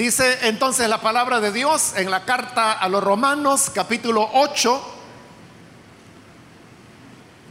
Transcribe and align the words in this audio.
Dice 0.00 0.48
entonces 0.48 0.88
la 0.88 1.02
palabra 1.02 1.40
de 1.40 1.52
Dios 1.52 1.92
en 1.94 2.10
la 2.10 2.24
carta 2.24 2.72
a 2.72 2.88
los 2.88 3.04
Romanos 3.04 3.70
capítulo 3.74 4.30
8, 4.32 4.94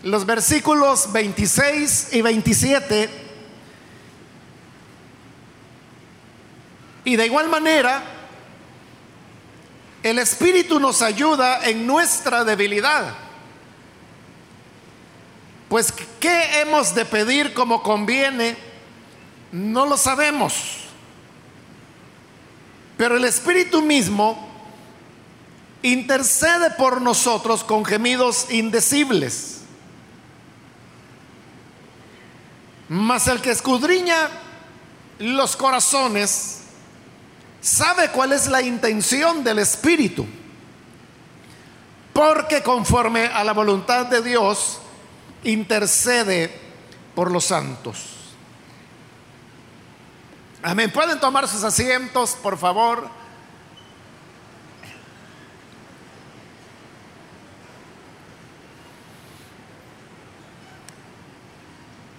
los 0.02 0.26
versículos 0.26 1.12
26 1.12 2.10
y 2.14 2.22
27. 2.24 3.10
Y 7.06 7.16
de 7.18 7.26
igual 7.28 7.50
manera, 7.50 8.02
el 10.02 10.18
Espíritu 10.18 10.80
nos 10.80 11.04
ayuda 11.04 11.64
en 11.70 11.86
nuestra 11.86 12.44
debilidad. 12.44 13.14
Pues, 15.70 15.94
¿qué 16.20 16.62
hemos 16.62 16.96
de 16.96 17.06
pedir 17.06 17.54
como 17.54 17.84
conviene? 17.84 18.58
No 19.52 19.86
lo 19.86 19.98
sabemos. 19.98 20.79
Pero 23.00 23.16
el 23.16 23.24
Espíritu 23.24 23.82
mismo 23.82 24.38
intercede 25.84 26.72
por 26.72 27.02
nosotros 27.02 27.64
con 27.64 27.86
gemidos 27.86 28.48
indecibles. 28.50 29.62
Mas 32.90 33.26
el 33.30 33.40
que 33.40 33.52
escudriña 33.52 34.30
los 35.20 35.56
corazones 35.56 36.64
sabe 37.62 38.10
cuál 38.10 38.34
es 38.34 38.48
la 38.48 38.62
intención 38.62 39.46
del 39.46 39.60
Espíritu. 39.60 40.26
Porque 42.12 42.62
conforme 42.62 43.28
a 43.28 43.46
la 43.46 43.54
voluntad 43.54 44.08
de 44.08 44.22
Dios 44.22 44.80
intercede 45.46 46.52
por 47.16 47.32
los 47.32 47.46
santos. 47.46 48.19
Amén. 50.62 50.92
¿Pueden 50.92 51.18
tomar 51.22 51.48
sus 51.48 51.64
asientos, 51.64 52.32
por 52.32 52.58
favor? 52.58 53.10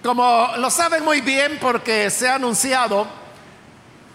Como 0.01 0.53
lo 0.57 0.71
saben 0.71 1.05
muy 1.05 1.21
bien 1.21 1.59
porque 1.61 2.09
se 2.09 2.27
ha 2.27 2.35
anunciado, 2.35 3.05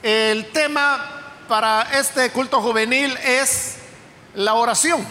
el 0.02 0.50
tema 0.50 1.22
para 1.46 1.82
este 1.92 2.30
culto 2.30 2.60
juvenil 2.60 3.16
es 3.22 3.76
la 4.34 4.54
oración. 4.54 5.06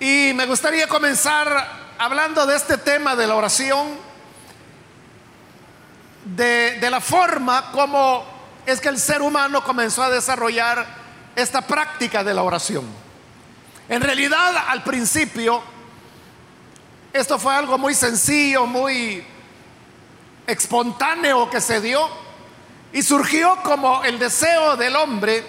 Y 0.00 0.32
me 0.34 0.46
gustaría 0.46 0.88
comenzar 0.88 1.68
hablando 1.98 2.46
de 2.46 2.56
este 2.56 2.78
tema 2.78 3.14
de 3.14 3.26
la 3.26 3.34
oración, 3.34 4.07
de, 6.34 6.88
la 6.90 7.00
forma 7.00 7.70
como 7.72 8.24
es 8.66 8.80
que 8.80 8.88
el 8.88 8.98
ser 8.98 9.22
humano 9.22 9.62
comenzó 9.64 10.02
a 10.02 10.10
desarrollar 10.10 10.86
esta 11.34 11.62
práctica 11.62 12.22
de 12.22 12.34
la 12.34 12.42
oración. 12.42 12.84
En 13.88 14.02
realidad, 14.02 14.54
al 14.68 14.82
principio, 14.82 15.62
esto 17.12 17.38
fue 17.38 17.54
algo 17.54 17.78
muy 17.78 17.94
sencillo, 17.94 18.66
muy 18.66 19.24
espontáneo 20.46 21.48
que 21.48 21.60
se 21.60 21.80
dio 21.80 22.08
y 22.92 23.02
surgió 23.02 23.56
como 23.62 24.04
el 24.04 24.18
deseo 24.18 24.76
del 24.76 24.96
hombre 24.96 25.44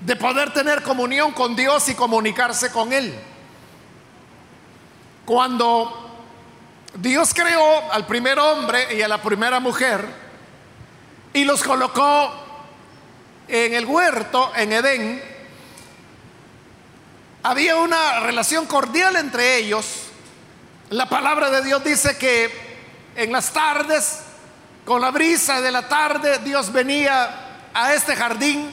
de 0.00 0.16
poder 0.16 0.52
tener 0.52 0.82
comunión 0.82 1.32
con 1.32 1.56
Dios 1.56 1.88
y 1.88 1.94
comunicarse 1.94 2.70
con 2.70 2.92
Él. 2.92 3.14
Cuando 5.24 6.03
Dios 6.94 7.34
creó 7.34 7.92
al 7.92 8.06
primer 8.06 8.38
hombre 8.38 8.94
y 8.94 9.02
a 9.02 9.08
la 9.08 9.20
primera 9.20 9.60
mujer 9.60 10.06
y 11.32 11.44
los 11.44 11.62
colocó 11.62 12.32
en 13.48 13.74
el 13.74 13.84
huerto, 13.84 14.52
en 14.56 14.72
Edén, 14.72 15.22
había 17.42 17.76
una 17.76 18.20
relación 18.20 18.66
cordial 18.66 19.16
entre 19.16 19.58
ellos 19.58 20.04
la 20.90 21.08
palabra 21.08 21.50
de 21.50 21.62
Dios 21.62 21.82
dice 21.82 22.16
que 22.18 22.50
en 23.16 23.32
las 23.32 23.52
tardes, 23.52 24.20
con 24.84 25.00
la 25.00 25.10
brisa 25.10 25.60
de 25.60 25.72
la 25.72 25.88
tarde, 25.88 26.38
Dios 26.40 26.70
venía 26.70 27.70
a 27.72 27.94
este 27.94 28.14
jardín 28.14 28.72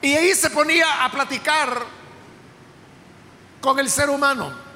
y 0.00 0.14
ahí 0.14 0.34
se 0.34 0.48
ponía 0.48 1.04
a 1.04 1.10
platicar 1.10 1.82
con 3.60 3.78
el 3.78 3.90
ser 3.90 4.10
humano. 4.10 4.69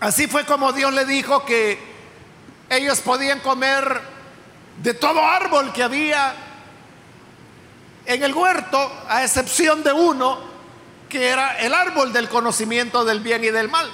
Así 0.00 0.26
fue 0.26 0.44
como 0.44 0.72
Dios 0.72 0.92
le 0.92 1.04
dijo 1.04 1.44
que 1.44 1.78
ellos 2.68 3.00
podían 3.00 3.40
comer 3.40 4.00
de 4.82 4.92
todo 4.92 5.24
árbol 5.24 5.72
que 5.72 5.82
había 5.82 6.34
en 8.04 8.22
el 8.22 8.34
huerto, 8.34 8.92
a 9.08 9.24
excepción 9.24 9.82
de 9.82 9.92
uno, 9.92 10.38
que 11.08 11.28
era 11.28 11.58
el 11.58 11.72
árbol 11.72 12.12
del 12.12 12.28
conocimiento 12.28 13.04
del 13.04 13.20
bien 13.20 13.42
y 13.42 13.48
del 13.48 13.68
mal. 13.68 13.90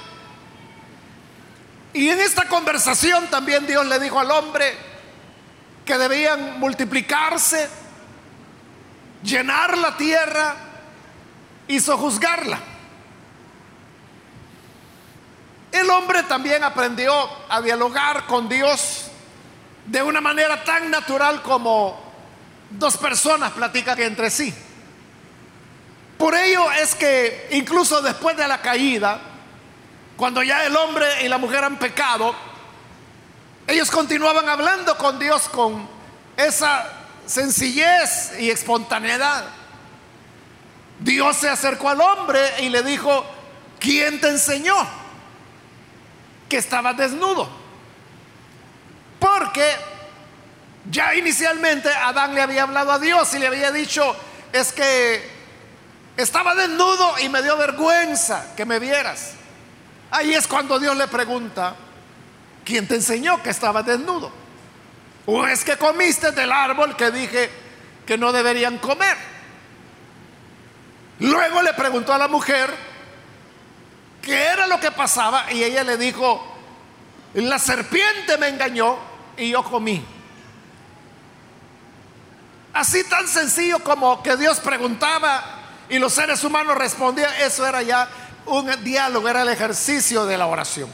Y 1.93 2.09
en 2.09 2.19
esta 2.19 2.47
conversación 2.47 3.27
también 3.27 3.65
Dios 3.65 3.85
le 3.85 3.99
dijo 3.99 4.19
al 4.19 4.31
hombre 4.31 4.75
que 5.85 5.97
debían 5.97 6.59
multiplicarse, 6.59 7.69
llenar 9.23 9.77
la 9.77 9.95
tierra 9.95 10.55
y 11.67 11.79
sojuzgarla. 11.79 12.72
El 15.73 15.89
hombre 15.89 16.21
también 16.21 16.63
aprendió 16.63 17.11
a 17.49 17.59
dialogar 17.59 18.27
con 18.27 18.47
Dios 18.47 19.05
de 19.87 20.03
una 20.03 20.21
manera 20.21 20.63
tan 20.63 20.91
natural 20.91 21.41
como 21.41 21.99
dos 22.69 22.95
personas 22.95 23.53
platican 23.53 23.99
entre 23.99 24.29
sí. 24.29 24.53
Por 26.15 26.35
ello 26.35 26.71
es 26.73 26.93
que 26.93 27.47
incluso 27.53 28.03
después 28.03 28.37
de 28.37 28.47
la 28.47 28.61
caída, 28.61 29.19
cuando 30.15 30.43
ya 30.43 30.63
el 30.63 30.75
hombre 30.75 31.25
y 31.25 31.27
la 31.27 31.39
mujer 31.39 31.63
han 31.63 31.79
pecado, 31.79 32.35
ellos 33.65 33.89
continuaban 33.89 34.47
hablando 34.47 34.95
con 34.95 35.17
Dios 35.17 35.49
con 35.49 35.89
esa 36.37 36.87
sencillez 37.25 38.39
y 38.39 38.51
espontaneidad. 38.51 39.45
Dios 40.99 41.35
se 41.35 41.49
acercó 41.49 41.89
al 41.89 41.99
hombre 41.99 42.39
y 42.61 42.69
le 42.69 42.83
dijo, 42.83 43.25
¿quién 43.79 44.21
te 44.21 44.29
enseñó 44.29 45.01
que 46.49 46.57
estaba 46.57 46.93
desnudo? 46.93 47.49
Porque 49.19 49.75
ya 50.89 51.15
inicialmente 51.15 51.89
Adán 51.89 52.35
le 52.35 52.41
había 52.41 52.63
hablado 52.63 52.91
a 52.91 52.99
Dios 52.99 53.33
y 53.33 53.39
le 53.39 53.47
había 53.47 53.71
dicho, 53.71 54.15
es 54.51 54.73
que 54.73 55.29
estaba 56.17 56.53
desnudo 56.55 57.17
y 57.19 57.29
me 57.29 57.41
dio 57.41 57.57
vergüenza 57.57 58.53
que 58.55 58.65
me 58.65 58.79
vieras. 58.79 59.33
Ahí 60.11 60.33
es 60.33 60.47
cuando 60.47 60.77
Dios 60.79 60.95
le 60.95 61.07
pregunta, 61.07 61.75
¿quién 62.63 62.87
te 62.87 62.95
enseñó 62.95 63.41
que 63.41 63.49
estaba 63.49 63.81
desnudo? 63.81 64.31
¿O 65.25 65.47
es 65.47 65.63
que 65.63 65.77
comiste 65.77 66.31
del 66.31 66.51
árbol 66.51 66.95
que 66.95 67.09
dije 67.11 67.49
que 68.05 68.17
no 68.17 68.31
deberían 68.31 68.77
comer? 68.77 69.17
Luego 71.19 71.61
le 71.61 71.73
preguntó 71.73 72.13
a 72.13 72.17
la 72.17 72.27
mujer 72.27 72.69
qué 74.23 74.45
era 74.45 74.65
lo 74.65 74.79
que 74.79 74.89
pasaba 74.91 75.51
y 75.51 75.63
ella 75.63 75.83
le 75.83 75.97
dijo, 75.97 76.43
la 77.35 77.59
serpiente 77.59 78.37
me 78.39 78.47
engañó 78.47 78.97
y 79.37 79.49
yo 79.49 79.63
comí. 79.63 80.03
Así 82.73 83.03
tan 83.03 83.27
sencillo 83.27 83.79
como 83.79 84.23
que 84.23 84.35
Dios 84.35 84.59
preguntaba 84.59 85.43
y 85.89 85.99
los 85.99 86.13
seres 86.13 86.43
humanos 86.43 86.75
respondían, 86.75 87.31
eso 87.41 87.67
era 87.67 87.83
ya 87.83 88.09
un 88.47 88.83
diálogo, 88.83 89.29
era 89.29 89.43
el 89.43 89.49
ejercicio 89.49 90.25
de 90.25 90.37
la 90.37 90.47
oración. 90.47 90.89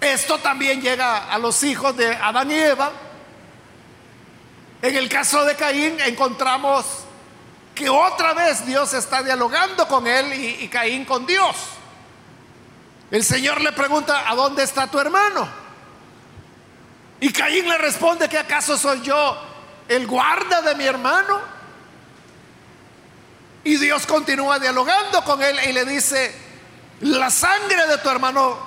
Esto 0.00 0.38
también 0.38 0.80
llega 0.80 1.28
a 1.28 1.38
los 1.38 1.62
hijos 1.64 1.96
de 1.96 2.14
Adán 2.14 2.50
y 2.52 2.54
Eva. 2.54 2.92
En 4.80 4.94
el 4.94 5.08
caso 5.08 5.44
de 5.44 5.56
Caín 5.56 5.98
encontramos 6.00 6.86
que 7.74 7.88
otra 7.88 8.32
vez 8.32 8.64
Dios 8.64 8.92
está 8.94 9.22
dialogando 9.22 9.88
con 9.88 10.06
él 10.06 10.32
y, 10.60 10.68
Caín 10.68 11.04
con 11.04 11.26
Dios. 11.26 11.56
El 13.10 13.24
Señor 13.24 13.60
le 13.62 13.72
pregunta, 13.72 14.28
¿a 14.28 14.34
dónde 14.34 14.62
está 14.62 14.86
tu 14.86 14.98
hermano? 14.98 15.48
Y 17.20 17.32
Caín 17.32 17.68
le 17.68 17.78
responde 17.78 18.28
que 18.28 18.38
acaso 18.38 18.76
soy 18.76 19.00
yo 19.00 19.36
el 19.88 20.06
guarda 20.06 20.62
de 20.62 20.74
mi 20.74 20.84
hermano. 20.84 21.40
Y 23.64 23.76
Dios 23.76 24.06
continúa 24.06 24.58
dialogando 24.58 25.22
con 25.24 25.42
él 25.42 25.58
y 25.68 25.72
le 25.72 25.84
dice, 25.84 26.34
la 27.00 27.30
sangre 27.30 27.86
de 27.86 27.98
tu 27.98 28.08
hermano 28.08 28.58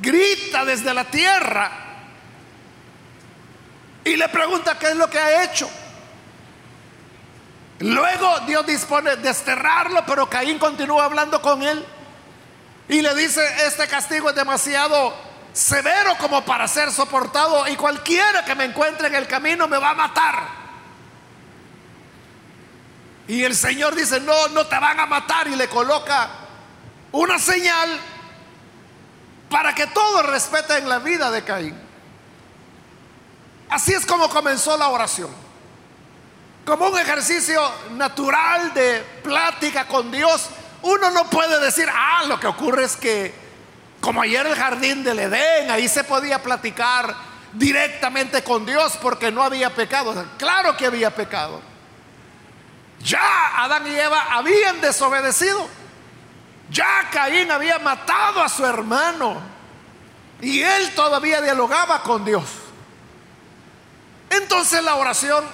grita 0.00 0.64
desde 0.64 0.92
la 0.92 1.04
tierra. 1.04 1.70
Y 4.04 4.16
le 4.16 4.28
pregunta 4.28 4.78
qué 4.78 4.88
es 4.88 4.96
lo 4.96 5.08
que 5.08 5.18
ha 5.18 5.44
hecho. 5.44 5.68
Luego 7.80 8.40
Dios 8.40 8.66
dispone 8.66 9.16
de 9.16 9.22
desterrarlo, 9.22 10.04
pero 10.06 10.28
Caín 10.28 10.58
continúa 10.58 11.04
hablando 11.04 11.40
con 11.40 11.62
él. 11.62 11.84
Y 12.88 13.00
le 13.00 13.14
dice, 13.14 13.42
este 13.66 13.86
castigo 13.88 14.28
es 14.28 14.36
demasiado 14.36 15.14
severo 15.52 16.16
como 16.18 16.44
para 16.44 16.66
ser 16.66 16.90
soportado 16.90 17.66
y 17.68 17.76
cualquiera 17.76 18.44
que 18.44 18.54
me 18.54 18.64
encuentre 18.64 19.06
en 19.06 19.14
el 19.14 19.26
camino 19.26 19.68
me 19.68 19.78
va 19.78 19.90
a 19.90 19.94
matar. 19.94 20.64
Y 23.26 23.42
el 23.42 23.56
Señor 23.56 23.94
dice, 23.94 24.20
no, 24.20 24.48
no 24.48 24.66
te 24.66 24.78
van 24.78 25.00
a 25.00 25.06
matar 25.06 25.48
y 25.48 25.56
le 25.56 25.68
coloca 25.68 26.28
una 27.12 27.38
señal 27.38 27.98
para 29.48 29.74
que 29.74 29.86
todos 29.86 30.26
respeten 30.26 30.88
la 30.88 30.98
vida 30.98 31.30
de 31.30 31.42
Caín. 31.42 31.78
Así 33.70 33.92
es 33.92 34.04
como 34.04 34.28
comenzó 34.28 34.76
la 34.76 34.88
oración. 34.88 35.30
Como 36.66 36.88
un 36.88 36.98
ejercicio 36.98 37.62
natural 37.92 38.74
de 38.74 39.00
plática 39.22 39.86
con 39.86 40.10
Dios. 40.10 40.48
Uno 40.84 41.10
no 41.10 41.24
puede 41.30 41.60
decir, 41.60 41.88
ah, 41.90 42.24
lo 42.28 42.38
que 42.38 42.46
ocurre 42.46 42.84
es 42.84 42.94
que, 42.94 43.34
como 44.02 44.20
ayer 44.20 44.46
el 44.46 44.54
jardín 44.54 45.02
del 45.02 45.18
Edén, 45.18 45.70
ahí 45.70 45.88
se 45.88 46.04
podía 46.04 46.42
platicar 46.42 47.16
directamente 47.54 48.44
con 48.44 48.66
Dios 48.66 48.98
porque 49.00 49.32
no 49.32 49.42
había 49.42 49.74
pecado. 49.74 50.26
Claro 50.36 50.76
que 50.76 50.84
había 50.84 51.14
pecado. 51.14 51.62
Ya 53.00 53.64
Adán 53.64 53.86
y 53.86 53.94
Eva 53.94 54.26
habían 54.30 54.82
desobedecido. 54.82 55.66
Ya 56.68 57.08
Caín 57.10 57.50
había 57.50 57.78
matado 57.78 58.42
a 58.42 58.48
su 58.50 58.66
hermano. 58.66 59.40
Y 60.42 60.60
él 60.60 60.94
todavía 60.94 61.40
dialogaba 61.40 62.02
con 62.02 62.26
Dios. 62.26 62.44
Entonces 64.28 64.84
la 64.84 64.96
oración 64.96 65.46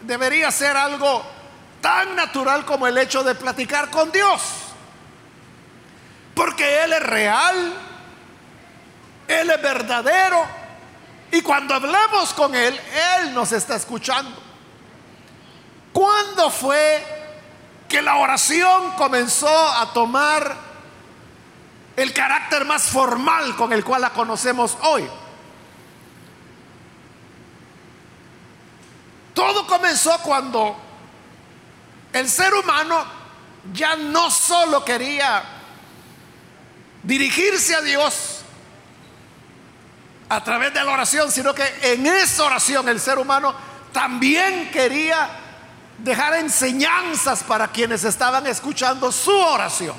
debería 0.00 0.50
ser 0.50 0.76
algo 0.76 1.24
tan 1.80 2.16
natural 2.16 2.64
como 2.64 2.88
el 2.88 2.98
hecho 2.98 3.22
de 3.22 3.36
platicar 3.36 3.88
con 3.90 4.10
Dios. 4.10 4.63
Porque 6.34 6.82
Él 6.84 6.92
es 6.92 7.02
real, 7.02 7.74
Él 9.28 9.50
es 9.50 9.62
verdadero. 9.62 10.44
Y 11.30 11.42
cuando 11.42 11.74
hablamos 11.74 12.32
con 12.34 12.54
Él, 12.54 12.78
Él 13.18 13.34
nos 13.34 13.52
está 13.52 13.76
escuchando. 13.76 14.36
¿Cuándo 15.92 16.50
fue 16.50 17.04
que 17.88 18.02
la 18.02 18.16
oración 18.16 18.92
comenzó 18.92 19.48
a 19.48 19.92
tomar 19.92 20.56
el 21.96 22.12
carácter 22.12 22.64
más 22.64 22.84
formal 22.84 23.54
con 23.54 23.72
el 23.72 23.84
cual 23.84 24.02
la 24.02 24.10
conocemos 24.10 24.76
hoy? 24.82 25.08
Todo 29.34 29.66
comenzó 29.66 30.18
cuando 30.18 30.76
el 32.12 32.28
ser 32.28 32.54
humano 32.54 33.04
ya 33.72 33.96
no 33.96 34.30
solo 34.30 34.84
quería 34.84 35.42
dirigirse 37.04 37.74
a 37.74 37.82
Dios 37.82 38.40
a 40.28 40.42
través 40.42 40.74
de 40.74 40.82
la 40.82 40.92
oración, 40.92 41.30
sino 41.30 41.54
que 41.54 41.64
en 41.82 42.06
esa 42.06 42.44
oración 42.44 42.88
el 42.88 42.98
ser 42.98 43.18
humano 43.18 43.54
también 43.92 44.70
quería 44.70 45.28
dejar 45.98 46.34
enseñanzas 46.34 47.44
para 47.44 47.68
quienes 47.68 48.04
estaban 48.04 48.46
escuchando 48.46 49.12
su 49.12 49.30
oración. 49.30 49.96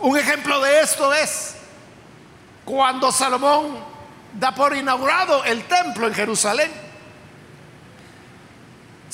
Un 0.00 0.18
ejemplo 0.18 0.60
de 0.60 0.80
esto 0.80 1.14
es 1.14 1.54
cuando 2.64 3.12
Salomón 3.12 3.78
da 4.32 4.54
por 4.54 4.74
inaugurado 4.74 5.44
el 5.44 5.64
templo 5.64 6.08
en 6.08 6.14
Jerusalén. 6.14 6.83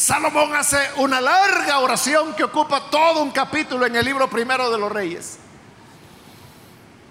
Salomón 0.01 0.57
hace 0.57 0.79
una 0.97 1.21
larga 1.21 1.81
oración 1.81 2.33
que 2.33 2.45
ocupa 2.45 2.89
todo 2.89 3.23
un 3.23 3.31
capítulo 3.33 3.85
en 3.85 3.95
el 3.95 4.03
libro 4.03 4.31
primero 4.31 4.71
de 4.71 4.79
los 4.79 4.91
reyes. 4.91 5.39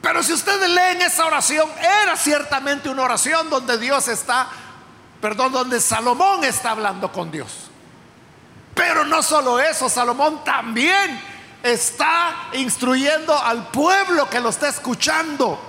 Pero 0.02 0.24
si 0.24 0.34
ustedes 0.34 0.68
leen 0.68 1.00
esa 1.04 1.28
oración, 1.28 1.70
era 1.78 2.18
ciertamente 2.18 2.90
una 2.90 3.04
oración 3.04 3.48
donde 3.48 3.78
Dios 3.78 4.08
está 4.08 4.50
perdón, 5.22 5.52
donde 5.52 5.80
Salomón 5.80 6.44
está 6.44 6.72
hablando 6.72 7.12
con 7.12 7.30
Dios. 7.30 7.70
Pero 8.74 9.06
no 9.06 9.22
solo 9.22 9.60
eso, 9.60 9.88
Salomón 9.88 10.44
también 10.44 11.22
está 11.62 12.48
instruyendo 12.54 13.38
al 13.38 13.68
pueblo 13.68 14.28
que 14.28 14.40
lo 14.40 14.50
está 14.50 14.68
escuchando. 14.68 15.60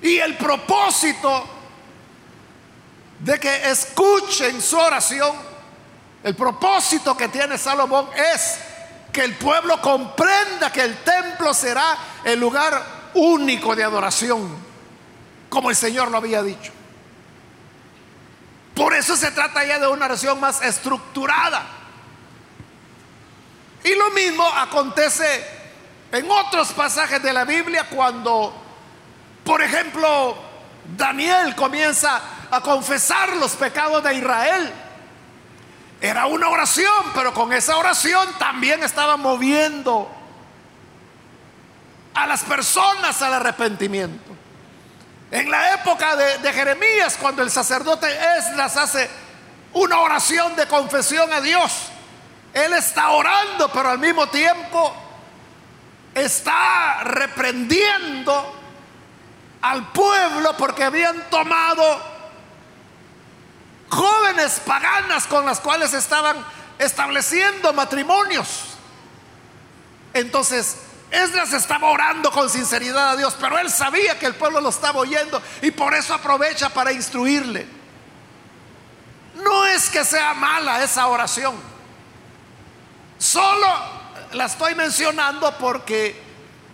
Y 0.00 0.16
el 0.16 0.34
propósito 0.38 1.61
de 3.22 3.38
que 3.38 3.70
escuchen 3.70 4.60
su 4.60 4.76
oración, 4.76 5.30
el 6.24 6.34
propósito 6.34 7.16
que 7.16 7.28
tiene 7.28 7.56
Salomón 7.56 8.08
es 8.16 8.58
que 9.12 9.22
el 9.22 9.36
pueblo 9.36 9.80
comprenda 9.80 10.72
que 10.72 10.82
el 10.82 10.96
templo 10.98 11.54
será 11.54 11.96
el 12.24 12.40
lugar 12.40 13.10
único 13.14 13.76
de 13.76 13.84
adoración, 13.84 14.56
como 15.48 15.70
el 15.70 15.76
Señor 15.76 16.10
lo 16.10 16.16
había 16.16 16.42
dicho. 16.42 16.72
Por 18.74 18.94
eso 18.94 19.16
se 19.16 19.30
trata 19.30 19.64
ya 19.64 19.78
de 19.78 19.86
una 19.86 20.06
oración 20.06 20.40
más 20.40 20.62
estructurada. 20.62 21.64
Y 23.84 23.94
lo 23.94 24.10
mismo 24.10 24.44
acontece 24.48 25.44
en 26.10 26.28
otros 26.30 26.72
pasajes 26.72 27.22
de 27.22 27.32
la 27.32 27.44
Biblia 27.44 27.88
cuando, 27.88 28.52
por 29.44 29.62
ejemplo, 29.62 30.36
Daniel 30.96 31.54
comienza 31.54 32.20
a 32.52 32.60
confesar 32.60 33.34
los 33.36 33.52
pecados 33.52 34.04
de 34.04 34.14
Israel. 34.14 34.70
Era 36.02 36.26
una 36.26 36.50
oración, 36.50 37.06
pero 37.14 37.32
con 37.32 37.50
esa 37.50 37.78
oración 37.78 38.28
también 38.38 38.82
estaba 38.82 39.16
moviendo 39.16 40.10
a 42.12 42.26
las 42.26 42.42
personas 42.42 43.22
al 43.22 43.32
arrepentimiento. 43.32 44.32
En 45.30 45.50
la 45.50 45.72
época 45.72 46.14
de, 46.14 46.52
Jeremías, 46.52 47.16
cuando 47.18 47.40
el 47.42 47.50
sacerdote 47.50 48.06
Esdras 48.36 48.76
hace 48.76 49.08
una 49.72 50.00
oración 50.00 50.54
de 50.54 50.66
confesión 50.66 51.32
a 51.32 51.40
Dios, 51.40 51.72
él 52.52 52.74
está 52.74 53.12
orando, 53.12 53.72
pero 53.72 53.88
al 53.88 53.98
mismo 53.98 54.26
tiempo 54.26 54.94
está 56.14 57.02
reprendiendo 57.04 58.60
al 59.62 59.90
pueblo 59.90 60.54
porque 60.58 60.84
habían 60.84 61.30
tomado 61.30 62.11
jóvenes 63.92 64.58
paganas 64.64 65.26
con 65.26 65.44
las 65.44 65.60
cuales 65.60 65.92
estaban 65.92 66.36
estableciendo 66.78 67.74
matrimonios. 67.74 68.68
Entonces, 70.14 70.78
Esdras 71.10 71.52
estaba 71.52 71.90
orando 71.90 72.30
con 72.30 72.48
sinceridad 72.48 73.10
a 73.10 73.16
Dios, 73.16 73.36
pero 73.38 73.58
él 73.58 73.70
sabía 73.70 74.18
que 74.18 74.24
el 74.24 74.34
pueblo 74.34 74.62
lo 74.62 74.70
estaba 74.70 75.00
oyendo 75.00 75.42
y 75.60 75.70
por 75.72 75.92
eso 75.92 76.14
aprovecha 76.14 76.70
para 76.70 76.90
instruirle. 76.90 77.66
No 79.34 79.66
es 79.66 79.90
que 79.90 80.06
sea 80.06 80.32
mala 80.32 80.82
esa 80.82 81.06
oración, 81.08 81.54
solo 83.18 83.66
la 84.32 84.46
estoy 84.46 84.74
mencionando 84.74 85.54
porque 85.58 86.18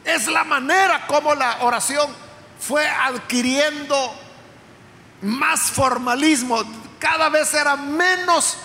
es 0.04 0.28
la 0.28 0.45
manera 0.45 1.04
como 1.09 1.35
la 1.35 1.59
oración 1.62 2.09
fue 2.61 2.88
adquiriendo 2.88 4.14
más 5.23 5.62
formalismo. 5.73 6.62
Cada 6.99 7.28
vez 7.28 7.52
era 7.55 7.76
menos 7.76 8.57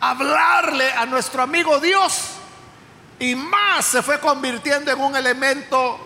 hablarle 0.00 0.92
a 0.92 1.06
nuestro 1.06 1.42
amigo 1.42 1.78
Dios 1.78 2.30
y 3.18 3.34
más 3.34 3.84
se 3.84 4.02
fue 4.02 4.18
convirtiendo 4.18 4.90
en 4.90 5.00
un 5.00 5.14
elemento 5.14 5.98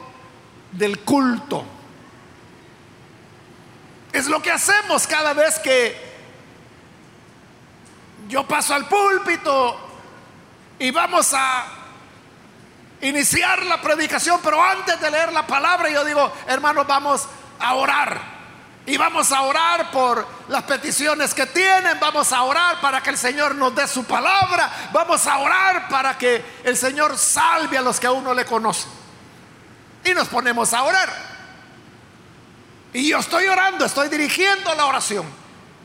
del 0.72 1.00
culto. 1.00 1.64
Es 4.12 4.26
lo 4.26 4.40
que 4.42 4.50
hacemos 4.50 5.06
cada 5.06 5.32
vez 5.32 5.58
que 5.58 6.14
yo 8.28 8.46
paso 8.46 8.74
al 8.74 8.86
púlpito 8.86 9.76
y 10.78 10.90
vamos 10.90 11.32
a 11.34 11.66
iniciar 13.00 13.64
la 13.64 13.80
predicación, 13.80 14.40
pero 14.42 14.62
antes 14.62 15.00
de 15.00 15.10
leer 15.10 15.32
la 15.32 15.46
palabra 15.46 15.90
yo 15.90 16.04
digo, 16.04 16.32
hermanos, 16.46 16.86
vamos 16.86 17.28
a 17.58 17.74
orar. 17.74 18.33
Y 18.86 18.98
vamos 18.98 19.32
a 19.32 19.42
orar 19.42 19.90
por 19.90 20.26
las 20.48 20.62
peticiones 20.64 21.32
que 21.32 21.46
tienen, 21.46 21.98
vamos 21.98 22.32
a 22.32 22.42
orar 22.42 22.80
para 22.82 23.02
que 23.02 23.10
el 23.10 23.16
Señor 23.16 23.54
nos 23.54 23.74
dé 23.74 23.88
su 23.88 24.04
palabra, 24.04 24.90
vamos 24.92 25.26
a 25.26 25.38
orar 25.38 25.88
para 25.88 26.18
que 26.18 26.44
el 26.64 26.76
Señor 26.76 27.16
salve 27.16 27.78
a 27.78 27.82
los 27.82 27.98
que 27.98 28.06
aún 28.06 28.22
no 28.22 28.34
le 28.34 28.44
conocen. 28.44 28.90
Y 30.04 30.12
nos 30.12 30.28
ponemos 30.28 30.74
a 30.74 30.82
orar. 30.82 31.08
Y 32.92 33.08
yo 33.08 33.18
estoy 33.18 33.46
orando, 33.46 33.86
estoy 33.86 34.08
dirigiendo 34.08 34.74
la 34.74 34.84
oración. 34.84 35.26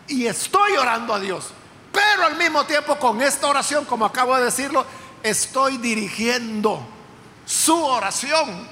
Y 0.08 0.27
estoy 0.27 0.74
orando 0.74 1.13
a 1.13 1.20
Dios. 1.20 1.51
Pero 1.94 2.25
al 2.25 2.36
mismo 2.36 2.65
tiempo 2.65 3.00
con 3.00 3.22
esta 3.22 3.48
oración, 3.48 3.86
como 3.86 4.06
acabo 4.06 4.36
de 4.36 4.46
decirlo, 4.46 4.86
estoy 5.24 5.77
dirigiendo 5.77 6.86
su 7.46 7.82
oración 7.82 8.68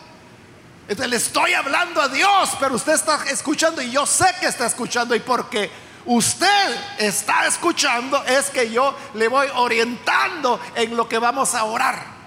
entonces 0.87 1.09
le 1.09 1.17
estoy 1.17 1.53
hablando 1.53 2.01
a 2.01 2.07
Dios, 2.07 2.55
pero 2.61 2.75
usted 2.75 2.93
está 2.93 3.25
escuchando 3.29 3.81
y 3.81 3.91
yo 3.91 4.05
sé 4.05 4.25
que 4.39 4.47
está 4.47 4.67
escuchando 4.67 5.13
y 5.15 5.19
porque 5.19 5.69
usted 6.05 6.97
está 6.97 7.45
escuchando 7.45 8.23
es 8.23 8.49
que 8.49 8.71
yo 8.71 8.95
le 9.13 9.27
voy 9.27 9.47
orientando 9.55 10.61
en 10.75 10.95
lo 10.95 11.09
que 11.09 11.19
vamos 11.19 11.55
a 11.55 11.65
orar. 11.65 12.17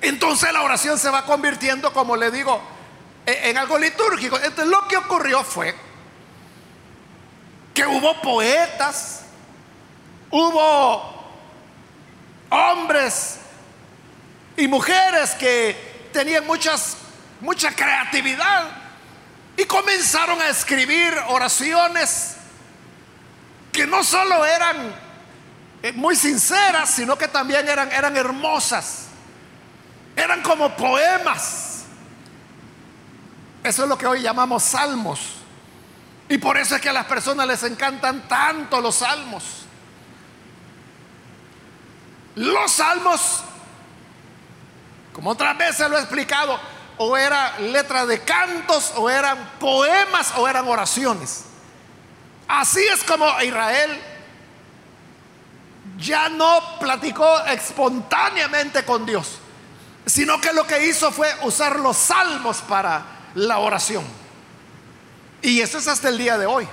Entonces 0.00 0.50
la 0.50 0.62
oración 0.62 0.98
se 0.98 1.10
va 1.10 1.26
convirtiendo, 1.26 1.92
como 1.92 2.16
le 2.16 2.30
digo, 2.30 2.58
e-, 3.26 3.50
en 3.50 3.58
algo 3.58 3.78
litúrgico. 3.78 4.36
Entonces 4.36 4.66
lo 4.66 4.88
que 4.88 4.96
ocurrió 4.96 5.44
fue 5.44 5.76
que 7.74 7.86
hubo 7.86 8.18
poetas, 8.22 9.24
hubo 10.30 11.20
hombres 12.48 13.39
y 14.60 14.68
mujeres 14.68 15.30
que 15.36 16.10
tenían 16.12 16.46
muchas, 16.46 16.98
mucha 17.40 17.74
creatividad 17.74 18.68
y 19.56 19.64
comenzaron 19.64 20.38
a 20.42 20.48
escribir 20.48 21.14
oraciones 21.28 22.36
que 23.72 23.86
no 23.86 24.04
solo 24.04 24.44
eran 24.44 24.94
eh, 25.82 25.92
muy 25.92 26.14
sinceras, 26.14 26.90
sino 26.90 27.16
que 27.16 27.28
también 27.28 27.66
eran, 27.66 27.90
eran 27.90 28.14
hermosas, 28.18 29.06
eran 30.14 30.42
como 30.42 30.76
poemas. 30.76 31.84
Eso 33.64 33.84
es 33.84 33.88
lo 33.88 33.96
que 33.96 34.06
hoy 34.06 34.20
llamamos 34.20 34.62
salmos. 34.62 35.20
Y 36.28 36.36
por 36.36 36.58
eso 36.58 36.76
es 36.76 36.82
que 36.82 36.90
a 36.90 36.92
las 36.92 37.06
personas 37.06 37.46
les 37.46 37.62
encantan 37.62 38.28
tanto 38.28 38.78
los 38.82 38.96
salmos. 38.96 39.42
Los 42.34 42.72
salmos, 42.72 43.44
como 45.20 45.32
otras 45.32 45.58
veces 45.58 45.90
lo 45.90 45.98
he 45.98 46.00
explicado, 46.00 46.58
o 46.96 47.14
era 47.14 47.58
letra 47.58 48.06
de 48.06 48.20
cantos, 48.20 48.94
o 48.96 49.10
eran 49.10 49.50
poemas, 49.60 50.32
o 50.38 50.48
eran 50.48 50.66
oraciones. 50.66 51.44
Así 52.48 52.80
es 52.80 53.04
como 53.04 53.26
Israel 53.42 54.00
ya 55.98 56.30
no 56.30 56.78
platicó 56.80 57.38
espontáneamente 57.44 58.82
con 58.86 59.04
Dios, 59.04 59.32
sino 60.06 60.40
que 60.40 60.54
lo 60.54 60.66
que 60.66 60.86
hizo 60.86 61.12
fue 61.12 61.30
usar 61.42 61.78
los 61.80 61.98
salmos 61.98 62.62
para 62.62 63.02
la 63.34 63.58
oración. 63.58 64.04
Y 65.42 65.60
eso 65.60 65.76
es 65.76 65.86
hasta 65.86 66.08
el 66.08 66.16
día 66.16 66.38
de 66.38 66.46
hoy. 66.46 66.66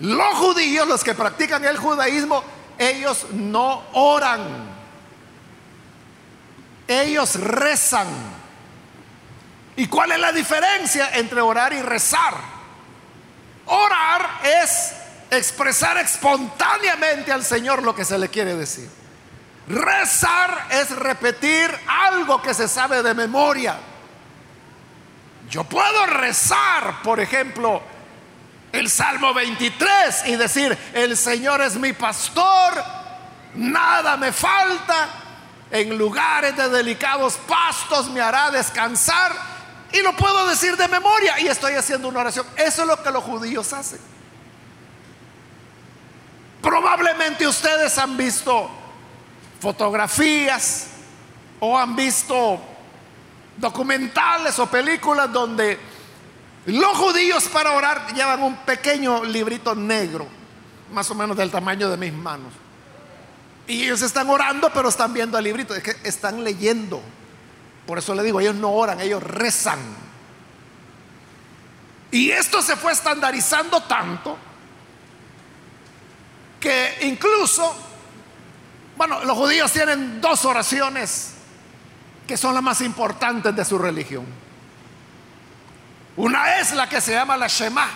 Los 0.00 0.34
judíos, 0.36 0.88
los 0.88 1.04
que 1.04 1.12
practican 1.12 1.62
el 1.66 1.76
judaísmo, 1.76 2.42
ellos 2.78 3.26
no 3.32 3.82
oran. 3.92 4.71
Ellos 7.00 7.36
rezan. 7.36 8.08
¿Y 9.76 9.86
cuál 9.86 10.12
es 10.12 10.18
la 10.18 10.32
diferencia 10.32 11.10
entre 11.14 11.40
orar 11.40 11.72
y 11.72 11.80
rezar? 11.80 12.34
Orar 13.66 14.40
es 14.42 14.92
expresar 15.30 15.96
espontáneamente 15.96 17.32
al 17.32 17.44
Señor 17.44 17.82
lo 17.82 17.94
que 17.94 18.04
se 18.04 18.18
le 18.18 18.28
quiere 18.28 18.54
decir. 18.54 18.90
Rezar 19.68 20.66
es 20.70 20.90
repetir 20.90 21.70
algo 21.88 22.42
que 22.42 22.52
se 22.52 22.68
sabe 22.68 23.02
de 23.02 23.14
memoria. 23.14 23.78
Yo 25.48 25.64
puedo 25.64 26.06
rezar, 26.06 27.02
por 27.02 27.20
ejemplo, 27.20 27.82
el 28.72 28.90
Salmo 28.90 29.32
23 29.32 30.26
y 30.26 30.36
decir, 30.36 30.76
el 30.94 31.16
Señor 31.16 31.60
es 31.60 31.76
mi 31.76 31.92
pastor, 31.92 32.82
nada 33.54 34.16
me 34.16 34.32
falta, 34.32 35.08
en 35.72 35.96
lugares 35.96 36.54
de 36.54 36.68
delicados 36.68 37.38
pastos 37.48 38.10
me 38.10 38.20
hará 38.20 38.50
descansar. 38.50 39.32
Y 39.90 40.02
lo 40.02 40.14
puedo 40.14 40.46
decir 40.46 40.76
de 40.76 40.86
memoria 40.86 41.40
y 41.40 41.48
estoy 41.48 41.74
haciendo 41.74 42.08
una 42.08 42.20
oración. 42.20 42.46
Eso 42.56 42.82
es 42.82 42.88
lo 42.88 43.02
que 43.02 43.10
los 43.10 43.24
judíos 43.24 43.72
hacen. 43.72 43.98
Probablemente 46.60 47.46
ustedes 47.46 47.96
han 47.98 48.16
visto 48.16 48.70
fotografías 49.60 50.88
o 51.58 51.76
han 51.78 51.96
visto 51.96 52.60
documentales 53.56 54.58
o 54.58 54.66
películas 54.66 55.32
donde 55.32 55.78
los 56.66 56.96
judíos 56.96 57.44
para 57.48 57.72
orar 57.72 58.14
llevan 58.14 58.42
un 58.42 58.56
pequeño 58.58 59.24
librito 59.24 59.74
negro, 59.74 60.26
más 60.92 61.10
o 61.10 61.14
menos 61.14 61.36
del 61.36 61.50
tamaño 61.50 61.88
de 61.88 61.96
mis 61.96 62.12
manos. 62.12 62.61
Y 63.66 63.84
ellos 63.84 64.02
están 64.02 64.28
orando, 64.28 64.70
pero 64.72 64.88
están 64.88 65.12
viendo 65.12 65.38
el 65.38 65.44
librito, 65.44 65.74
es 65.74 65.82
que 65.82 65.96
están 66.04 66.42
leyendo. 66.42 67.02
Por 67.86 67.98
eso 67.98 68.14
le 68.14 68.22
digo, 68.22 68.40
ellos 68.40 68.54
no 68.54 68.70
oran, 68.70 69.00
ellos 69.00 69.22
rezan. 69.22 69.78
Y 72.10 72.30
esto 72.30 72.60
se 72.60 72.76
fue 72.76 72.92
estandarizando 72.92 73.82
tanto 73.84 74.36
que 76.60 76.98
incluso, 77.02 77.74
bueno, 78.96 79.24
los 79.24 79.36
judíos 79.36 79.72
tienen 79.72 80.20
dos 80.20 80.44
oraciones 80.44 81.32
que 82.26 82.36
son 82.36 82.54
las 82.54 82.62
más 82.62 82.80
importantes 82.82 83.54
de 83.56 83.64
su 83.64 83.78
religión. 83.78 84.24
Una 86.16 86.60
es 86.60 86.72
la 86.72 86.88
que 86.88 87.00
se 87.00 87.12
llama 87.12 87.36
la 87.36 87.48
Shema, 87.48 87.88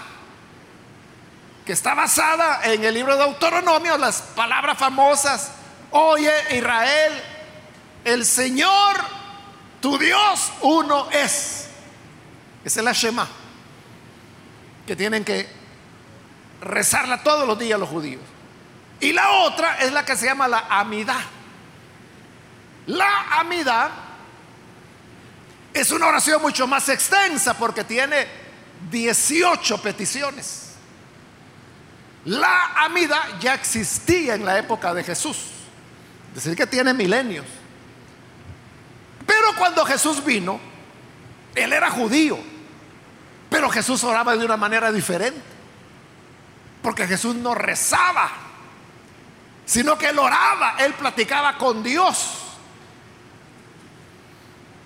que 1.66 1.72
está 1.72 1.94
basada 1.94 2.60
en 2.62 2.84
el 2.84 2.94
libro 2.94 3.16
de 3.16 3.24
Deuteronomio, 3.24 3.98
las 3.98 4.22
palabras 4.22 4.78
famosas, 4.78 5.50
oye 5.90 6.30
Israel, 6.56 7.12
el 8.04 8.24
Señor, 8.24 8.96
tu 9.80 9.98
Dios, 9.98 10.52
uno 10.60 11.10
es. 11.10 11.66
Esa 12.64 12.80
es 12.80 12.84
la 12.84 12.92
Shema, 12.92 13.26
que 14.86 14.94
tienen 14.94 15.24
que 15.24 15.48
rezarla 16.60 17.24
todos 17.24 17.48
los 17.48 17.58
días 17.58 17.80
los 17.80 17.88
judíos. 17.88 18.22
Y 19.00 19.12
la 19.12 19.28
otra 19.28 19.78
es 19.80 19.92
la 19.92 20.04
que 20.04 20.16
se 20.16 20.26
llama 20.26 20.46
la 20.46 20.66
amidad. 20.70 21.20
La 22.86 23.40
amidad 23.40 23.90
es 25.74 25.90
una 25.90 26.06
oración 26.06 26.40
mucho 26.40 26.68
más 26.68 26.88
extensa 26.88 27.54
porque 27.54 27.82
tiene 27.82 28.28
18 28.88 29.82
peticiones. 29.82 30.65
La 32.26 32.84
amida 32.84 33.38
ya 33.40 33.54
existía 33.54 34.34
en 34.34 34.44
la 34.44 34.58
época 34.58 34.92
de 34.92 35.04
Jesús, 35.04 35.36
es 36.30 36.34
decir, 36.34 36.56
que 36.56 36.66
tiene 36.66 36.92
milenios. 36.92 37.46
Pero 39.24 39.54
cuando 39.56 39.84
Jesús 39.84 40.24
vino, 40.24 40.58
él 41.54 41.72
era 41.72 41.88
judío, 41.88 42.36
pero 43.48 43.70
Jesús 43.70 44.02
oraba 44.02 44.36
de 44.36 44.44
una 44.44 44.56
manera 44.56 44.90
diferente, 44.90 45.40
porque 46.82 47.06
Jesús 47.06 47.36
no 47.36 47.54
rezaba, 47.54 48.28
sino 49.64 49.96
que 49.96 50.08
él 50.08 50.18
oraba, 50.18 50.74
él 50.80 50.94
platicaba 50.94 51.56
con 51.56 51.80
Dios. 51.84 52.38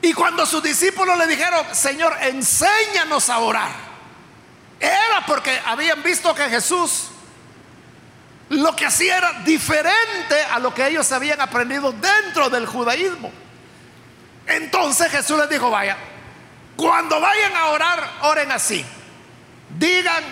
Y 0.03 0.13
cuando 0.13 0.45
sus 0.45 0.63
discípulos 0.63 1.17
le 1.17 1.27
dijeron, 1.27 1.65
Señor, 1.73 2.19
enséñanos 2.21 3.31
a 3.31 3.39
orar, 3.39 3.71
era 4.79 5.25
porque 5.27 5.59
habían 5.65 6.03
visto 6.03 6.35
que 6.35 6.45
Jesús 6.51 7.11
lo 8.51 8.77
que 8.77 8.87
hacía 8.87 9.19
era 9.19 9.33
diferente 9.45 10.43
a 10.53 10.59
lo 10.59 10.75
que 10.75 10.87
ellos 10.87 11.11
habían 11.13 11.41
aprendido 11.41 11.93
dentro 11.93 12.51
del 12.51 12.67
judaísmo. 12.67 13.33
Entonces 14.47 15.11
Jesús 15.11 15.39
les 15.39 15.49
dijo, 15.49 15.71
vaya, 15.71 15.97
cuando 16.77 17.21
vayan 17.21 17.57
a 17.57 17.67
orar, 17.67 18.11
oren 18.23 18.53
así. 18.53 18.85
Digan, 19.79 20.23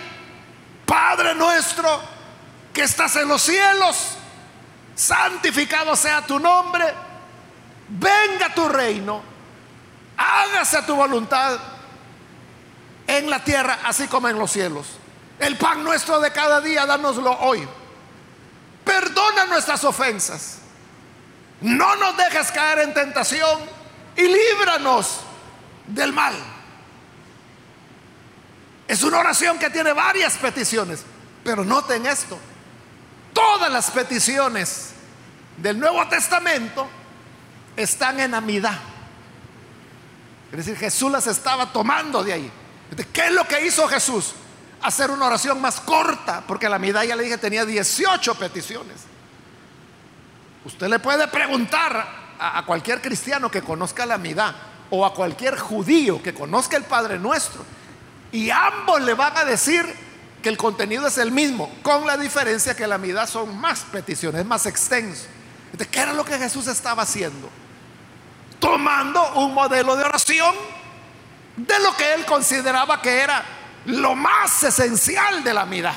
Padre 0.85 1.33
nuestro 1.35 2.01
que 2.73 2.83
estás 2.83 3.15
en 3.15 3.27
los 3.27 3.41
cielos, 3.41 4.17
santificado 4.95 5.95
sea 5.95 6.21
tu 6.21 6.39
nombre, 6.39 6.85
venga 7.89 8.53
tu 8.53 8.69
reino 8.69 9.29
hágase 10.19 10.81
tu 10.83 10.95
voluntad 10.95 11.57
en 13.07 13.29
la 13.29 13.43
tierra 13.43 13.79
así 13.85 14.07
como 14.07 14.27
en 14.27 14.37
los 14.37 14.51
cielos. 14.51 14.87
El 15.39 15.57
pan 15.57 15.83
nuestro 15.83 16.19
de 16.19 16.31
cada 16.31 16.59
día, 16.59 16.85
dánoslo 16.85 17.31
hoy. 17.39 17.67
Perdona 18.89 19.45
nuestras 19.45 19.83
ofensas. 19.83 20.57
No 21.61 21.95
nos 21.97 22.17
dejes 22.17 22.51
caer 22.51 22.79
en 22.79 22.91
tentación 22.91 23.59
y 24.15 24.23
líbranos 24.23 25.19
del 25.85 26.11
mal. 26.11 26.33
Es 28.87 29.03
una 29.03 29.19
oración 29.19 29.59
que 29.59 29.69
tiene 29.69 29.93
varias 29.93 30.37
peticiones, 30.37 31.03
pero 31.43 31.63
noten 31.63 32.07
esto. 32.07 32.39
Todas 33.31 33.71
las 33.71 33.91
peticiones 33.91 34.89
del 35.57 35.79
Nuevo 35.79 36.07
Testamento 36.07 36.87
están 37.75 38.19
en 38.19 38.33
amidad. 38.33 38.79
Es 40.51 40.57
decir, 40.57 40.77
Jesús 40.77 41.11
las 41.11 41.27
estaba 41.27 41.71
tomando 41.71 42.23
de 42.23 42.33
ahí. 42.33 42.51
¿Qué 43.13 43.27
es 43.27 43.33
lo 43.33 43.47
que 43.47 43.67
hizo 43.67 43.87
Jesús? 43.87 44.33
Hacer 44.81 45.11
una 45.11 45.25
oración 45.27 45.59
más 45.59 45.81
corta, 45.81 46.43
porque 46.47 46.69
la 46.69 46.79
mitad 46.79 47.03
ya 47.03 47.15
le 47.15 47.23
dije 47.23 47.37
tenía 47.37 47.65
18 47.65 48.35
peticiones. 48.35 48.97
Usted 50.65 50.87
le 50.87 50.99
puede 50.99 51.27
preguntar 51.27 52.35
a, 52.39 52.63
cualquier 52.65 53.01
cristiano 53.01 53.51
que 53.51 53.61
conozca 53.61 54.05
la 54.05 54.17
mitad 54.17 54.53
o 54.89 55.05
a 55.05 55.13
cualquier 55.13 55.57
judío 55.57 56.21
que 56.23 56.33
conozca 56.33 56.77
el 56.77 56.83
Padre 56.83 57.19
Nuestro, 57.19 57.63
y 58.31 58.49
ambos 58.49 59.01
le 59.01 59.13
van 59.13 59.35
a 59.37 59.45
decir 59.45 59.85
que 60.41 60.49
el 60.49 60.57
contenido 60.57 61.07
es 61.07 61.17
el 61.17 61.31
mismo, 61.31 61.71
con 61.81 62.05
la 62.05 62.15
diferencia 62.15 62.75
que 62.75 62.87
la 62.87 62.97
mitad 62.97 63.27
son 63.27 63.57
más 63.59 63.81
peticiones, 63.91 64.45
más 64.45 64.65
extenso. 64.65 65.25
¿Qué 65.91 65.99
era 65.99 66.13
lo 66.13 66.23
que 66.23 66.37
Jesús 66.37 66.67
estaba 66.67 67.03
haciendo? 67.03 67.49
tomando 68.59 69.33
un 69.35 69.53
modelo 69.53 69.95
de 69.95 70.03
oración 70.03 70.53
de 71.55 71.79
lo 71.79 71.95
que 71.95 72.13
él 72.13 72.25
consideraba 72.25 73.01
que 73.01 73.19
era 73.19 73.43
lo 73.85 74.15
más 74.15 74.63
esencial 74.63 75.43
de 75.43 75.53
la 75.53 75.65
vida. 75.65 75.93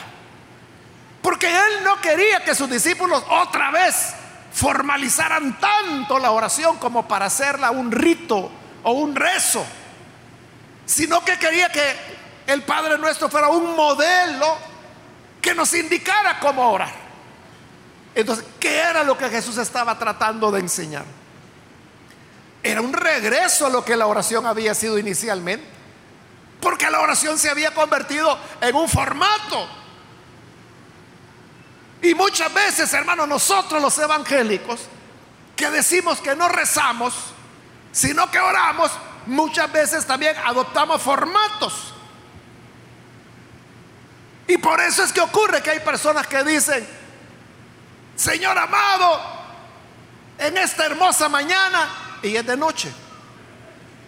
Porque 1.22 1.46
él 1.48 1.84
no 1.84 2.00
quería 2.00 2.44
que 2.44 2.54
sus 2.54 2.68
discípulos 2.68 3.24
otra 3.28 3.70
vez 3.70 4.14
formalizaran 4.52 5.58
tanto 5.58 6.18
la 6.18 6.30
oración 6.32 6.76
como 6.78 7.06
para 7.06 7.26
hacerla 7.26 7.70
un 7.70 7.90
rito 7.90 8.50
o 8.82 8.92
un 8.92 9.14
rezo, 9.14 9.64
sino 10.84 11.24
que 11.24 11.38
quería 11.38 11.70
que 11.70 11.96
el 12.46 12.62
Padre 12.62 12.98
nuestro 12.98 13.28
fuera 13.28 13.48
un 13.48 13.76
modelo 13.76 14.58
que 15.40 15.54
nos 15.54 15.72
indicara 15.74 16.38
cómo 16.40 16.70
orar. 16.70 16.92
Entonces, 18.14 18.44
¿qué 18.60 18.78
era 18.78 19.02
lo 19.04 19.16
que 19.16 19.28
Jesús 19.30 19.56
estaba 19.58 19.98
tratando 19.98 20.50
de 20.50 20.60
enseñar? 20.60 21.04
Era 22.62 22.80
un 22.80 22.92
regreso 22.92 23.66
a 23.66 23.70
lo 23.70 23.84
que 23.84 23.96
la 23.96 24.06
oración 24.06 24.46
había 24.46 24.74
sido 24.74 24.98
inicialmente. 24.98 25.66
Porque 26.62 26.88
la 26.88 27.00
oración 27.00 27.38
se 27.38 27.50
había 27.50 27.74
convertido 27.74 28.38
en 28.60 28.76
un 28.76 28.88
formato. 28.88 29.68
Y 32.00 32.14
muchas 32.14 32.54
veces, 32.54 32.92
hermanos, 32.94 33.28
nosotros 33.28 33.82
los 33.82 33.98
evangélicos, 33.98 34.82
que 35.56 35.68
decimos 35.70 36.20
que 36.20 36.36
no 36.36 36.48
rezamos, 36.48 37.14
sino 37.90 38.30
que 38.30 38.38
oramos, 38.38 38.92
muchas 39.26 39.70
veces 39.72 40.06
también 40.06 40.36
adoptamos 40.44 41.02
formatos. 41.02 41.92
Y 44.46 44.56
por 44.58 44.80
eso 44.80 45.02
es 45.02 45.12
que 45.12 45.20
ocurre 45.20 45.62
que 45.62 45.70
hay 45.70 45.80
personas 45.80 46.28
que 46.28 46.44
dicen, 46.44 46.86
Señor 48.14 48.56
amado, 48.56 49.20
en 50.38 50.56
esta 50.58 50.86
hermosa 50.86 51.28
mañana, 51.28 51.88
y 52.22 52.36
es 52.36 52.46
de 52.46 52.56
noche. 52.56 52.92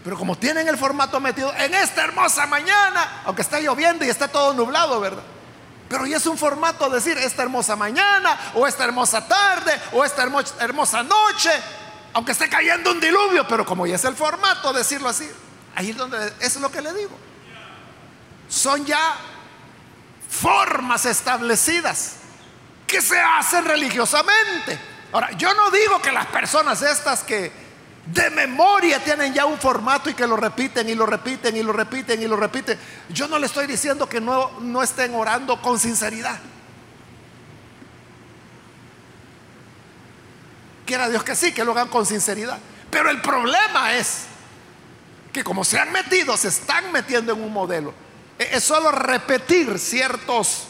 Pero 0.05 0.19
como 0.19 0.37
tienen 0.37 0.69
el 0.69 0.77
formato 0.77 1.19
metido 1.19 1.53
en 1.57 1.75
esta 1.75 2.05
hermosa 2.05 2.47
mañana, 2.47 3.23
aunque 3.25 3.41
está 3.41 3.59
lloviendo 3.59 4.05
y 4.05 4.11
está 4.11 4.29
todo 4.29 4.53
nublado, 4.53 5.01
¿verdad? 5.01 5.23
Pero 5.89 6.05
ya 6.05 6.19
es 6.19 6.27
un 6.27 6.37
formato 6.37 6.91
decir 6.91 7.17
esta 7.17 7.43
hermosa 7.43 7.75
mañana, 7.75 8.39
o 8.55 8.67
esta 8.67 8.85
hermosa 8.85 9.27
tarde, 9.27 9.81
o 9.93 10.05
esta 10.05 10.23
hermosa 10.61 11.03
noche, 11.03 11.51
aunque 12.13 12.33
esté 12.33 12.51
cayendo 12.51 12.93
un 12.93 13.01
diluvio, 13.01 13.49
pero 13.49 13.65
como 13.65 13.87
ya 13.87 13.97
es 13.97 14.05
el 14.05 14.15
formato 14.15 14.75
decirlo 14.75 15.09
así, 15.09 15.29
ahí 15.75 15.91
es 15.91 15.97
donde 15.97 16.35
es 16.39 16.57
lo 16.57 16.71
que 16.71 16.83
le 16.83 16.93
digo. 16.93 17.17
Son 18.47 18.85
ya 18.85 19.17
formas 20.29 21.07
establecidas 21.07 22.17
que 22.87 23.01
se 23.01 23.19
hacen 23.19 23.65
religiosamente. 23.65 24.79
Ahora, 25.13 25.31
yo 25.33 25.55
no 25.55 25.71
digo 25.71 26.03
que 26.03 26.13
las 26.13 26.27
personas 26.27 26.83
estas 26.83 27.23
que 27.23 27.64
de 28.07 28.31
memoria 28.31 29.03
tienen 29.03 29.33
ya 29.33 29.47
un 29.47 29.59
formato 29.59 30.11
y 30.11 30.15
que 30.15 30.27
lo 30.27 30.37
repiten 30.37 30.89
y 30.89 30.95
lo 30.95 31.07
repiten 31.07 31.57
y 31.57 31.63
lo 31.63 31.73
repiten 31.73 32.21
y 32.21 32.27
lo 32.27 32.37
repiten. 32.37 32.79
Yo 33.09 33.29
no 33.29 33.39
le 33.39 33.47
estoy 33.47 33.67
diciendo 33.67 34.09
que 34.09 34.21
no, 34.21 34.61
no 34.61 34.83
estén 34.83 35.15
orando 35.15 35.61
con 35.63 35.79
sinceridad. 35.79 36.39
Quiera 40.85 41.09
Dios 41.09 41.25
que 41.25 41.35
sí, 41.35 41.53
que 41.53 41.65
lo 41.65 41.73
hagan 41.73 41.89
con 41.89 42.05
sinceridad. 42.05 42.59
Pero 42.91 43.09
el 43.09 43.23
problema 43.23 43.95
es 43.95 44.25
que 45.33 45.43
como 45.43 45.65
se 45.65 45.79
han 45.79 45.91
metido, 45.91 46.37
se 46.37 46.49
están 46.49 46.93
metiendo 46.93 47.33
en 47.33 47.43
un 47.43 47.53
modelo. 47.53 47.95
E, 48.39 48.51
es 48.53 48.65
solo 48.65 48.93
repetir 48.93 49.79
ciertos 49.79 50.69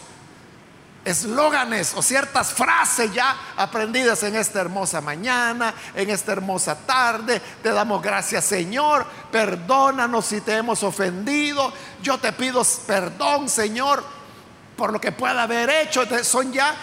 eslóganes 1.05 1.93
o 1.95 2.03
ciertas 2.03 2.53
frases 2.53 3.13
ya 3.13 3.37
aprendidas 3.57 4.23
en 4.23 4.37
esta 4.37 4.61
hermosa 4.61 5.01
mañana, 5.01 5.75
en 5.95 6.11
esta 6.11 6.33
hermosa 6.33 6.75
tarde. 6.87 7.41
Te 7.63 7.71
damos 7.71 8.03
gracias 8.03 8.45
Señor, 8.45 9.07
perdónanos 9.31 10.27
si 10.27 10.41
te 10.41 10.57
hemos 10.57 10.83
ofendido. 10.83 11.73
Yo 12.03 12.19
te 12.19 12.33
pido 12.33 12.63
perdón 12.87 13.49
Señor 13.49 14.05
por 14.77 14.93
lo 14.93 15.01
que 15.01 15.13
pueda 15.13 15.43
haber 15.43 15.71
hecho. 15.71 16.05
Son 16.25 16.53
ya, 16.53 16.75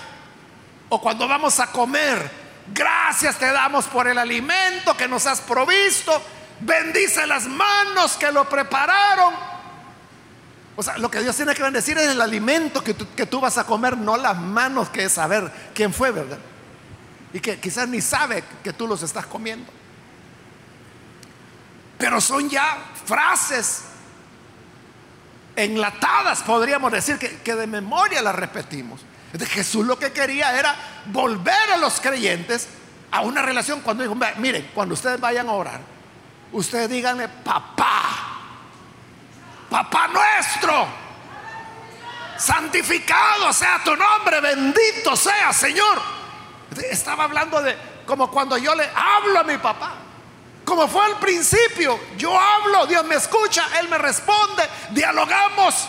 o 0.90 1.02
cuando 1.02 1.28
vamos 1.28 1.60
a 1.60 1.68
comer, 1.68 2.32
gracias 2.74 3.38
te 3.38 3.52
damos 3.52 3.86
por 3.86 4.08
el 4.08 4.18
alimento 4.18 4.96
que 4.96 5.08
nos 5.08 5.26
has 5.26 5.42
provisto. 5.42 6.22
Bendice 6.60 7.26
las 7.26 7.48
manos 7.48 8.18
que 8.18 8.32
lo 8.32 8.48
prepararon 8.48 9.51
o 10.82 10.84
sea, 10.84 10.98
lo 10.98 11.12
que 11.12 11.22
Dios 11.22 11.36
tiene 11.36 11.54
que 11.54 11.62
bendecir 11.62 11.96
es 12.00 12.10
el 12.10 12.20
alimento 12.20 12.84
que 12.84 12.96
tú, 12.96 13.40
vas 13.40 13.60
a 13.60 13.66
comer, 13.66 13.96
no 13.96 14.18
las 14.18 14.36
manos 14.36 14.90
que 14.90 15.04
es 15.04 15.12
saber 15.12 15.52
quién 15.76 15.94
fue, 15.94 16.10
¿verdad? 16.10 16.40
Y 17.32 17.40
que 17.40 17.60
quizás 17.60 17.88
ni 17.88 18.02
sabe 18.02 18.44
que 18.64 18.74
tú 18.74 18.88
los 18.88 19.04
estás 19.04 19.28
comiendo. 19.28 19.72
Pero 22.00 22.20
son 22.20 22.50
ya 22.50 22.80
frases 23.06 23.84
enlatadas, 25.56 26.42
podríamos 26.42 26.92
decir, 26.92 27.20
que, 27.20 27.56
de 27.56 27.68
memoria 27.68 28.20
las 28.24 28.34
repetimos. 28.34 29.02
Jesús 29.50 29.86
lo 29.86 30.00
que 30.00 30.12
quería 30.12 30.58
era 30.58 30.76
volver 31.06 31.74
a 31.74 31.78
los 31.78 32.02
creyentes 32.02 32.68
a 33.12 33.22
una 33.22 33.44
relación 33.44 33.82
cuando 33.82 34.02
dijo, 34.02 34.18
miren, 34.40 34.72
cuando 34.74 34.96
ustedes 34.96 35.20
vayan 35.20 35.48
a 35.48 35.52
orar, 35.52 35.82
ustedes 36.52 36.90
díganle, 36.90 37.30
papá, 37.30 38.41
Papá 39.72 40.10
nuestro, 40.10 40.86
santificado 42.38 43.54
sea 43.54 43.82
tu 43.82 43.96
nombre, 43.96 44.42
bendito 44.42 45.16
sea 45.16 45.54
Señor. 45.54 45.98
Estaba 46.90 47.24
hablando 47.24 47.62
de 47.62 47.78
como 48.06 48.30
cuando 48.30 48.58
yo 48.58 48.76
le 48.76 48.90
hablo 48.94 49.40
a 49.40 49.44
mi 49.46 49.58
papá. 49.58 49.94
Como 50.66 50.90
fue 50.90 51.06
al 51.06 51.20
principio, 51.20 51.98
yo 52.18 52.38
hablo, 52.38 52.86
Dios 52.86 53.06
me 53.06 53.16
escucha, 53.16 53.66
Él 53.80 53.88
me 53.88 53.98
responde, 53.98 54.64
dialogamos. 54.90 55.88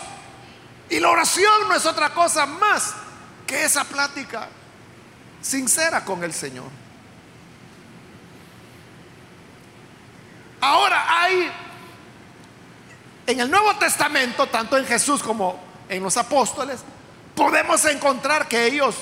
Y 0.88 1.00
la 1.00 1.10
oración 1.10 1.68
no 1.68 1.74
es 1.74 1.84
otra 1.84 2.10
cosa 2.10 2.46
más 2.46 2.94
que 3.48 3.64
esa 3.64 3.82
plática 3.82 4.48
sincera 5.40 6.04
con 6.04 6.22
el 6.22 6.32
Señor. 6.32 6.70
Ahora 10.60 11.20
hay 11.20 11.50
en 13.32 13.40
el 13.40 13.50
Nuevo 13.50 13.74
Testamento, 13.76 14.46
tanto 14.46 14.76
en 14.76 14.86
Jesús 14.86 15.22
como 15.22 15.58
en 15.88 16.02
los 16.02 16.16
apóstoles, 16.16 16.80
podemos 17.34 17.84
encontrar 17.84 18.48
que 18.48 18.66
ellos 18.66 18.96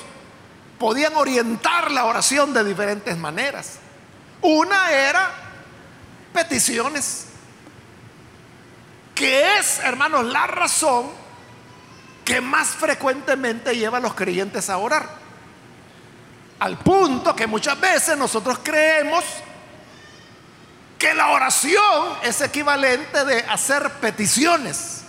podían 0.79 1.15
orientar 1.15 1.91
la 1.91 2.05
oración 2.05 2.53
de 2.53 2.63
diferentes 2.63 3.17
maneras. 3.17 3.79
Una 4.41 4.91
era 4.91 5.31
peticiones, 6.33 7.27
que 9.13 9.59
es, 9.59 9.79
hermanos, 9.79 10.25
la 10.25 10.47
razón 10.47 11.11
que 12.25 12.41
más 12.41 12.69
frecuentemente 12.69 13.75
lleva 13.75 13.97
a 13.97 14.01
los 14.01 14.13
creyentes 14.13 14.69
a 14.69 14.77
orar. 14.77 15.07
Al 16.59 16.77
punto 16.77 17.35
que 17.35 17.47
muchas 17.47 17.79
veces 17.79 18.17
nosotros 18.17 18.59
creemos 18.63 19.23
que 21.01 21.15
la 21.15 21.29
oración 21.29 22.15
es 22.21 22.41
equivalente 22.41 23.25
de 23.25 23.39
hacer 23.39 23.89
peticiones. 23.93 25.01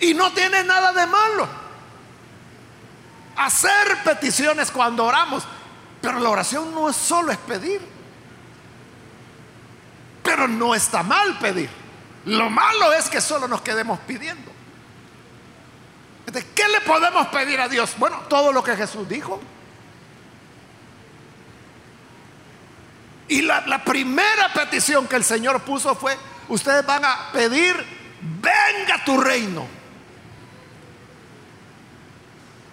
Y 0.00 0.14
no 0.14 0.32
tiene 0.32 0.64
nada 0.64 0.94
de 0.94 1.06
malo. 1.06 1.46
Hacer 3.36 4.02
peticiones 4.02 4.70
cuando 4.70 5.04
oramos. 5.04 5.44
Pero 6.00 6.18
la 6.20 6.30
oración 6.30 6.74
no 6.74 6.88
es 6.88 6.96
solo 6.96 7.30
es 7.32 7.36
pedir. 7.36 7.82
Pero 10.22 10.48
no 10.48 10.74
está 10.74 11.02
mal 11.02 11.38
pedir. 11.38 11.68
Lo 12.24 12.48
malo 12.48 12.94
es 12.94 13.10
que 13.10 13.20
solo 13.20 13.46
nos 13.46 13.60
quedemos 13.60 13.98
pidiendo. 14.00 14.50
¿qué 16.54 16.66
le 16.68 16.80
podemos 16.80 17.26
pedir 17.26 17.60
a 17.60 17.68
Dios? 17.68 17.92
Bueno, 17.98 18.22
todo 18.26 18.54
lo 18.54 18.64
que 18.64 18.74
Jesús 18.74 19.06
dijo. 19.06 19.38
Y 23.32 23.40
la, 23.40 23.82
primera 23.82 24.52
petición 24.52 25.08
que 25.08 25.16
el 25.16 25.24
Señor 25.24 25.62
puso 25.62 25.94
fue, 25.94 26.14
ustedes 26.48 26.84
van 26.84 27.02
a 27.02 27.32
pedir, 27.32 27.74
venga 28.20 29.02
tu 29.06 29.18
reino. 29.18 29.66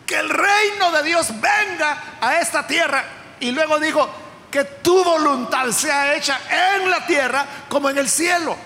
Que 0.06 0.20
el 0.20 0.28
reino 0.28 0.92
de 0.92 1.04
Dios 1.04 1.30
venga 1.40 2.18
a 2.20 2.42
esta 2.42 2.68
tierra. 2.68 3.06
Y 3.40 3.52
luego 3.52 3.80
dijo, 3.80 4.10
que 4.52 4.66
tu 4.66 5.02
voluntad 5.02 5.70
sea 5.70 6.14
hecha 6.14 6.38
en 6.76 6.90
la 6.90 7.06
tierra 7.06 7.46
como 7.70 7.90
en 7.90 7.98
el 7.98 8.10
cielo. 8.10 8.58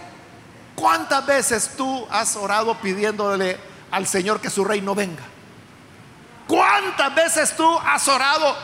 ¿Cuántas 0.74 1.24
veces 1.28 1.74
tú 1.78 2.08
has 2.10 2.36
orado 2.36 2.74
pidiéndole 2.82 3.56
al 3.92 4.08
Señor 4.08 4.42
que 4.42 4.50
su 4.50 4.66
reino 4.66 4.96
venga? 4.96 5.26
¿Cuántas 6.48 7.14
veces 7.14 7.56
tú 7.56 7.78
has 7.86 8.08
orado 8.08 8.58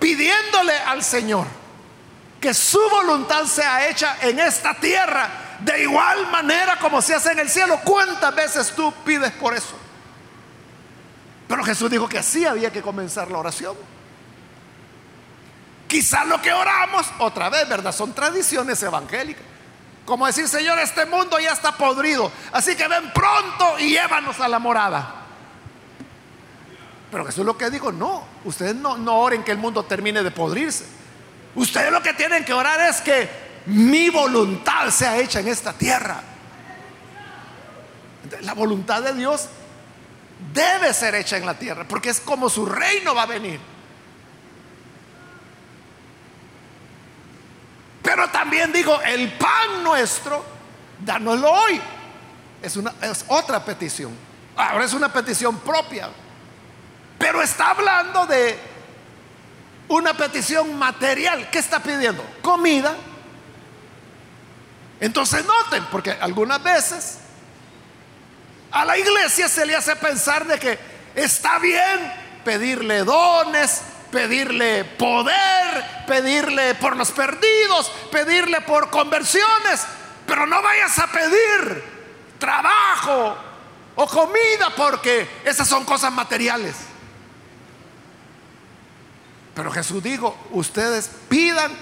pidiéndole 0.00 0.76
al 0.76 1.04
Señor 1.04 1.62
que 2.44 2.52
su 2.52 2.78
voluntad 2.90 3.46
sea 3.46 3.88
hecha 3.88 4.18
en 4.20 4.38
esta 4.38 4.74
tierra 4.74 5.56
de 5.60 5.84
igual 5.84 6.30
manera 6.30 6.78
como 6.78 7.00
se 7.00 7.14
hace 7.14 7.32
en 7.32 7.38
el 7.38 7.48
cielo. 7.48 7.80
¿Cuántas 7.82 8.34
veces 8.34 8.70
tú 8.76 8.92
pides 9.02 9.32
por 9.32 9.54
eso? 9.54 9.74
Pero 11.48 11.64
Jesús 11.64 11.90
dijo 11.90 12.06
que 12.06 12.18
así 12.18 12.44
había 12.44 12.70
que 12.70 12.82
comenzar 12.82 13.30
la 13.30 13.38
oración. 13.38 13.74
Quizás 15.88 16.26
lo 16.26 16.42
que 16.42 16.52
oramos, 16.52 17.06
otra 17.18 17.48
vez, 17.48 17.66
¿verdad? 17.66 17.92
Son 17.92 18.12
tradiciones 18.12 18.82
evangélicas. 18.82 19.42
Como 20.04 20.26
decir, 20.26 20.46
Señor, 20.46 20.78
este 20.80 21.06
mundo 21.06 21.40
ya 21.40 21.52
está 21.52 21.72
podrido. 21.72 22.30
Así 22.52 22.76
que 22.76 22.86
ven 22.86 23.10
pronto 23.14 23.78
y 23.78 23.88
llévanos 23.88 24.38
a 24.40 24.48
la 24.48 24.58
morada. 24.58 25.14
Pero 27.10 27.24
Jesús 27.24 27.46
lo 27.46 27.56
que 27.56 27.70
dijo, 27.70 27.90
no, 27.90 28.22
ustedes 28.44 28.74
no, 28.74 28.98
no 28.98 29.16
oren 29.16 29.42
que 29.42 29.50
el 29.52 29.56
mundo 29.56 29.82
termine 29.84 30.22
de 30.22 30.30
podrirse. 30.30 31.03
Ustedes 31.54 31.92
lo 31.92 32.02
que 32.02 32.14
tienen 32.14 32.44
que 32.44 32.52
orar 32.52 32.80
es 32.80 33.00
que 33.00 33.28
mi 33.66 34.10
voluntad 34.10 34.90
sea 34.90 35.16
hecha 35.18 35.40
en 35.40 35.48
esta 35.48 35.72
tierra. 35.72 36.20
La 38.40 38.54
voluntad 38.54 39.02
de 39.02 39.14
Dios 39.14 39.48
debe 40.52 40.92
ser 40.92 41.14
hecha 41.14 41.36
en 41.36 41.46
la 41.46 41.54
tierra, 41.54 41.86
porque 41.86 42.10
es 42.10 42.20
como 42.20 42.48
su 42.48 42.66
reino 42.66 43.14
va 43.14 43.22
a 43.22 43.26
venir. 43.26 43.60
Pero 48.02 48.28
también 48.28 48.72
digo, 48.72 49.00
el 49.00 49.32
pan 49.32 49.82
nuestro, 49.82 50.44
dánoslo 51.00 51.50
hoy. 51.50 51.80
Es, 52.62 52.76
una, 52.76 52.92
es 53.00 53.24
otra 53.28 53.64
petición. 53.64 54.14
Ahora 54.56 54.84
es 54.84 54.92
una 54.92 55.12
petición 55.12 55.58
propia. 55.60 56.10
Pero 57.18 57.40
está 57.40 57.70
hablando 57.70 58.26
de 58.26 58.73
una 59.88 60.14
petición 60.14 60.78
material. 60.78 61.50
¿Qué 61.50 61.58
está 61.58 61.80
pidiendo? 61.80 62.24
Comida. 62.42 62.96
Entonces 65.00 65.44
noten, 65.44 65.84
porque 65.90 66.12
algunas 66.12 66.62
veces 66.62 67.18
a 68.70 68.84
la 68.84 68.96
iglesia 68.98 69.48
se 69.48 69.66
le 69.66 69.76
hace 69.76 69.94
pensar 69.96 70.46
de 70.46 70.58
que 70.58 70.78
está 71.14 71.58
bien 71.58 72.12
pedirle 72.44 73.04
dones, 73.04 73.82
pedirle 74.10 74.84
poder, 74.84 76.04
pedirle 76.06 76.74
por 76.76 76.96
los 76.96 77.10
perdidos, 77.10 77.90
pedirle 78.10 78.60
por 78.62 78.90
conversiones, 78.90 79.84
pero 80.26 80.46
no 80.46 80.62
vayas 80.62 80.98
a 80.98 81.06
pedir 81.08 81.84
trabajo 82.38 83.36
o 83.96 84.06
comida 84.06 84.70
porque 84.76 85.28
esas 85.44 85.68
son 85.68 85.84
cosas 85.84 86.12
materiales. 86.12 86.74
Pero 89.54 89.70
Jesús 89.70 90.02
dijo, 90.02 90.36
ustedes 90.50 91.10
pidan 91.28 91.72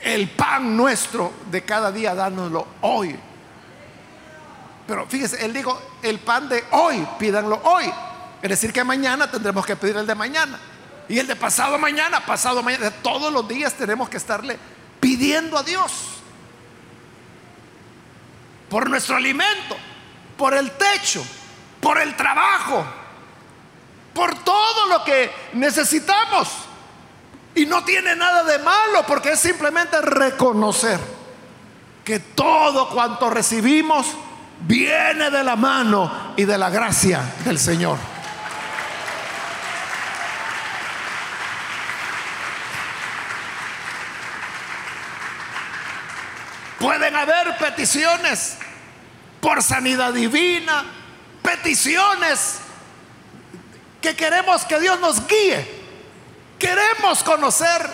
el 0.00 0.28
pan 0.30 0.76
nuestro 0.76 1.32
de 1.50 1.62
cada 1.62 1.92
día, 1.92 2.14
dánoslo 2.14 2.66
hoy. 2.80 3.16
Pero 4.86 5.06
fíjese, 5.06 5.44
él 5.44 5.52
dijo, 5.52 5.80
el 6.02 6.18
pan 6.18 6.48
de 6.48 6.64
hoy, 6.72 7.06
pídanlo 7.18 7.60
hoy. 7.64 7.92
Es 8.42 8.50
decir, 8.50 8.72
que 8.72 8.82
mañana 8.82 9.30
tendremos 9.30 9.64
que 9.64 9.76
pedir 9.76 9.96
el 9.96 10.06
de 10.06 10.14
mañana. 10.14 10.58
Y 11.08 11.18
el 11.18 11.26
de 11.26 11.36
pasado 11.36 11.78
mañana, 11.78 12.24
pasado 12.24 12.62
mañana, 12.62 12.90
todos 12.90 13.32
los 13.32 13.46
días 13.46 13.74
tenemos 13.74 14.08
que 14.08 14.16
estarle 14.16 14.58
pidiendo 14.98 15.58
a 15.58 15.62
Dios 15.62 15.92
por 18.68 18.88
nuestro 18.88 19.16
alimento, 19.16 19.76
por 20.36 20.54
el 20.54 20.70
techo, 20.72 21.22
por 21.80 21.98
el 22.00 22.16
trabajo, 22.16 22.84
por 24.14 24.34
todo 24.42 24.86
lo 24.86 25.04
que 25.04 25.30
necesitamos. 25.52 26.61
Y 27.54 27.66
no 27.66 27.84
tiene 27.84 28.16
nada 28.16 28.44
de 28.44 28.58
malo 28.58 29.04
porque 29.06 29.32
es 29.32 29.40
simplemente 29.40 30.00
reconocer 30.00 30.98
que 32.04 32.18
todo 32.18 32.88
cuanto 32.88 33.28
recibimos 33.30 34.06
viene 34.60 35.30
de 35.30 35.44
la 35.44 35.56
mano 35.56 36.34
y 36.36 36.44
de 36.44 36.56
la 36.56 36.70
gracia 36.70 37.20
del 37.44 37.58
Señor. 37.58 37.98
Pueden 46.78 47.14
haber 47.14 47.56
peticiones 47.58 48.56
por 49.40 49.62
sanidad 49.62 50.12
divina, 50.12 50.84
peticiones 51.40 52.58
que 54.00 54.16
queremos 54.16 54.64
que 54.64 54.80
Dios 54.80 54.98
nos 54.98 55.26
guíe. 55.28 55.81
Queremos 56.62 57.24
conocer 57.24 57.90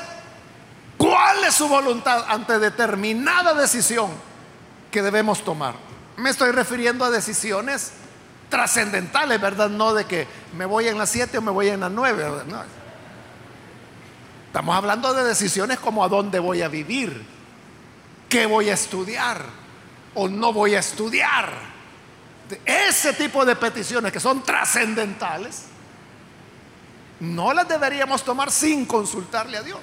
cuál 0.98 1.42
es 1.44 1.54
su 1.54 1.68
voluntad 1.68 2.26
ante 2.28 2.58
determinada 2.58 3.54
decisión 3.54 4.10
que 4.90 5.00
debemos 5.00 5.42
tomar. 5.42 5.74
Me 6.18 6.28
estoy 6.28 6.50
refiriendo 6.50 7.02
a 7.06 7.10
decisiones 7.10 7.92
trascendentales, 8.50 9.40
¿verdad? 9.40 9.70
No 9.70 9.94
de 9.94 10.04
que 10.04 10.28
me 10.54 10.66
voy 10.66 10.86
en 10.86 10.98
las 10.98 11.08
7 11.08 11.38
o 11.38 11.40
me 11.40 11.50
voy 11.50 11.68
en 11.68 11.80
las 11.80 11.90
9. 11.90 12.42
Estamos 14.48 14.76
hablando 14.76 15.14
de 15.14 15.24
decisiones 15.24 15.78
como 15.78 16.04
a 16.04 16.08
dónde 16.08 16.38
voy 16.38 16.60
a 16.60 16.68
vivir 16.68 17.24
qué 18.28 18.44
voy 18.44 18.68
a 18.68 18.74
estudiar 18.74 19.46
o 20.14 20.28
no 20.28 20.52
voy 20.52 20.74
a 20.74 20.80
estudiar. 20.80 21.50
Ese 22.66 23.14
tipo 23.14 23.46
de 23.46 23.56
peticiones 23.56 24.12
que 24.12 24.20
son 24.20 24.42
trascendentales, 24.42 25.68
no 27.20 27.52
las 27.52 27.68
deberíamos 27.68 28.22
tomar 28.22 28.50
sin 28.50 28.84
consultarle 28.86 29.56
a 29.56 29.62
Dios. 29.62 29.80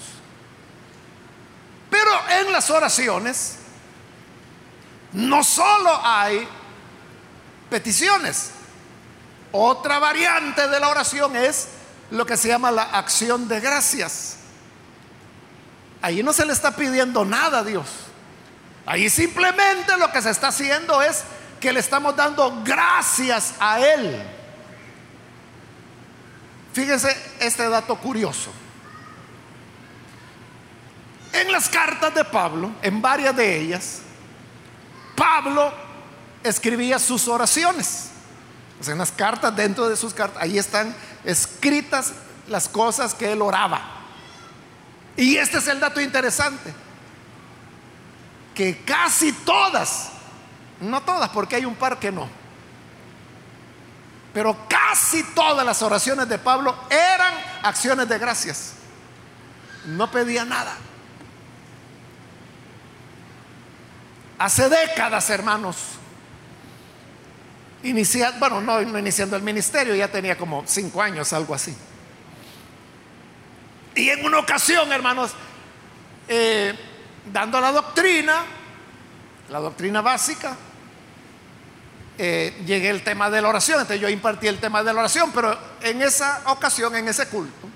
Pero 1.89 2.11
en 2.41 2.51
las 2.51 2.69
oraciones 2.69 3.57
no 5.13 5.43
solo 5.43 5.99
hay 6.03 6.47
peticiones, 7.69 8.51
otra 9.51 9.99
variante 9.99 10.67
de 10.67 10.79
la 10.79 10.89
oración 10.89 11.35
es 11.35 11.69
lo 12.11 12.25
que 12.25 12.37
se 12.37 12.49
llama 12.49 12.71
la 12.71 12.83
acción 12.83 13.47
de 13.47 13.59
gracias. 13.59 14.37
Ahí 16.01 16.21
no 16.21 16.33
se 16.33 16.45
le 16.45 16.53
está 16.53 16.75
pidiendo 16.75 17.23
nada 17.25 17.59
a 17.59 17.63
Dios. 17.63 17.87
Ahí 18.85 19.09
simplemente 19.09 19.97
lo 19.97 20.11
que 20.11 20.21
se 20.21 20.29
está 20.29 20.49
haciendo 20.49 21.01
es 21.01 21.23
que 21.59 21.73
le 21.73 21.79
estamos 21.79 22.15
dando 22.15 22.61
gracias 22.63 23.53
a 23.59 23.79
Él. 23.79 24.23
Fíjense 26.75 27.15
este 27.39 27.69
dato 27.69 27.95
curioso. 27.95 28.51
En 31.31 31.49
las 31.49 31.69
cartas 31.69 32.13
de 32.13 32.25
Pablo, 32.25 32.69
en 32.81 33.01
varias 33.01 33.33
de 33.33 33.61
ellas, 33.61 34.01
Pablo 35.15 35.73
escribía 36.43 36.99
sus 36.99 37.29
oraciones. 37.29 38.09
en 38.85 38.97
las 38.97 39.13
cartas, 39.13 39.55
dentro 39.55 39.87
de 39.87 39.95
sus 39.95 40.13
cartas, 40.13 40.43
ahí 40.43 40.57
están 40.57 40.93
escritas 41.23 42.11
las 42.49 42.67
cosas 42.67 43.13
que 43.13 43.31
él 43.31 43.41
oraba. 43.41 43.81
Y 45.15 45.37
este 45.37 45.59
es 45.59 45.67
el 45.69 45.79
dato 45.79 46.01
interesante 46.01 46.73
que 48.53 48.79
casi 48.83 49.31
todas, 49.31 50.09
no 50.81 51.01
todas, 51.03 51.29
porque 51.29 51.55
hay 51.55 51.63
un 51.63 51.75
par 51.75 51.99
que 51.99 52.11
no, 52.11 52.27
pero 54.35 54.67
casi 54.67 55.23
todas 55.33 55.65
las 55.65 55.81
oraciones 55.81 56.27
de 56.27 56.37
Pablo 56.37 56.75
eran 56.89 57.33
acciones 57.63 58.09
de 58.09 58.19
gracias. 58.19 58.73
No 59.85 60.11
pedía 60.11 60.43
nada. 60.43 60.75
Hace 64.37 64.67
décadas, 64.67 65.29
hermanos, 65.29 65.77
iniciando, 67.83 68.37
bueno, 68.39 68.59
no, 68.59 68.81
no 68.81 68.99
iniciando 68.99 69.37
el 69.37 69.41
ministerio, 69.41 69.95
ya 69.95 70.09
tenía 70.09 70.37
como 70.37 70.63
cinco 70.65 71.01
años, 71.01 71.31
algo 71.31 71.55
así. 71.55 71.73
Y 73.95 74.09
en 74.09 74.25
una 74.25 74.39
ocasión, 74.39 74.91
hermanos, 74.91 75.31
eh, 76.27 76.77
dando 77.31 77.61
la 77.61 77.71
doctrina, 77.71 78.43
la 79.49 79.61
doctrina 79.61 80.01
básica, 80.01 80.57
eh, 82.17 82.61
llegué 82.65 82.89
el 82.89 83.03
tema 83.03 83.29
de 83.29 83.41
la 83.41 83.49
oración, 83.49 83.81
entonces 83.81 84.01
yo 84.01 84.09
impartí 84.09 84.47
el 84.47 84.59
tema 84.59 84.83
de 84.83 84.93
la 84.93 84.99
oración, 85.01 85.31
pero 85.33 85.57
en 85.81 86.01
esa 86.01 86.41
ocasión, 86.45 86.95
en 86.95 87.07
ese 87.07 87.27
culto, 87.27 87.67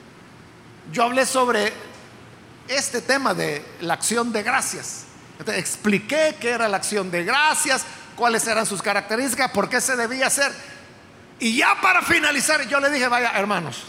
yo 0.91 1.03
hablé 1.03 1.25
sobre 1.25 1.73
este 2.67 3.01
tema 3.01 3.33
de 3.33 3.65
la 3.81 3.95
acción 3.95 4.31
de 4.31 4.43
gracias. 4.43 5.05
Entonces, 5.39 5.61
expliqué 5.61 6.37
qué 6.39 6.51
era 6.51 6.67
la 6.67 6.77
acción 6.77 7.11
de 7.11 7.23
gracias, 7.23 7.85
cuáles 8.15 8.45
eran 8.47 8.65
sus 8.65 8.81
características, 8.81 9.51
por 9.51 9.69
qué 9.69 9.81
se 9.81 9.95
debía 9.95 10.27
hacer. 10.27 10.51
Y 11.39 11.57
ya 11.57 11.79
para 11.81 12.01
finalizar, 12.01 12.67
yo 12.67 12.79
le 12.79 12.89
dije, 12.89 13.07
vaya 13.07 13.31
hermanos, 13.31 13.83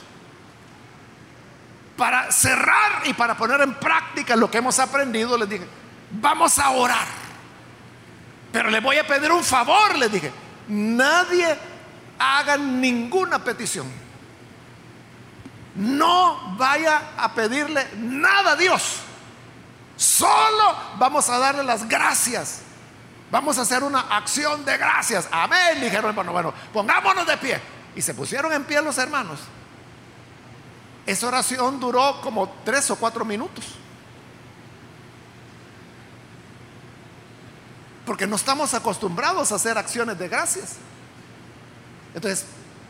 para 1.96 2.32
cerrar 2.32 3.02
y 3.04 3.12
para 3.12 3.36
poner 3.36 3.60
en 3.60 3.74
práctica 3.74 4.34
lo 4.36 4.50
que 4.50 4.58
hemos 4.58 4.78
aprendido, 4.78 5.36
les 5.36 5.48
dije, 5.48 5.66
vamos 6.12 6.58
a 6.58 6.70
orar. 6.70 7.19
Pero 8.52 8.70
le 8.70 8.80
voy 8.80 8.96
a 8.96 9.06
pedir 9.06 9.30
un 9.30 9.44
favor, 9.44 9.96
les 9.96 10.10
dije, 10.10 10.32
nadie 10.68 11.56
haga 12.18 12.56
ninguna 12.56 13.42
petición. 13.42 13.90
No 15.76 16.56
vaya 16.56 17.12
a 17.16 17.32
pedirle 17.32 17.86
nada 17.96 18.52
a 18.52 18.56
Dios. 18.56 19.00
Solo 19.96 20.76
vamos 20.98 21.28
a 21.28 21.38
darle 21.38 21.62
las 21.62 21.88
gracias. 21.88 22.62
Vamos 23.30 23.58
a 23.58 23.62
hacer 23.62 23.84
una 23.84 24.00
acción 24.00 24.64
de 24.64 24.76
gracias. 24.76 25.28
Amén, 25.30 25.80
dijeron 25.80 26.14
bueno, 26.14 26.32
Bueno, 26.32 26.52
pongámonos 26.72 27.26
de 27.26 27.36
pie. 27.36 27.60
Y 27.94 28.02
se 28.02 28.14
pusieron 28.14 28.52
en 28.52 28.64
pie 28.64 28.82
los 28.82 28.98
hermanos. 28.98 29.40
Esa 31.06 31.28
oración 31.28 31.78
duró 31.78 32.20
como 32.20 32.48
tres 32.64 32.90
o 32.90 32.96
cuatro 32.96 33.24
minutos. 33.24 33.64
Porque 38.10 38.26
no 38.26 38.34
estamos 38.34 38.74
acostumbrados 38.74 39.52
a 39.52 39.54
hacer 39.54 39.78
acciones 39.78 40.18
de 40.18 40.26
gracias. 40.26 40.72
Entonces, 42.12 42.44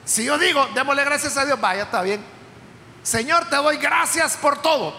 si 0.07 0.25
yo 0.25 0.39
digo, 0.39 0.67
démosle 0.75 1.05
gracias 1.05 1.37
a 1.37 1.45
Dios, 1.45 1.61
vaya, 1.61 1.83
está 1.83 2.01
bien. 2.01 2.25
Señor, 3.03 3.45
te 3.51 3.57
doy 3.57 3.77
gracias 3.77 4.39
por 4.39 4.63
todo. 4.63 4.95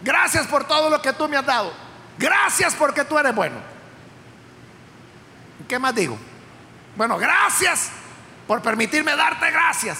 Gracias 0.00 0.46
por 0.46 0.62
todo 0.62 0.88
lo 0.90 1.02
que 1.02 1.12
tú 1.12 1.28
me 1.28 1.36
has 1.36 1.44
dado. 1.44 1.72
Gracias 2.16 2.72
porque 2.76 3.04
tú 3.04 3.18
eres 3.18 3.34
bueno. 3.34 3.56
¿Qué 5.66 5.76
más 5.80 5.92
digo? 5.92 6.16
Bueno, 6.94 7.18
gracias 7.18 7.90
por 8.46 8.62
permitirme 8.62 9.16
darte 9.16 9.50
gracias. 9.50 9.98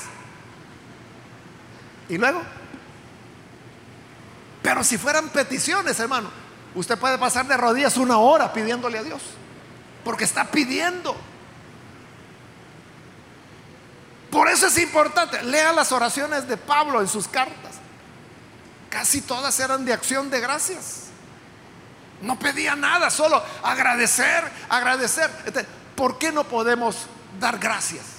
Y 2.09 2.17
luego, 2.17 2.41
pero 4.63 4.85
si 4.85 4.99
fueran 4.99 5.31
peticiones, 5.31 5.99
hermano, 5.99 6.31
usted 6.77 6.97
puede 6.97 7.19
pasar 7.19 7.49
de 7.49 7.57
rodillas 7.57 7.97
una 7.97 8.19
hora 8.19 8.53
pidiéndole 8.53 8.99
a 8.99 9.03
Dios, 9.03 9.21
porque 10.05 10.25
está 10.25 10.45
pidiendo. 10.45 11.17
Por 14.31 14.49
eso 14.49 14.67
es 14.67 14.79
importante, 14.79 15.43
lea 15.43 15.73
las 15.73 15.93
oraciones 15.93 16.49
de 16.49 16.57
Pablo 16.57 17.01
en 17.01 17.09
sus 17.09 17.29
cartas. 17.29 17.77
Casi 18.91 19.21
todas 19.21 19.59
eran 19.61 19.85
de 19.85 19.93
acción 19.93 20.31
de 20.31 20.41
gracias. 20.41 21.05
No 22.21 22.39
pedía 22.39 22.75
nada, 22.75 23.11
solo 23.11 23.43
agradecer, 23.63 24.45
agradecer. 24.69 25.31
¿Por 25.97 26.19
qué 26.19 26.33
no 26.33 26.45
podemos 26.45 27.07
dar 27.39 27.59
gracias? 27.59 28.14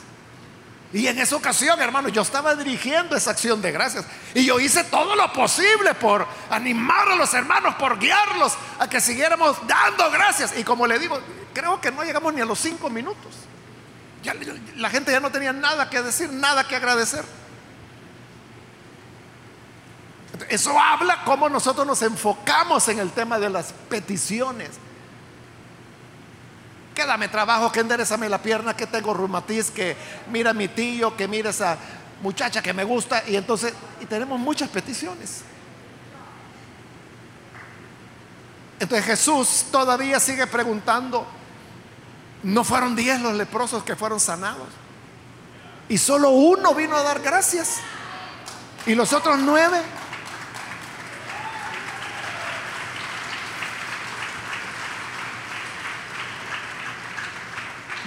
Y 0.93 1.07
en 1.07 1.19
esa 1.19 1.35
ocasión, 1.35 1.81
hermano, 1.81 2.09
yo 2.09 2.21
estaba 2.21 2.55
dirigiendo 2.55 3.15
esa 3.15 3.31
acción 3.31 3.61
de 3.61 3.71
gracias. 3.71 4.05
Y 4.33 4.45
yo 4.45 4.59
hice 4.59 4.83
todo 4.85 5.15
lo 5.15 5.33
posible 5.33 5.93
por 5.95 6.25
animar 6.49 7.09
a 7.09 7.15
los 7.15 7.33
hermanos, 7.33 7.75
por 7.75 7.99
guiarlos 7.99 8.53
a 8.79 8.89
que 8.89 9.01
siguiéramos 9.01 9.57
dando 9.67 10.09
gracias. 10.11 10.57
Y 10.57 10.63
como 10.63 10.87
le 10.87 10.97
digo, 10.99 11.19
creo 11.53 11.81
que 11.81 11.91
no 11.91 12.03
llegamos 12.03 12.33
ni 12.33 12.41
a 12.41 12.45
los 12.45 12.59
cinco 12.59 12.89
minutos. 12.89 13.33
Ya, 14.23 14.33
la 14.77 14.89
gente 14.89 15.11
ya 15.11 15.19
no 15.19 15.31
tenía 15.31 15.53
nada 15.53 15.89
que 15.89 16.01
decir, 16.01 16.31
nada 16.31 16.67
que 16.67 16.75
agradecer. 16.75 17.25
Eso 20.49 20.77
habla 20.79 21.23
cómo 21.23 21.49
nosotros 21.49 21.85
nos 21.85 22.01
enfocamos 22.01 22.87
en 22.87 22.99
el 22.99 23.11
tema 23.11 23.39
de 23.39 23.49
las 23.49 23.73
peticiones. 23.89 24.71
Que 26.95 27.05
dame 27.05 27.27
trabajo, 27.27 27.71
que 27.71 27.81
enderezame 27.81 28.29
la 28.29 28.41
pierna, 28.41 28.75
que 28.75 28.87
tengo 28.87 29.13
reumatiz, 29.13 29.69
que 29.69 29.97
mira 30.31 30.51
a 30.51 30.53
mi 30.53 30.69
tío, 30.69 31.15
que 31.15 31.27
mira 31.27 31.49
esa 31.49 31.77
muchacha 32.21 32.61
que 32.61 32.73
me 32.73 32.85
gusta. 32.85 33.23
Y 33.27 33.35
entonces, 33.35 33.73
y 34.01 34.05
tenemos 34.05 34.39
muchas 34.39 34.69
peticiones. 34.69 35.43
Entonces 38.79 39.05
Jesús 39.05 39.65
todavía 39.71 40.19
sigue 40.19 40.47
preguntando, 40.47 41.25
¿no 42.43 42.63
fueron 42.63 42.95
diez 42.95 43.19
los 43.21 43.33
leprosos 43.33 43.83
que 43.83 43.95
fueron 43.95 44.19
sanados? 44.19 44.67
Y 45.87 45.97
solo 45.97 46.29
uno 46.29 46.73
vino 46.73 46.95
a 46.95 47.03
dar 47.03 47.19
gracias. 47.21 47.77
Y 48.85 48.95
los 48.95 49.13
otros 49.13 49.39
nueve 49.39 49.81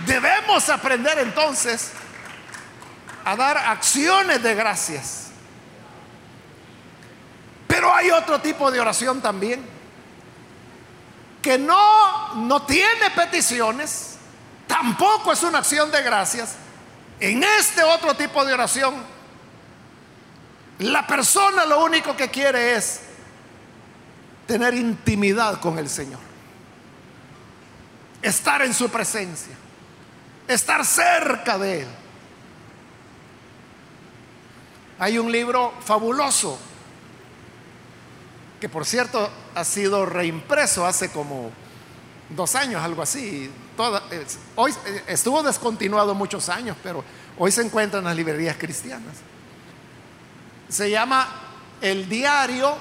Debemos 0.08 0.70
aprender 0.70 1.18
entonces 1.18 1.90
a 3.26 3.36
dar 3.36 3.58
acciones 3.58 4.42
de 4.42 4.54
gracias. 4.54 5.26
Pero 7.66 7.92
hay 7.92 8.10
otro 8.10 8.40
tipo 8.40 8.70
de 8.70 8.80
oración 8.80 9.20
también 9.20 9.62
que 11.42 11.58
no 11.58 12.34
no 12.36 12.62
tiene 12.62 13.10
peticiones, 13.14 14.16
tampoco 14.66 15.30
es 15.32 15.42
una 15.42 15.58
acción 15.58 15.90
de 15.90 16.02
gracias. 16.02 16.54
En 17.20 17.44
este 17.44 17.82
otro 17.82 18.14
tipo 18.14 18.46
de 18.46 18.54
oración 18.54 18.94
la 20.78 21.06
persona 21.06 21.66
lo 21.66 21.84
único 21.84 22.16
que 22.16 22.30
quiere 22.30 22.76
es 22.76 23.00
tener 24.46 24.72
intimidad 24.72 25.60
con 25.60 25.78
el 25.78 25.90
Señor. 25.90 26.20
Estar 28.22 28.62
en 28.62 28.72
su 28.72 28.88
presencia 28.88 29.67
estar 30.48 30.84
cerca 30.84 31.58
de 31.58 31.82
Él. 31.82 31.88
Hay 34.98 35.18
un 35.18 35.30
libro 35.30 35.72
fabuloso 35.80 36.58
que 38.60 38.68
por 38.68 38.84
cierto 38.84 39.30
ha 39.54 39.64
sido 39.64 40.04
reimpreso 40.04 40.84
hace 40.84 41.10
como 41.10 41.52
dos 42.30 42.54
años, 42.54 42.82
algo 42.82 43.02
así. 43.02 43.50
hoy 44.56 44.74
eh, 44.86 45.04
estuvo 45.06 45.42
descontinuado 45.42 46.14
muchos 46.14 46.48
años, 46.48 46.76
pero 46.82 47.04
hoy 47.38 47.52
se 47.52 47.62
encuentra 47.62 48.00
en 48.00 48.06
las 48.06 48.16
librerías 48.16 48.56
cristianas. 48.56 49.16
Se 50.68 50.90
llama 50.90 51.28
El 51.80 52.08
Diario 52.08 52.76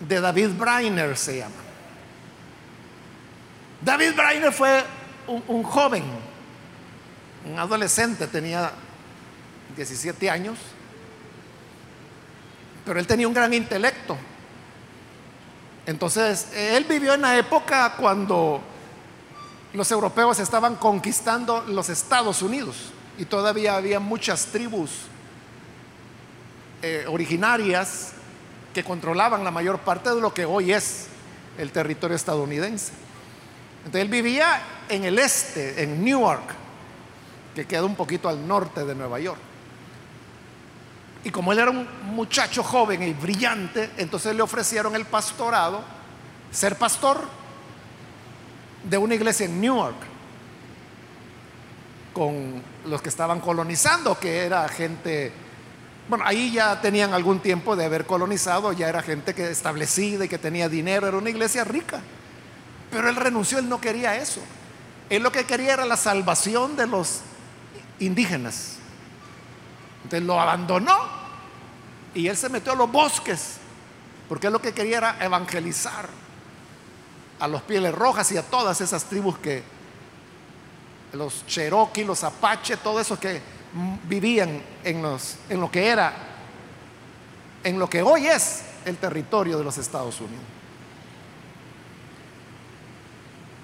de 0.00 0.20
David 0.20 0.50
Brainer, 0.58 1.16
se 1.16 1.38
llama. 1.38 1.54
David 3.80 4.14
Brainer 4.14 4.52
fue 4.52 4.82
un, 5.26 5.62
joven, 5.62 6.04
un 7.46 7.58
adolescente, 7.58 8.26
tenía 8.26 8.72
17 9.76 10.30
años, 10.30 10.58
pero 12.84 12.98
él 13.00 13.06
tenía 13.06 13.28
un 13.28 13.34
gran 13.34 13.52
intelecto. 13.52 14.16
Entonces, 15.86 16.48
él 16.54 16.84
vivió 16.84 17.14
en 17.14 17.22
la 17.22 17.36
época 17.36 17.94
cuando 17.96 18.60
los 19.74 19.90
europeos 19.90 20.38
estaban 20.38 20.76
conquistando 20.76 21.64
los 21.68 21.88
Estados 21.88 22.42
Unidos 22.42 22.92
y 23.18 23.24
todavía 23.24 23.76
había 23.76 24.00
muchas 24.00 24.46
tribus 24.46 24.90
eh, 26.82 27.04
originarias 27.08 28.12
que 28.72 28.84
controlaban 28.84 29.44
la 29.44 29.50
mayor 29.50 29.78
parte 29.80 30.10
de 30.10 30.20
lo 30.20 30.34
que 30.34 30.44
hoy 30.44 30.72
es 30.72 31.06
el 31.58 31.70
territorio 31.70 32.16
estadounidense. 32.16 32.92
Entonces 33.84 34.02
él 34.02 34.08
vivía 34.08 34.62
en 34.88 35.04
el 35.04 35.18
este, 35.18 35.82
en 35.82 36.02
Newark, 36.02 36.54
que 37.54 37.66
queda 37.66 37.84
un 37.84 37.94
poquito 37.94 38.28
al 38.28 38.46
norte 38.46 38.84
de 38.84 38.94
Nueva 38.94 39.20
York. 39.20 39.40
Y 41.24 41.30
como 41.30 41.52
él 41.52 41.58
era 41.58 41.70
un 41.70 41.86
muchacho 42.14 42.62
joven 42.62 43.02
y 43.02 43.12
brillante, 43.12 43.90
entonces 43.96 44.34
le 44.34 44.42
ofrecieron 44.42 44.94
el 44.94 45.04
pastorado, 45.06 45.82
ser 46.50 46.76
pastor 46.76 47.20
de 48.88 48.98
una 48.98 49.14
iglesia 49.14 49.46
en 49.46 49.60
Newark, 49.60 49.96
con 52.12 52.62
los 52.86 53.02
que 53.02 53.08
estaban 53.08 53.40
colonizando, 53.40 54.18
que 54.18 54.44
era 54.44 54.68
gente, 54.68 55.32
bueno, 56.08 56.24
ahí 56.26 56.52
ya 56.52 56.80
tenían 56.80 57.12
algún 57.12 57.40
tiempo 57.40 57.74
de 57.74 57.86
haber 57.86 58.06
colonizado, 58.06 58.72
ya 58.72 58.88
era 58.88 59.02
gente 59.02 59.34
que 59.34 59.50
establecida 59.50 60.26
y 60.26 60.28
que 60.28 60.38
tenía 60.38 60.68
dinero, 60.68 61.06
era 61.06 61.16
una 61.16 61.30
iglesia 61.30 61.64
rica. 61.64 62.00
Pero 62.94 63.08
él 63.08 63.16
renunció, 63.16 63.58
él 63.58 63.68
no 63.68 63.80
quería 63.80 64.14
eso. 64.14 64.40
Él 65.10 65.24
lo 65.24 65.32
que 65.32 65.44
quería 65.44 65.72
era 65.72 65.84
la 65.84 65.96
salvación 65.96 66.76
de 66.76 66.86
los 66.86 67.22
indígenas. 67.98 68.76
Entonces 70.04 70.24
lo 70.24 70.40
abandonó 70.40 70.96
y 72.14 72.28
él 72.28 72.36
se 72.36 72.48
metió 72.48 72.70
a 72.70 72.76
los 72.76 72.92
bosques, 72.92 73.56
porque 74.28 74.46
él 74.46 74.52
lo 74.52 74.60
que 74.60 74.72
quería 74.72 74.98
era 74.98 75.16
evangelizar 75.20 76.08
a 77.40 77.48
los 77.48 77.62
pieles 77.62 77.92
rojas 77.92 78.30
y 78.30 78.36
a 78.36 78.44
todas 78.44 78.80
esas 78.80 79.02
tribus 79.06 79.38
que, 79.38 79.64
los 81.14 81.44
Cherokee, 81.46 82.04
los 82.04 82.22
Apache, 82.22 82.76
todos 82.76 83.00
esos 83.00 83.18
que 83.18 83.40
vivían 84.04 84.62
en, 84.84 85.02
los, 85.02 85.36
en 85.48 85.60
lo 85.60 85.68
que 85.68 85.88
era, 85.88 86.12
en 87.64 87.76
lo 87.76 87.90
que 87.90 88.02
hoy 88.02 88.28
es 88.28 88.62
el 88.84 88.98
territorio 88.98 89.58
de 89.58 89.64
los 89.64 89.78
Estados 89.78 90.20
Unidos. 90.20 90.53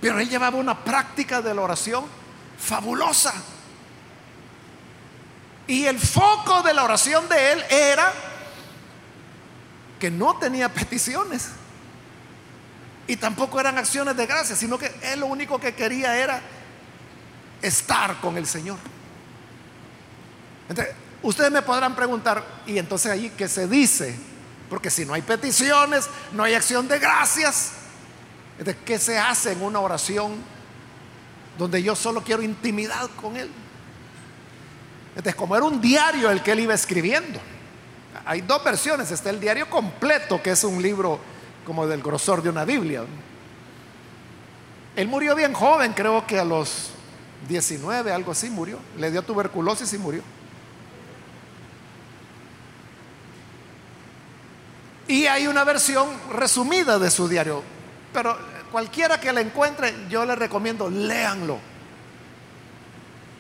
Pero 0.01 0.19
él 0.19 0.29
llevaba 0.29 0.57
una 0.57 0.83
práctica 0.83 1.43
de 1.43 1.55
la 1.55 1.61
oración 1.63 2.05
fabulosa. 2.59 3.35
Y 5.67 5.87
el 5.87 5.99
foco 5.99 6.63
de 6.63 6.75
la 6.75 6.85
oración 6.85 7.29
de 7.29 7.53
él 7.53 7.65
era 7.71 8.13
que 9.99 10.11
no 10.11 10.37
tenía 10.39 10.69
peticiones. 10.69 11.51
Y 13.07 13.17
tampoco 13.17 13.61
eran 13.61 13.79
acciones 13.79 14.17
de 14.17 14.27
gracia, 14.27 14.57
sino 14.57 14.79
que 14.79 14.93
él 15.03 15.21
lo 15.21 15.27
único 15.27 15.61
que 15.61 15.75
quería 15.75 16.17
era 16.17 16.41
estar 17.63 18.21
con 18.21 18.37
el 18.37 18.47
Señor. 18.47 18.79
Entonces, 20.69 20.95
ustedes 21.23 21.51
me 21.51 21.63
podrán 21.63 21.95
preguntar, 21.95 22.45
¿y 22.67 22.79
entonces 22.79 23.11
allí 23.11 23.31
qué 23.31 23.49
se 23.49 23.67
dice? 23.67 24.17
Porque 24.69 24.91
si 24.91 25.05
no 25.05 25.15
hay 25.15 25.23
peticiones, 25.23 26.09
no 26.33 26.45
hay 26.45 26.55
acción 26.55 26.87
de 26.87 26.99
gracias, 26.99 27.73
de 28.65 28.77
¿Qué 28.77 28.99
se 28.99 29.19
hace 29.19 29.53
en 29.53 29.63
una 29.63 29.81
oración 29.81 30.35
donde 31.59 31.83
yo 31.83 31.97
solo 31.97 32.23
quiero 32.23 32.43
intimidad 32.43 33.09
con 33.21 33.37
Él? 33.37 33.51
Entonces, 35.11 35.35
como 35.35 35.57
era 35.57 35.65
un 35.65 35.81
diario 35.81 36.31
el 36.31 36.43
que 36.43 36.53
él 36.53 36.61
iba 36.61 36.75
escribiendo, 36.75 37.41
hay 38.25 38.43
dos 38.43 38.63
versiones. 38.63 39.11
Está 39.11 39.31
el 39.31 39.41
diario 39.41 39.69
completo, 39.69 40.41
que 40.43 40.51
es 40.51 40.65
un 40.65 40.81
libro 40.81 41.19
como 41.67 41.87
del 41.87 42.03
grosor 42.03 42.43
de 42.43 42.49
una 42.49 42.65
Biblia. 42.65 43.05
Él 44.97 45.09
murió 45.09 45.35
bien 45.35 45.53
joven, 45.53 45.93
creo 45.93 46.27
que 46.27 46.39
a 46.39 46.45
los 46.45 46.91
19, 47.49 48.13
algo 48.13 48.33
así 48.33 48.51
murió. 48.51 48.79
Le 48.99 49.11
dio 49.11 49.23
tuberculosis 49.23 49.93
y 49.93 49.99
murió. 49.99 50.23
Y 55.09 55.27
hay 55.27 55.49
una 55.49 55.65
versión 55.65 56.09
resumida 56.33 56.99
de 56.99 57.11
su 57.11 57.29
diario. 57.29 57.63
Pero 58.13 58.37
cualquiera 58.71 59.21
que 59.21 59.33
la 59.33 59.41
encuentre, 59.41 59.95
yo 60.09 60.25
le 60.25 60.35
recomiendo, 60.35 60.91
léanlo. 60.91 61.59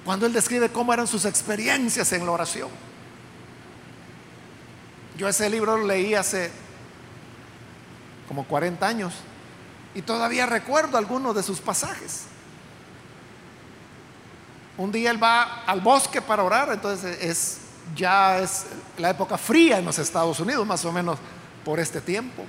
Cuando 0.04 0.26
él 0.26 0.33
describe 0.33 0.70
cómo 0.70 0.92
eran 0.92 1.06
sus 1.06 1.24
experiencias 1.24 2.12
en 2.12 2.24
la 2.24 2.33
oración. 2.33 2.68
Yo 5.16 5.28
ese 5.28 5.50
libro 5.50 5.76
lo 5.76 5.87
leí 5.87 6.14
hace 6.14 6.50
como 8.26 8.44
40 8.44 8.87
años 8.87 9.14
y 9.94 10.02
todavía 10.02 10.46
recuerdo 10.46 10.96
algunos 10.96 11.35
de 11.35 11.42
sus 11.42 11.61
pasajes. 11.61 12.24
Un 14.78 14.90
día 14.92 15.11
él 15.11 15.22
va 15.22 15.64
al 15.66 15.80
bosque 15.80 16.22
para 16.22 16.42
orar, 16.42 16.72
entonces 16.72 17.18
es 17.22 17.59
ya 17.94 18.38
es 18.38 18.66
la 18.98 19.11
época 19.11 19.37
fría 19.37 19.78
en 19.78 19.85
los 19.85 19.98
Estados 19.98 20.38
Unidos, 20.40 20.66
más 20.66 20.85
o 20.85 20.92
menos 20.92 21.18
por 21.64 21.80
este 21.80 22.00
tiempo. 22.00 22.44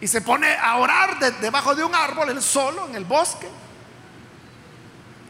Y 0.00 0.06
se 0.06 0.20
pone 0.20 0.54
a 0.56 0.76
orar 0.76 1.18
debajo 1.40 1.74
de 1.74 1.84
un 1.84 1.94
árbol, 1.94 2.30
él 2.30 2.42
solo, 2.42 2.86
en 2.86 2.94
el 2.94 3.04
bosque. 3.04 3.48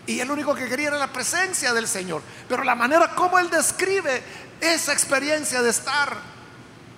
Y 0.07 0.21
el 0.21 0.31
único 0.31 0.55
que 0.55 0.69
quería 0.69 0.89
era 0.89 0.99
la 0.99 1.13
presencia 1.13 1.73
del 1.73 1.89
Señor. 1.89 2.23
Pero 2.49 2.65
la 2.65 2.75
manera 2.75 3.15
como 3.15 3.39
él 3.39 3.51
describe 3.51 4.23
esa 4.61 4.93
experiencia 4.93 5.63
de 5.63 5.71
estar 5.71 6.17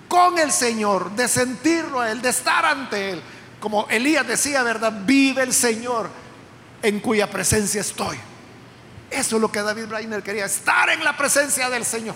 con 0.07 0.37
el 0.37 0.51
Señor, 0.51 1.11
de 1.11 1.27
sentirlo 1.29 2.01
a 2.01 2.11
Él, 2.11 2.21
de 2.21 2.29
estar 2.29 2.65
ante 2.65 3.11
Él, 3.11 3.21
como 3.61 3.87
Elías 3.89 4.27
decía, 4.27 4.61
¿verdad? 4.61 4.91
Vive 5.05 5.41
el 5.41 5.53
Señor 5.53 6.09
en 6.81 6.99
cuya 6.99 7.29
presencia 7.29 7.79
estoy. 7.79 8.17
Eso 9.09 9.35
es 9.37 9.41
lo 9.41 9.49
que 9.51 9.61
David 9.61 9.85
Brainer 9.85 10.21
quería, 10.21 10.45
estar 10.45 10.89
en 10.89 11.03
la 11.03 11.15
presencia 11.15 11.69
del 11.69 11.85
Señor. 11.85 12.15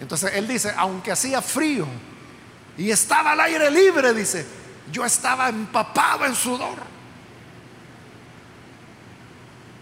Entonces 0.00 0.32
él 0.34 0.48
dice, 0.48 0.74
aunque 0.76 1.12
hacía 1.12 1.40
frío 1.40 1.86
y 2.76 2.90
estaba 2.90 3.32
al 3.32 3.40
aire 3.40 3.70
libre, 3.70 4.14
dice, 4.14 4.46
yo 4.90 5.04
estaba 5.04 5.48
empapado 5.48 6.24
en 6.24 6.34
sudor. 6.34 6.92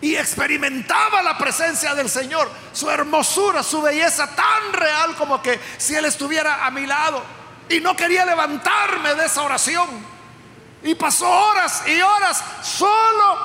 Y 0.03 0.17
experimentaba 0.17 1.23
la 1.23 1.37
presencia 1.37 1.95
del 1.95 2.09
Señor, 2.09 2.51
su 2.73 2.91
hermosura, 2.91 3.63
su 3.63 3.83
belleza 3.83 4.35
tan 4.35 4.73
real 4.73 5.15
como 5.15 5.43
que 5.43 5.61
si 5.77 5.95
Él 5.95 6.07
estuviera 6.07 6.65
a 6.65 6.71
mi 6.71 6.87
lado. 6.87 7.23
Y 7.69 7.81
no 7.81 7.95
quería 7.95 8.25
levantarme 8.25 9.15
de 9.15 9.27
esa 9.27 9.43
oración. 9.43 9.89
Y 10.83 10.95
pasó 10.95 11.29
horas 11.29 11.83
y 11.87 12.01
horas 12.01 12.43
solo 12.63 13.39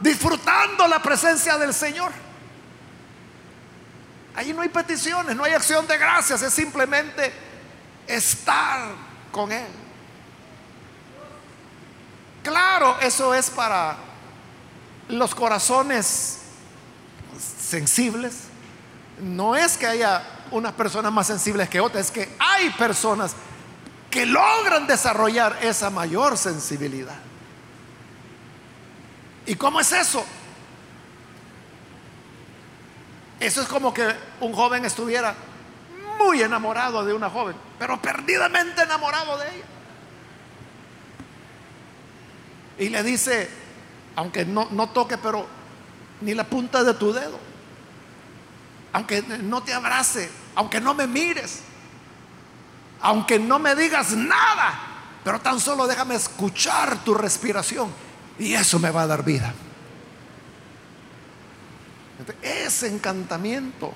disfrutando 0.00 0.86
la 0.86 1.00
presencia 1.00 1.56
del 1.56 1.72
Señor. 1.72 2.12
Ahí 4.36 4.52
no 4.52 4.62
hay 4.62 4.68
peticiones, 4.68 5.34
no 5.34 5.44
hay 5.44 5.54
acción 5.54 5.86
de 5.86 5.96
gracias, 5.96 6.42
es 6.42 6.52
simplemente 6.52 7.32
estar 8.06 8.94
con 9.32 9.52
Él. 9.52 9.66
Claro, 12.42 12.98
eso 13.00 13.34
es 13.34 13.50
para 13.50 13.96
los 15.08 15.34
corazones 15.34 16.40
sensibles. 17.38 18.44
No 19.20 19.56
es 19.56 19.76
que 19.76 19.86
haya 19.86 20.22
unas 20.50 20.72
personas 20.72 21.12
más 21.12 21.26
sensibles 21.26 21.68
que 21.68 21.80
otras, 21.80 22.06
es 22.06 22.10
que 22.10 22.36
hay 22.38 22.70
personas 22.70 23.34
que 24.10 24.26
logran 24.26 24.86
desarrollar 24.86 25.58
esa 25.62 25.90
mayor 25.90 26.36
sensibilidad. 26.36 27.16
¿Y 29.46 29.56
cómo 29.56 29.80
es 29.80 29.92
eso? 29.92 30.24
Eso 33.40 33.62
es 33.62 33.68
como 33.68 33.92
que 33.92 34.06
un 34.40 34.52
joven 34.52 34.84
estuviera 34.84 35.34
muy 36.14 36.42
enamorado 36.42 37.04
de 37.04 37.12
una 37.12 37.30
joven, 37.30 37.56
pero 37.78 38.00
perdidamente 38.00 38.82
enamorado 38.82 39.38
de 39.38 39.48
ella. 39.48 39.64
Y 42.78 42.88
le 42.88 43.02
dice, 43.02 43.48
aunque 44.16 44.44
no, 44.44 44.68
no 44.70 44.88
toque, 44.90 45.18
pero 45.18 45.46
ni 46.20 46.34
la 46.34 46.44
punta 46.44 46.82
de 46.82 46.94
tu 46.94 47.12
dedo, 47.12 47.38
aunque 48.92 49.22
no 49.22 49.62
te 49.62 49.72
abrace, 49.72 50.30
aunque 50.54 50.80
no 50.80 50.94
me 50.94 51.06
mires, 51.06 51.60
aunque 53.00 53.38
no 53.38 53.58
me 53.58 53.74
digas 53.74 54.12
nada, 54.12 54.78
pero 55.22 55.40
tan 55.40 55.60
solo 55.60 55.86
déjame 55.86 56.14
escuchar 56.14 57.02
tu 57.04 57.14
respiración 57.14 57.92
y 58.38 58.54
eso 58.54 58.78
me 58.78 58.90
va 58.90 59.02
a 59.02 59.06
dar 59.06 59.24
vida. 59.24 59.52
Ese 62.40 62.88
encantamiento, 62.88 63.92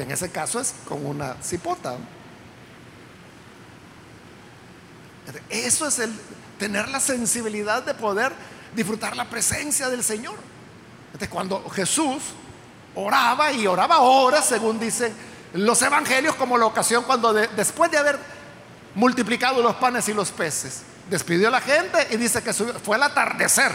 en 0.00 0.10
ese 0.10 0.30
caso 0.30 0.60
es 0.60 0.74
con 0.88 1.04
una 1.04 1.34
cipota. 1.42 1.96
Eso 5.48 5.86
es 5.86 5.98
el 5.98 6.12
tener 6.58 6.88
la 6.88 7.00
sensibilidad 7.00 7.82
de 7.82 7.94
poder 7.94 8.32
disfrutar 8.74 9.16
la 9.16 9.28
presencia 9.28 9.88
del 9.88 10.04
Señor. 10.04 10.36
cuando 11.28 11.68
Jesús 11.70 12.22
oraba 12.94 13.52
y 13.52 13.66
oraba 13.66 14.00
horas, 14.00 14.46
según 14.46 14.78
dicen 14.78 15.12
los 15.52 15.80
evangelios, 15.82 16.34
como 16.36 16.56
la 16.56 16.66
ocasión 16.66 17.04
cuando 17.04 17.32
después 17.32 17.90
de 17.90 17.98
haber 17.98 18.18
multiplicado 18.94 19.62
los 19.62 19.76
panes 19.76 20.08
y 20.08 20.14
los 20.14 20.30
peces, 20.30 20.82
despidió 21.08 21.48
a 21.48 21.50
la 21.50 21.60
gente 21.60 22.08
y 22.10 22.16
dice 22.16 22.42
que 22.42 22.52
fue 22.52 22.96
al 22.96 23.02
atardecer 23.02 23.72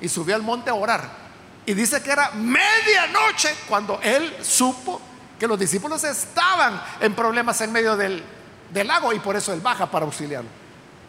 y 0.00 0.08
subió 0.08 0.34
al 0.34 0.42
monte 0.42 0.70
a 0.70 0.74
orar. 0.74 1.20
Y 1.66 1.74
dice 1.74 2.02
que 2.02 2.10
era 2.10 2.30
medianoche 2.30 3.54
cuando 3.68 4.00
él 4.02 4.34
supo 4.42 5.00
que 5.40 5.48
los 5.48 5.58
discípulos 5.58 6.04
estaban 6.04 6.80
en 7.00 7.14
problemas 7.14 7.58
en 7.62 7.72
medio 7.72 7.96
del, 7.96 8.22
lago 8.74 9.12
y 9.14 9.18
por 9.20 9.34
eso 9.34 9.54
él 9.54 9.60
baja 9.60 9.90
para 9.90 10.04
auxiliarlo. 10.04 10.50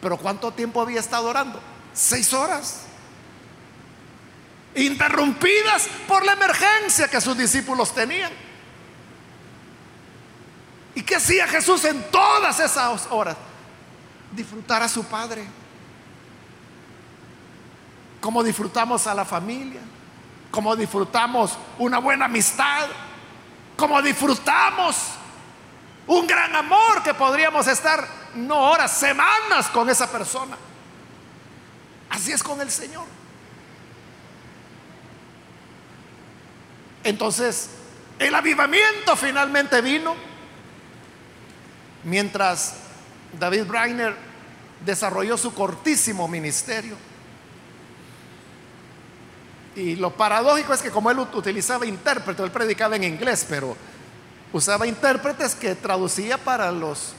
Pero 0.00 0.16
¿cuánto 0.16 0.50
tiempo 0.50 0.80
había 0.80 1.00
estado 1.00 1.28
orando? 1.28 1.60
Seis 1.92 2.32
horas. 2.32 2.84
Interrumpidas 4.74 5.86
por 6.08 6.24
la 6.24 6.32
emergencia 6.32 7.08
que 7.08 7.20
sus 7.20 7.36
discípulos 7.36 7.94
tenían. 7.94 8.32
¿Y 10.94 11.02
qué 11.02 11.16
hacía 11.16 11.46
Jesús 11.46 11.84
en 11.84 12.10
todas 12.10 12.58
esas 12.58 13.06
horas? 13.10 13.36
Disfrutar 14.34 14.82
a 14.82 14.88
su 14.88 15.04
Padre. 15.04 15.46
Como 18.18 18.42
disfrutamos 18.42 19.06
a 19.06 19.14
la 19.14 19.26
familia 19.26 19.80
como 20.52 20.76
disfrutamos 20.76 21.56
una 21.78 21.98
buena 21.98 22.26
amistad, 22.26 22.86
como 23.76 24.00
disfrutamos 24.02 24.96
un 26.06 26.26
gran 26.26 26.54
amor 26.54 27.02
que 27.02 27.14
podríamos 27.14 27.66
estar 27.66 28.06
no 28.34 28.70
horas, 28.70 28.92
semanas 28.92 29.68
con 29.72 29.88
esa 29.88 30.10
persona. 30.10 30.56
Así 32.10 32.32
es 32.32 32.42
con 32.42 32.60
el 32.60 32.70
Señor. 32.70 33.06
Entonces, 37.04 37.70
el 38.18 38.34
avivamiento 38.34 39.16
finalmente 39.16 39.80
vino 39.80 40.14
mientras 42.04 42.74
David 43.38 43.64
Breiner 43.64 44.14
desarrolló 44.84 45.36
su 45.36 45.54
cortísimo 45.54 46.28
ministerio. 46.28 46.96
Y 49.74 49.96
lo 49.96 50.10
paradójico 50.10 50.74
es 50.74 50.82
que 50.82 50.90
como 50.90 51.10
él 51.10 51.18
utilizaba 51.18 51.86
intérprete, 51.86 52.42
él 52.42 52.50
predicaba 52.50 52.96
en 52.96 53.04
inglés, 53.04 53.46
pero 53.48 53.76
usaba 54.52 54.86
intérpretes 54.86 55.54
que 55.54 55.74
traducía 55.74 56.36
para 56.36 56.70
los, 56.70 57.14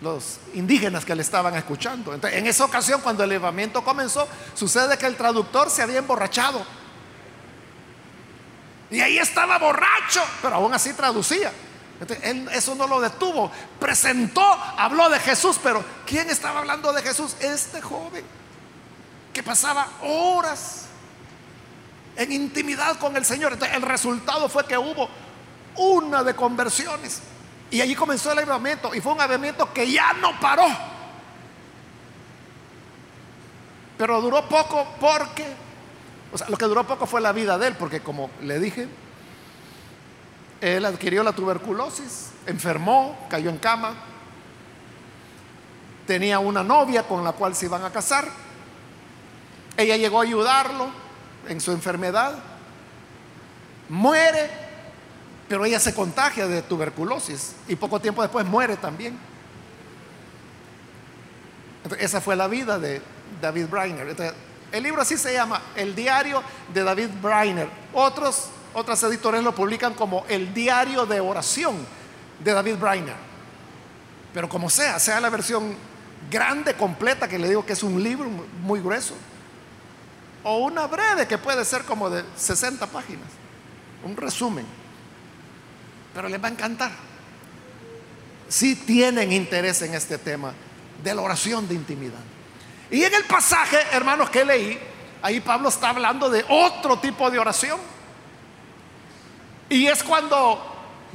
los 0.00 0.38
indígenas 0.54 1.04
que 1.04 1.14
le 1.14 1.22
estaban 1.22 1.54
escuchando. 1.56 2.14
Entonces, 2.14 2.38
en 2.38 2.46
esa 2.46 2.64
ocasión, 2.64 3.00
cuando 3.00 3.24
el 3.24 3.30
levamiento 3.30 3.82
comenzó, 3.82 4.28
sucede 4.54 4.96
que 4.96 5.06
el 5.06 5.16
traductor 5.16 5.70
se 5.70 5.82
había 5.82 5.98
emborrachado. 5.98 6.64
Y 8.90 9.00
ahí 9.00 9.18
estaba 9.18 9.58
borracho, 9.58 10.22
pero 10.40 10.56
aún 10.56 10.72
así 10.72 10.92
traducía. 10.92 11.50
Entonces, 12.00 12.24
eso 12.52 12.74
no 12.76 12.86
lo 12.86 13.00
detuvo. 13.00 13.50
Presentó, 13.80 14.44
habló 14.76 15.08
de 15.08 15.18
Jesús, 15.18 15.58
pero 15.60 15.84
¿quién 16.06 16.30
estaba 16.30 16.60
hablando 16.60 16.92
de 16.92 17.02
Jesús? 17.02 17.34
Este 17.40 17.80
joven 17.80 18.24
que 19.32 19.42
pasaba 19.42 19.88
horas 20.02 20.86
en 22.16 22.32
intimidad 22.32 22.98
con 22.98 23.16
el 23.16 23.24
Señor. 23.24 23.52
Entonces, 23.52 23.76
el 23.76 23.82
resultado 23.82 24.48
fue 24.48 24.66
que 24.66 24.76
hubo 24.76 25.08
una 25.76 26.22
de 26.22 26.34
conversiones. 26.34 27.22
Y 27.70 27.80
allí 27.80 27.94
comenzó 27.94 28.32
el 28.32 28.38
avivamiento. 28.38 28.94
Y 28.94 29.00
fue 29.00 29.12
un 29.12 29.20
avivamiento 29.20 29.72
que 29.72 29.90
ya 29.90 30.12
no 30.14 30.38
paró. 30.40 30.66
Pero 33.96 34.20
duró 34.20 34.48
poco 34.48 34.86
porque, 35.00 35.46
o 36.32 36.38
sea, 36.38 36.48
lo 36.48 36.56
que 36.56 36.64
duró 36.64 36.84
poco 36.84 37.06
fue 37.06 37.20
la 37.20 37.32
vida 37.32 37.56
de 37.56 37.68
él, 37.68 37.76
porque 37.78 38.00
como 38.00 38.30
le 38.42 38.58
dije, 38.58 38.88
él 40.60 40.84
adquirió 40.84 41.22
la 41.22 41.32
tuberculosis, 41.32 42.30
enfermó, 42.46 43.26
cayó 43.28 43.50
en 43.50 43.58
cama, 43.58 43.94
tenía 46.06 46.38
una 46.38 46.62
novia 46.62 47.04
con 47.04 47.22
la 47.24 47.32
cual 47.32 47.54
se 47.54 47.66
iban 47.66 47.84
a 47.84 47.90
casar 47.90 48.28
Ella 49.76 49.96
llegó 49.96 50.20
a 50.20 50.24
ayudarlo 50.24 51.01
en 51.48 51.60
su 51.60 51.72
enfermedad, 51.72 52.34
muere, 53.88 54.50
pero 55.48 55.64
ella 55.64 55.80
se 55.80 55.94
contagia 55.94 56.46
de 56.46 56.62
tuberculosis 56.62 57.54
y 57.68 57.76
poco 57.76 58.00
tiempo 58.00 58.22
después 58.22 58.46
muere 58.46 58.76
también. 58.76 59.18
esa 61.98 62.20
fue 62.20 62.36
la 62.36 62.48
vida 62.48 62.78
de 62.78 63.02
David 63.40 63.66
Brainer. 63.66 64.34
el 64.72 64.82
libro 64.82 65.02
así 65.02 65.16
se 65.16 65.32
llama, 65.32 65.60
El 65.74 65.94
diario 65.94 66.42
de 66.72 66.82
David 66.82 67.08
Brainer. 67.20 67.68
Otros, 67.92 68.48
otras 68.72 69.02
editores 69.02 69.42
lo 69.42 69.54
publican 69.54 69.94
como 69.94 70.24
El 70.28 70.54
diario 70.54 71.04
de 71.04 71.20
oración 71.20 71.76
de 72.42 72.52
David 72.52 72.76
Brainer. 72.76 73.16
Pero 74.32 74.48
como 74.48 74.70
sea, 74.70 74.98
sea 74.98 75.20
la 75.20 75.28
versión 75.28 75.74
grande, 76.30 76.74
completa, 76.74 77.28
que 77.28 77.38
le 77.38 77.48
digo 77.48 77.66
que 77.66 77.74
es 77.74 77.82
un 77.82 78.02
libro 78.02 78.28
muy 78.62 78.80
grueso, 78.80 79.14
o 80.44 80.58
una 80.58 80.86
breve 80.86 81.26
que 81.26 81.38
puede 81.38 81.64
ser 81.64 81.82
como 81.84 82.10
de 82.10 82.24
60 82.36 82.86
páginas, 82.86 83.28
un 84.04 84.16
resumen. 84.16 84.66
Pero 86.14 86.28
les 86.28 86.42
va 86.42 86.48
a 86.48 86.50
encantar. 86.50 86.92
Si 88.48 88.76
tienen 88.76 89.32
interés 89.32 89.80
en 89.82 89.94
este 89.94 90.18
tema 90.18 90.52
de 91.02 91.14
la 91.14 91.22
oración 91.22 91.66
de 91.66 91.74
intimidad. 91.74 92.20
Y 92.90 93.02
en 93.02 93.14
el 93.14 93.24
pasaje, 93.24 93.78
hermanos, 93.92 94.28
que 94.28 94.44
leí, 94.44 94.78
ahí 95.22 95.40
Pablo 95.40 95.70
está 95.70 95.90
hablando 95.90 96.28
de 96.28 96.44
otro 96.48 96.98
tipo 96.98 97.30
de 97.30 97.38
oración. 97.38 97.80
Y 99.68 99.86
es 99.86 100.02
cuando 100.02 100.60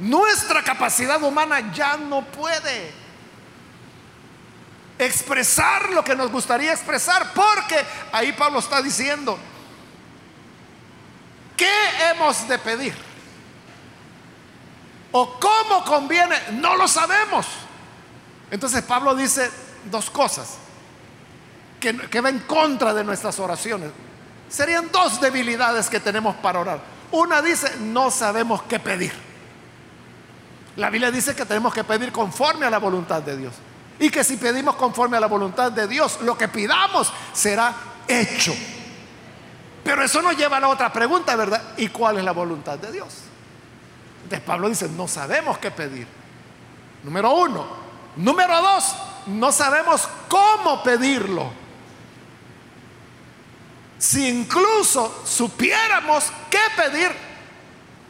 nuestra 0.00 0.64
capacidad 0.64 1.22
humana 1.22 1.72
ya 1.72 1.96
no 1.96 2.22
puede 2.24 2.92
expresar 4.98 5.90
lo 5.90 6.02
que 6.02 6.16
nos 6.16 6.30
gustaría 6.30 6.72
expresar, 6.72 7.32
porque 7.32 7.76
ahí 8.12 8.32
Pablo 8.32 8.58
está 8.58 8.82
diciendo, 8.82 9.38
¿qué 11.56 11.70
hemos 12.10 12.48
de 12.48 12.58
pedir? 12.58 12.94
¿O 15.12 15.38
cómo 15.38 15.84
conviene? 15.84 16.36
No 16.52 16.76
lo 16.76 16.88
sabemos. 16.88 17.46
Entonces 18.50 18.82
Pablo 18.82 19.14
dice 19.14 19.50
dos 19.84 20.10
cosas 20.10 20.56
que, 21.80 21.96
que 21.96 22.20
va 22.20 22.28
en 22.28 22.40
contra 22.40 22.92
de 22.92 23.04
nuestras 23.04 23.38
oraciones. 23.38 23.90
Serían 24.48 24.90
dos 24.90 25.20
debilidades 25.20 25.88
que 25.88 26.00
tenemos 26.00 26.34
para 26.36 26.60
orar. 26.60 26.80
Una 27.10 27.40
dice, 27.40 27.76
no 27.80 28.10
sabemos 28.10 28.62
qué 28.62 28.78
pedir. 28.78 29.12
La 30.76 30.90
Biblia 30.90 31.10
dice 31.10 31.34
que 31.34 31.44
tenemos 31.44 31.72
que 31.72 31.84
pedir 31.84 32.12
conforme 32.12 32.66
a 32.66 32.70
la 32.70 32.78
voluntad 32.78 33.22
de 33.22 33.36
Dios. 33.36 33.54
Y 34.00 34.10
que 34.10 34.22
si 34.22 34.36
pedimos 34.36 34.76
conforme 34.76 35.16
a 35.16 35.20
la 35.20 35.26
voluntad 35.26 35.72
de 35.72 35.88
Dios, 35.88 36.20
lo 36.22 36.38
que 36.38 36.48
pidamos 36.48 37.12
será 37.32 37.74
hecho. 38.06 38.54
Pero 39.82 40.04
eso 40.04 40.22
nos 40.22 40.36
lleva 40.36 40.58
a 40.58 40.60
la 40.60 40.68
otra 40.68 40.92
pregunta, 40.92 41.34
¿verdad? 41.34 41.74
¿Y 41.76 41.88
cuál 41.88 42.18
es 42.18 42.24
la 42.24 42.32
voluntad 42.32 42.78
de 42.78 42.92
Dios? 42.92 43.08
Entonces 44.24 44.46
Pablo 44.46 44.68
dice, 44.68 44.88
no 44.88 45.08
sabemos 45.08 45.58
qué 45.58 45.70
pedir. 45.70 46.06
Número 47.02 47.32
uno. 47.32 47.66
Número 48.16 48.60
dos, 48.60 48.94
no 49.26 49.52
sabemos 49.52 50.08
cómo 50.28 50.82
pedirlo. 50.82 51.50
Si 53.98 54.28
incluso 54.28 55.22
supiéramos 55.24 56.24
qué 56.50 56.60
pedir, 56.76 57.10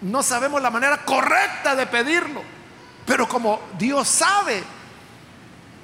no 0.03 0.23
sabemos 0.23 0.61
la 0.61 0.71
manera 0.71 1.05
correcta 1.05 1.75
de 1.75 1.87
pedirlo. 1.87 2.43
Pero 3.07 3.29
como 3.29 3.61
Dios 3.79 4.09
sabe 4.09 4.63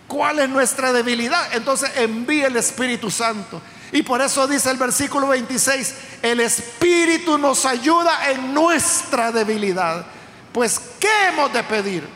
cuál 0.06 0.38
es 0.38 0.48
nuestra 0.48 0.92
debilidad, 0.92 1.54
entonces 1.54 1.90
envía 1.96 2.46
el 2.46 2.56
Espíritu 2.56 3.10
Santo. 3.10 3.60
Y 3.92 4.02
por 4.02 4.20
eso 4.20 4.46
dice 4.46 4.70
el 4.70 4.76
versículo 4.76 5.28
26, 5.28 5.94
el 6.22 6.40
Espíritu 6.40 7.38
nos 7.38 7.64
ayuda 7.64 8.30
en 8.30 8.52
nuestra 8.52 9.30
debilidad. 9.30 10.04
Pues, 10.52 10.80
¿qué 10.98 11.28
hemos 11.28 11.52
de 11.52 11.62
pedir? 11.62 12.08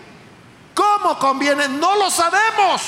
¿Cómo 0.74 1.18
conviene? 1.18 1.68
No 1.68 1.96
lo 1.96 2.10
sabemos. 2.10 2.82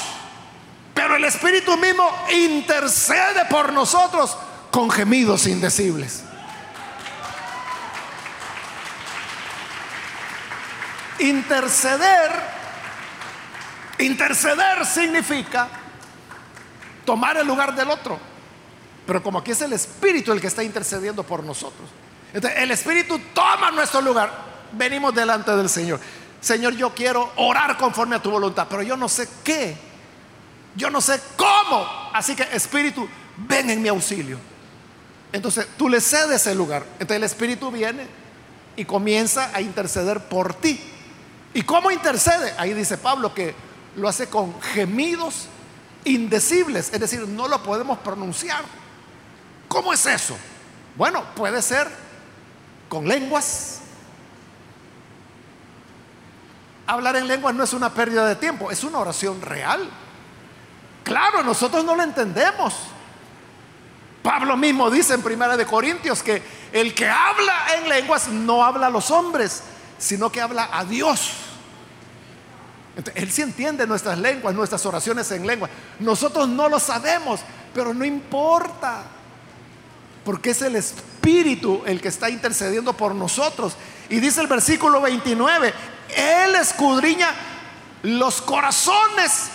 Pero 0.94 1.16
el 1.16 1.24
Espíritu 1.24 1.76
mismo 1.76 2.08
intercede 2.32 3.44
por 3.48 3.72
nosotros 3.72 4.36
con 4.70 4.90
gemidos 4.90 5.46
indecibles. 5.46 6.22
Interceder, 11.18 12.59
interceder 14.04 14.84
significa 14.86 15.68
tomar 17.04 17.36
el 17.36 17.46
lugar 17.46 17.74
del 17.74 17.90
otro. 17.90 18.18
Pero 19.06 19.22
como 19.22 19.38
aquí 19.38 19.50
es 19.50 19.60
el 19.62 19.72
Espíritu 19.72 20.32
el 20.32 20.40
que 20.40 20.46
está 20.46 20.62
intercediendo 20.62 21.22
por 21.24 21.42
nosotros. 21.42 21.88
Entonces, 22.32 22.60
el 22.60 22.70
Espíritu 22.70 23.18
toma 23.34 23.70
nuestro 23.70 24.00
lugar. 24.00 24.30
Venimos 24.72 25.14
delante 25.14 25.50
del 25.56 25.68
Señor. 25.68 25.98
Señor, 26.40 26.74
yo 26.74 26.94
quiero 26.94 27.32
orar 27.36 27.76
conforme 27.76 28.16
a 28.16 28.22
tu 28.22 28.30
voluntad, 28.30 28.66
pero 28.70 28.82
yo 28.82 28.96
no 28.96 29.08
sé 29.08 29.28
qué. 29.42 29.76
Yo 30.76 30.90
no 30.90 31.00
sé 31.00 31.20
cómo. 31.36 31.86
Así 32.12 32.36
que 32.36 32.44
Espíritu, 32.52 33.08
ven 33.36 33.70
en 33.70 33.82
mi 33.82 33.88
auxilio. 33.88 34.38
Entonces 35.32 35.66
tú 35.76 35.88
le 35.88 36.00
cedes 36.00 36.46
el 36.46 36.56
lugar. 36.56 36.84
Entonces 36.94 37.16
el 37.16 37.24
Espíritu 37.24 37.70
viene 37.70 38.06
y 38.76 38.84
comienza 38.84 39.50
a 39.54 39.60
interceder 39.60 40.20
por 40.28 40.54
ti. 40.54 40.80
¿Y 41.52 41.62
cómo 41.62 41.90
intercede? 41.90 42.54
Ahí 42.56 42.72
dice 42.72 42.96
Pablo 42.96 43.34
que 43.34 43.54
lo 43.96 44.08
hace 44.08 44.28
con 44.28 44.60
gemidos 44.60 45.46
indecibles, 46.04 46.90
es 46.92 47.00
decir, 47.00 47.26
no 47.26 47.48
lo 47.48 47.62
podemos 47.62 47.98
pronunciar. 47.98 48.64
¿Cómo 49.68 49.92
es 49.92 50.04
eso? 50.06 50.36
Bueno, 50.96 51.24
puede 51.34 51.62
ser 51.62 51.88
con 52.88 53.06
lenguas. 53.06 53.80
Hablar 56.86 57.16
en 57.16 57.28
lenguas 57.28 57.54
no 57.54 57.62
es 57.62 57.72
una 57.72 57.92
pérdida 57.94 58.26
de 58.26 58.36
tiempo, 58.36 58.70
es 58.70 58.82
una 58.82 58.98
oración 58.98 59.40
real. 59.40 59.88
Claro, 61.04 61.42
nosotros 61.42 61.84
no 61.84 61.94
lo 61.94 62.02
entendemos. 62.02 62.74
Pablo 64.22 64.56
mismo 64.56 64.90
dice 64.90 65.14
en 65.14 65.22
Primera 65.22 65.56
de 65.56 65.64
Corintios 65.64 66.22
que 66.22 66.42
el 66.72 66.94
que 66.94 67.08
habla 67.08 67.74
en 67.78 67.88
lenguas 67.88 68.28
no 68.28 68.64
habla 68.64 68.88
a 68.88 68.90
los 68.90 69.10
hombres, 69.10 69.62
sino 69.98 70.30
que 70.30 70.40
habla 70.40 70.68
a 70.72 70.84
Dios. 70.84 71.49
Él 73.14 73.30
sí 73.30 73.42
entiende 73.42 73.86
nuestras 73.86 74.18
lenguas, 74.18 74.54
nuestras 74.54 74.84
oraciones 74.86 75.30
en 75.30 75.46
lengua. 75.46 75.68
Nosotros 76.00 76.48
no 76.48 76.68
lo 76.68 76.78
sabemos, 76.78 77.40
pero 77.72 77.94
no 77.94 78.04
importa, 78.04 79.04
porque 80.24 80.50
es 80.50 80.62
el 80.62 80.76
Espíritu 80.76 81.82
el 81.86 82.00
que 82.00 82.08
está 82.08 82.28
intercediendo 82.28 82.92
por 82.92 83.14
nosotros. 83.14 83.74
Y 84.08 84.20
dice 84.20 84.40
el 84.40 84.48
versículo 84.48 85.00
29, 85.00 85.72
Él 86.16 86.54
escudriña 86.56 87.30
los 88.02 88.42
corazones, 88.42 89.50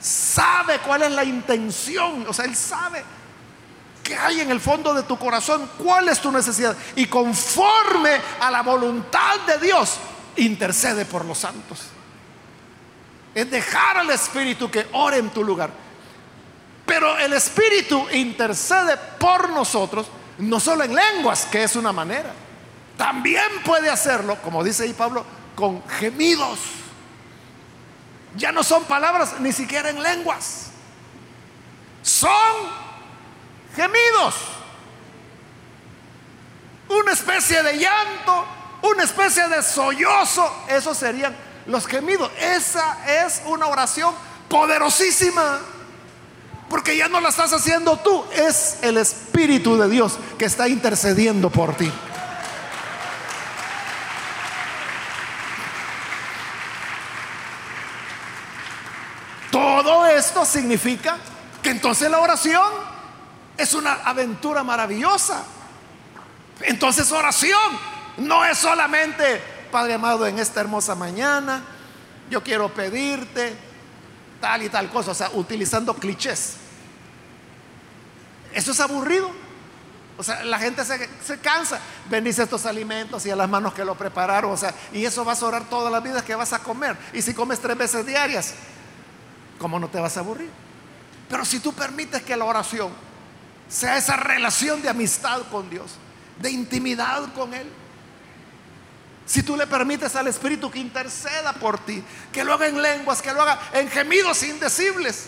sabe 0.00 0.78
cuál 0.80 1.02
es 1.02 1.12
la 1.12 1.24
intención, 1.24 2.26
o 2.28 2.32
sea, 2.32 2.44
Él 2.44 2.54
sabe 2.54 3.02
¿Qué 4.06 4.16
hay 4.16 4.38
en 4.38 4.52
el 4.52 4.60
fondo 4.60 4.94
de 4.94 5.02
tu 5.02 5.18
corazón? 5.18 5.68
¿Cuál 5.76 6.08
es 6.08 6.20
tu 6.20 6.30
necesidad? 6.30 6.76
Y 6.94 7.06
conforme 7.06 8.20
a 8.38 8.52
la 8.52 8.62
voluntad 8.62 9.40
de 9.48 9.58
Dios, 9.58 9.96
intercede 10.36 11.04
por 11.04 11.24
los 11.24 11.38
santos. 11.38 11.88
Es 13.36 13.50
dejar 13.50 13.98
al 13.98 14.08
Espíritu 14.08 14.70
que 14.70 14.86
ore 14.92 15.18
en 15.18 15.28
tu 15.28 15.44
lugar. 15.44 15.68
Pero 16.86 17.18
el 17.18 17.34
Espíritu 17.34 18.08
intercede 18.12 18.96
por 19.18 19.50
nosotros, 19.50 20.06
no 20.38 20.58
solo 20.58 20.84
en 20.84 20.94
lenguas, 20.94 21.44
que 21.44 21.62
es 21.62 21.76
una 21.76 21.92
manera. 21.92 22.32
También 22.96 23.44
puede 23.62 23.90
hacerlo, 23.90 24.38
como 24.40 24.64
dice 24.64 24.84
ahí 24.84 24.94
Pablo, 24.94 25.26
con 25.54 25.86
gemidos. 25.86 26.58
Ya 28.36 28.52
no 28.52 28.64
son 28.64 28.84
palabras 28.84 29.34
ni 29.38 29.52
siquiera 29.52 29.90
en 29.90 30.02
lenguas. 30.02 30.68
Son 32.02 32.56
gemidos. 33.74 34.34
Una 36.88 37.12
especie 37.12 37.62
de 37.62 37.76
llanto, 37.76 38.46
una 38.80 39.02
especie 39.02 39.46
de 39.46 39.62
sollozo. 39.62 40.64
Esos 40.70 40.96
serían 40.96 41.36
los 41.66 41.86
gemidos. 41.86 42.30
Esa 42.38 43.24
es 43.24 43.42
una 43.46 43.66
oración 43.66 44.14
poderosísima. 44.48 45.60
Porque 46.68 46.96
ya 46.96 47.08
no 47.08 47.20
la 47.20 47.28
estás 47.28 47.52
haciendo 47.52 47.96
tú, 47.98 48.24
es 48.32 48.78
el 48.82 48.96
Espíritu 48.96 49.76
de 49.76 49.88
Dios 49.88 50.18
que 50.36 50.46
está 50.46 50.68
intercediendo 50.68 51.48
por 51.48 51.76
ti. 51.76 51.92
Todo 59.52 60.06
esto 60.06 60.44
significa 60.44 61.18
que 61.62 61.70
entonces 61.70 62.10
la 62.10 62.18
oración 62.18 62.66
es 63.56 63.74
una 63.74 63.92
aventura 64.04 64.64
maravillosa. 64.64 65.44
Entonces 66.62 67.10
oración 67.12 67.78
no 68.18 68.44
es 68.44 68.58
solamente, 68.58 69.40
Padre 69.76 69.92
amado, 69.92 70.26
en 70.26 70.38
esta 70.38 70.62
hermosa 70.62 70.94
mañana, 70.94 71.62
yo 72.30 72.42
quiero 72.42 72.72
pedirte 72.72 73.54
tal 74.40 74.62
y 74.62 74.70
tal 74.70 74.88
cosa, 74.88 75.10
o 75.10 75.14
sea, 75.14 75.28
utilizando 75.34 75.92
clichés. 75.92 76.54
Eso 78.54 78.72
es 78.72 78.80
aburrido. 78.80 79.30
O 80.16 80.22
sea, 80.22 80.42
la 80.46 80.58
gente 80.58 80.82
se, 80.82 81.10
se, 81.22 81.38
cansa. 81.40 81.78
Bendice 82.08 82.44
estos 82.44 82.64
alimentos 82.64 83.26
y 83.26 83.30
a 83.30 83.36
las 83.36 83.50
manos 83.50 83.74
que 83.74 83.84
lo 83.84 83.94
prepararon. 83.96 84.50
O 84.50 84.56
sea, 84.56 84.72
y 84.94 85.04
eso 85.04 85.26
vas 85.26 85.42
a 85.42 85.46
orar 85.46 85.68
todas 85.68 85.92
las 85.92 86.02
vidas 86.02 86.22
que 86.22 86.34
vas 86.34 86.54
a 86.54 86.60
comer. 86.60 86.96
Y 87.12 87.20
si 87.20 87.34
comes 87.34 87.60
tres 87.60 87.76
veces 87.76 88.06
diarias, 88.06 88.54
¿cómo 89.58 89.78
no 89.78 89.88
te 89.88 90.00
vas 90.00 90.16
a 90.16 90.20
aburrir? 90.20 90.48
Pero 91.28 91.44
si 91.44 91.60
tú 91.60 91.74
permites 91.74 92.22
que 92.22 92.34
la 92.34 92.46
oración 92.46 92.90
sea 93.68 93.98
esa 93.98 94.16
relación 94.16 94.80
de 94.80 94.88
amistad 94.88 95.42
con 95.50 95.68
Dios, 95.68 95.96
de 96.40 96.50
intimidad 96.50 97.30
con 97.34 97.52
Él, 97.52 97.70
si 99.26 99.42
tú 99.42 99.56
le 99.56 99.66
permites 99.66 100.14
al 100.14 100.28
Espíritu 100.28 100.70
que 100.70 100.78
interceda 100.78 101.52
por 101.52 101.78
ti, 101.78 102.02
que 102.32 102.44
lo 102.44 102.54
haga 102.54 102.68
en 102.68 102.80
lenguas, 102.80 103.20
que 103.20 103.32
lo 103.32 103.42
haga 103.42 103.60
en 103.72 103.90
gemidos 103.90 104.40
indecibles, 104.44 105.26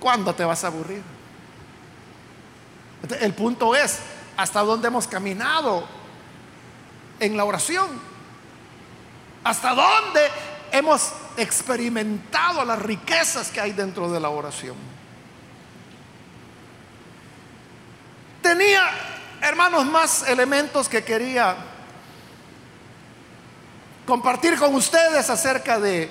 ¿cuándo 0.00 0.34
te 0.34 0.44
vas 0.46 0.64
a 0.64 0.68
aburrir? 0.68 1.02
El 3.20 3.34
punto 3.34 3.76
es 3.76 3.98
hasta 4.34 4.60
dónde 4.60 4.88
hemos 4.88 5.06
caminado 5.06 5.86
en 7.20 7.36
la 7.36 7.44
oración, 7.44 7.86
hasta 9.44 9.74
dónde 9.74 10.30
hemos 10.72 11.12
experimentado 11.36 12.64
las 12.64 12.80
riquezas 12.80 13.50
que 13.50 13.60
hay 13.60 13.72
dentro 13.72 14.10
de 14.10 14.20
la 14.20 14.30
oración. 14.30 14.76
Tenía, 18.40 18.88
hermanos, 19.42 19.84
más 19.84 20.26
elementos 20.26 20.88
que 20.88 21.04
quería 21.04 21.73
compartir 24.06 24.58
con 24.58 24.74
ustedes 24.74 25.28
acerca 25.30 25.78
de, 25.78 26.10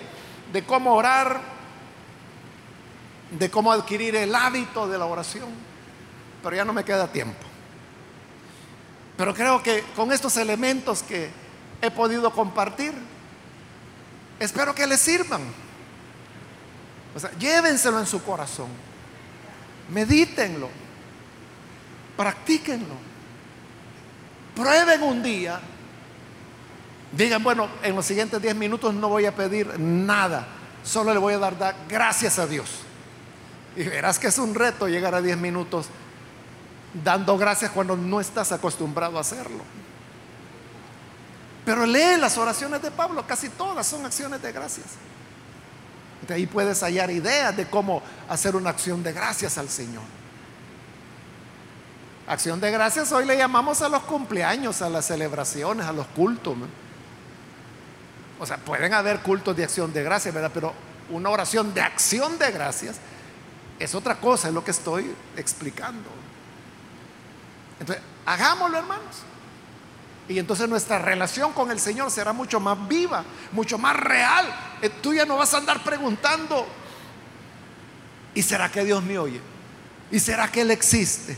cómo 0.66 0.94
orar, 0.94 1.42
de 3.32 3.50
cómo 3.50 3.72
adquirir 3.72 4.16
el 4.16 4.34
hábito 4.34 4.88
de 4.88 4.98
la 4.98 5.06
oración, 5.06 5.50
pero 6.42 6.56
ya 6.56 6.66
no 6.66 6.74
me 6.74 6.84
queda 6.84 7.08
tiempo. 7.08 7.46
Pero 9.18 9.34
creo 9.34 9.62
que 9.62 9.84
con 9.96 10.12
estos 10.12 10.38
elementos 10.38 11.04
que 11.04 11.30
he 11.82 11.92
podido 11.92 12.32
compartir, 12.32 12.94
espero 14.40 14.74
que 14.74 14.88
les 14.88 15.00
sirvan. 15.00 15.42
O 17.16 17.20
sea, 17.20 17.32
llévenselo 17.38 18.00
en 18.00 18.08
su 18.08 18.24
corazón, 18.24 18.70
medítenlo, 19.90 20.70
practíquenlo, 22.18 22.96
prueben 24.56 25.04
un 25.04 25.22
día 25.22 25.62
Digan, 27.16 27.44
bueno, 27.44 27.70
en 27.84 27.96
los 27.96 28.06
siguientes 28.06 28.42
10 28.42 28.56
minutos 28.56 28.94
no 28.94 29.08
voy 29.08 29.26
a 29.26 29.36
pedir 29.36 29.80
nada, 29.80 30.48
solo 30.84 31.14
le 31.14 31.20
voy 31.20 31.34
a 31.34 31.38
dar, 31.38 31.76
gracias 31.88 32.40
a 32.40 32.48
Dios. 32.48 32.70
Y 33.76 33.84
verás 33.84 34.18
que 34.18 34.28
es 34.28 34.38
un 34.40 34.56
reto 34.56 34.88
llegar 34.88 35.14
a 35.14 35.22
10 35.22 35.38
minutos 35.38 35.88
dando 37.04 37.38
gracias 37.38 37.72
cuando 37.72 37.96
no 37.96 38.20
estás 38.20 38.52
acostumbrado 38.52 39.18
a 39.18 39.22
hacerlo. 39.22 39.64
Pero 41.66 41.86
lee 41.86 42.18
las 42.20 42.38
oraciones 42.38 42.82
de 42.82 42.92
Pablo, 42.92 43.26
casi 43.26 43.50
todas 43.50 43.86
son 43.86 44.06
acciones 44.06 44.42
de 44.42 44.52
gracias. 44.52 44.88
De 46.28 46.34
ahí 46.34 46.48
puedes 46.48 46.82
hallar 46.82 47.12
ideas 47.12 47.56
de 47.56 47.68
cómo 47.68 48.02
hacer 48.28 48.56
una 48.56 48.72
acción 48.72 49.04
de 49.04 49.14
gracias 49.14 49.58
al 49.58 49.70
Señor. 49.70 50.04
Acción 52.28 52.60
de 52.60 52.72
gracias 52.72 53.12
hoy 53.12 53.26
le 53.26 53.38
llamamos 53.38 53.82
a 53.82 53.90
los 53.90 54.04
cumpleaños, 54.04 54.82
a 54.82 54.90
las 54.90 55.06
celebraciones, 55.06 55.86
a 55.86 55.92
los 55.92 56.08
cultos. 56.08 56.56
O 58.44 58.46
sea, 58.46 58.58
pueden 58.58 58.94
haber 58.94 59.22
cultos 59.22 59.56
de 59.56 59.64
acción 59.64 59.94
de 59.94 60.04
gracias, 60.04 60.34
¿verdad? 60.34 60.52
Pero 60.54 60.74
una 61.10 61.30
oración 61.30 61.74
de 61.74 61.80
acción 61.80 62.38
de 62.38 62.52
gracias 62.52 62.98
es 63.80 63.96
otra 63.96 64.16
cosa, 64.16 64.50
es 64.50 64.54
lo 64.54 64.66
que 64.66 64.72
estoy 64.72 65.16
explicando. 65.38 66.10
Entonces, 67.80 68.04
hagámoslo, 68.26 68.78
hermanos. 68.78 69.24
Y 70.28 70.40
entonces 70.40 70.68
nuestra 70.68 71.00
relación 71.00 71.54
con 71.54 71.72
el 71.72 71.80
Señor 71.80 72.12
será 72.12 72.34
mucho 72.34 72.60
más 72.60 72.86
viva, 72.86 73.24
mucho 73.54 73.78
más 73.78 73.96
real. 73.96 74.54
Eh, 74.82 74.90
tú 74.90 75.14
ya 75.14 75.26
no 75.26 75.38
vas 75.38 75.54
a 75.54 75.60
andar 75.60 75.82
preguntando, 75.82 76.68
¿y 78.36 78.42
será 78.42 78.70
que 78.70 78.84
Dios 78.84 79.02
me 79.02 79.18
oye? 79.18 79.40
¿Y 80.12 80.20
será 80.20 80.52
que 80.52 80.60
Él 80.64 80.72
existe? 80.72 81.38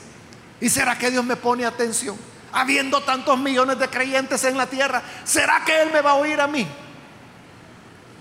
¿Y 0.60 0.70
será 0.70 0.98
que 0.98 1.12
Dios 1.12 1.24
me 1.24 1.36
pone 1.36 1.68
atención? 1.68 2.18
Habiendo 2.52 3.04
tantos 3.04 3.38
millones 3.38 3.78
de 3.78 3.88
creyentes 3.90 4.44
en 4.44 4.58
la 4.58 4.66
tierra, 4.66 5.04
¿será 5.24 5.64
que 5.64 5.84
Él 5.84 5.92
me 5.94 6.02
va 6.02 6.10
a 6.10 6.16
oír 6.16 6.42
a 6.42 6.48
mí? 6.48 6.68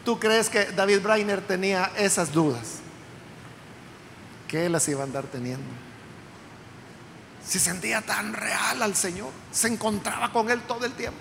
¿Tú 0.04 0.20
crees 0.20 0.50
que 0.50 0.66
David 0.66 1.00
Brainer 1.00 1.40
tenía 1.40 1.90
esas 1.96 2.30
dudas? 2.30 2.80
Que 4.46 4.66
él 4.66 4.72
las 4.72 4.86
iba 4.88 5.00
a 5.00 5.04
andar 5.04 5.24
teniendo. 5.24 5.64
Se 7.46 7.58
sentía 7.58 8.02
tan 8.02 8.34
real 8.34 8.82
al 8.82 8.94
Señor, 8.94 9.30
se 9.50 9.68
encontraba 9.68 10.30
con 10.32 10.50
Él 10.50 10.60
todo 10.62 10.84
el 10.84 10.92
tiempo. 10.92 11.18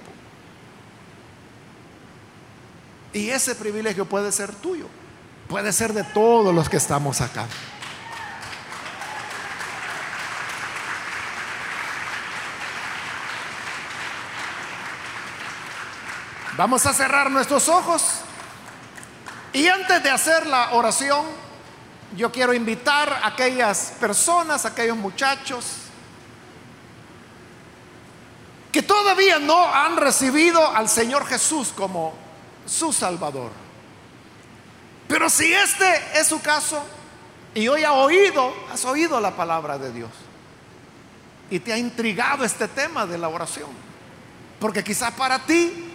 Y 3.13 3.29
ese 3.29 3.55
privilegio 3.55 4.05
puede 4.05 4.31
ser 4.31 4.53
tuyo, 4.55 4.87
puede 5.47 5.71
ser 5.71 5.93
de 5.93 6.03
todos 6.03 6.53
los 6.53 6.67
que 6.67 6.77
estamos 6.77 7.21
acá. 7.21 7.45
Vamos 16.57 16.85
a 16.85 16.93
cerrar 16.93 17.31
nuestros 17.31 17.67
ojos. 17.69 18.22
Y 19.53 19.67
antes 19.67 20.01
de 20.01 20.09
hacer 20.09 20.47
la 20.47 20.73
oración, 20.73 21.25
yo 22.17 22.31
quiero 22.31 22.53
invitar 22.53 23.11
a 23.11 23.27
aquellas 23.27 23.93
personas, 23.99 24.65
a 24.65 24.69
aquellos 24.69 24.97
muchachos 24.97 25.65
que 28.71 28.81
todavía 28.81 29.37
no 29.37 29.71
han 29.71 29.97
recibido 29.97 30.67
al 30.75 30.89
Señor 30.89 31.27
Jesús 31.27 31.71
como 31.75 32.15
su 32.65 32.91
Salvador. 32.91 33.51
Pero 35.07 35.29
si 35.29 35.53
este 35.53 35.85
es 36.15 36.25
su 36.25 36.41
caso 36.41 36.83
y 37.53 37.67
hoy 37.67 37.83
ha 37.83 37.93
oído, 37.93 38.51
has 38.71 38.83
oído 38.85 39.21
la 39.21 39.35
palabra 39.35 39.77
de 39.77 39.91
Dios 39.91 40.09
y 41.51 41.59
te 41.59 41.71
ha 41.71 41.77
intrigado 41.77 42.43
este 42.43 42.67
tema 42.67 43.05
de 43.05 43.19
la 43.19 43.29
oración, 43.29 43.69
porque 44.59 44.83
quizás 44.83 45.11
para 45.11 45.37
ti 45.37 45.91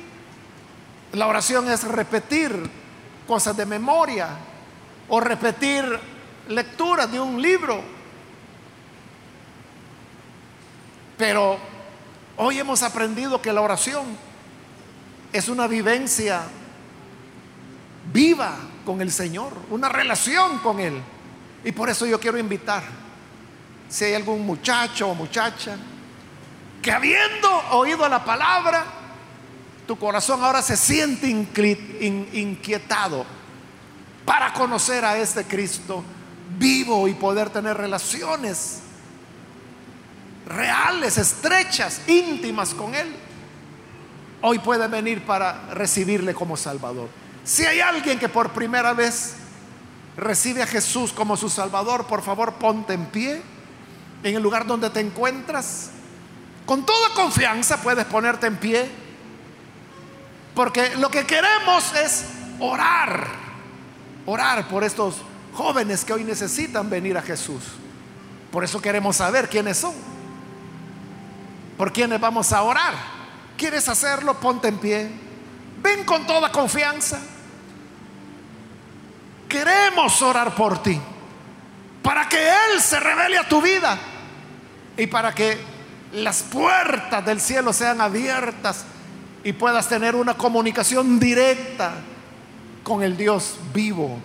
la 1.14 1.26
oración 1.26 1.68
es 1.68 1.82
repetir 1.82 2.70
cosas 3.28 3.54
de 3.54 3.66
memoria 3.66 4.30
o 5.08 5.20
repetir 5.20 5.84
lecturas 6.48 7.12
de 7.12 7.20
un 7.20 7.40
libro. 7.40 7.80
Pero 11.18 11.58
hoy 12.38 12.58
hemos 12.58 12.82
aprendido 12.82 13.40
que 13.42 13.52
la 13.52 13.60
oración 13.60 14.06
es 15.30 15.48
una 15.50 15.66
vivencia 15.66 16.40
viva 18.12 18.56
con 18.86 19.02
el 19.02 19.12
Señor, 19.12 19.52
una 19.68 19.90
relación 19.90 20.58
con 20.60 20.80
Él. 20.80 20.98
Y 21.64 21.72
por 21.72 21.90
eso 21.90 22.06
yo 22.06 22.18
quiero 22.18 22.38
invitar, 22.38 22.82
si 23.90 24.06
hay 24.06 24.14
algún 24.14 24.46
muchacho 24.46 25.08
o 25.08 25.14
muchacha 25.14 25.76
que 26.80 26.90
habiendo 26.90 27.50
oído 27.72 28.08
la 28.08 28.24
palabra, 28.24 28.84
tu 29.88 29.98
corazón 29.98 30.44
ahora 30.44 30.60
se 30.60 30.76
siente 30.76 31.26
inquietado 32.34 33.24
para 34.26 34.52
conocer 34.52 35.02
a 35.02 35.16
este 35.16 35.44
Cristo 35.44 36.04
vivo 36.58 37.08
y 37.08 37.14
poder 37.14 37.48
tener 37.48 37.74
relaciones 37.74 38.80
reales, 40.46 41.16
estrechas, 41.16 42.02
íntimas 42.06 42.74
con 42.74 42.94
Él. 42.94 43.16
Hoy 44.42 44.58
puede 44.58 44.86
venir 44.88 45.24
para 45.24 45.70
recibirle 45.72 46.34
como 46.34 46.58
Salvador. 46.58 47.08
Si 47.42 47.64
hay 47.64 47.80
alguien 47.80 48.18
que 48.18 48.28
por 48.28 48.50
primera 48.50 48.92
vez 48.92 49.36
recibe 50.18 50.62
a 50.62 50.66
Jesús 50.66 51.14
como 51.14 51.34
su 51.34 51.48
Salvador, 51.48 52.06
por 52.06 52.20
favor 52.20 52.52
ponte 52.56 52.92
en 52.92 53.06
pie 53.06 53.40
en 54.22 54.36
el 54.36 54.42
lugar 54.42 54.66
donde 54.66 54.90
te 54.90 55.00
encuentras. 55.00 55.92
Con 56.66 56.84
toda 56.84 57.14
confianza 57.14 57.80
puedes 57.80 58.04
ponerte 58.04 58.46
en 58.48 58.56
pie 58.58 59.07
porque 60.58 60.96
lo 60.96 61.08
que 61.08 61.24
queremos 61.24 61.94
es 61.94 62.24
orar, 62.58 63.28
orar 64.26 64.66
por 64.66 64.82
estos 64.82 65.14
jóvenes 65.54 66.04
que 66.04 66.12
hoy 66.12 66.24
necesitan 66.24 66.90
venir 66.90 67.16
a 67.16 67.22
Jesús. 67.22 67.62
Por 68.50 68.64
eso 68.64 68.82
queremos 68.82 69.14
saber 69.14 69.48
quiénes 69.48 69.76
son. 69.76 69.94
¿Por 71.76 71.92
quiénes 71.92 72.18
vamos 72.18 72.52
a 72.52 72.64
orar? 72.64 72.92
¿Quieres 73.56 73.88
hacerlo? 73.88 74.34
Ponte 74.40 74.66
en 74.66 74.78
pie. 74.78 75.08
Ven 75.80 76.02
con 76.02 76.26
toda 76.26 76.50
confianza. 76.50 77.20
Queremos 79.48 80.20
orar 80.22 80.56
por 80.56 80.82
ti. 80.82 81.00
Para 82.02 82.28
que 82.28 82.48
Él 82.48 82.82
se 82.82 82.98
revele 82.98 83.38
a 83.38 83.48
tu 83.48 83.62
vida. 83.62 83.96
Y 84.96 85.06
para 85.06 85.32
que 85.32 85.56
las 86.14 86.42
puertas 86.42 87.24
del 87.24 87.40
cielo 87.40 87.72
sean 87.72 88.00
abiertas 88.00 88.84
y 89.48 89.54
puedas 89.54 89.88
tener 89.88 90.14
una 90.14 90.34
comunicación 90.34 91.18
directa 91.18 91.94
con 92.84 93.02
el 93.02 93.16
Dios 93.16 93.56
vivo, 93.72 94.18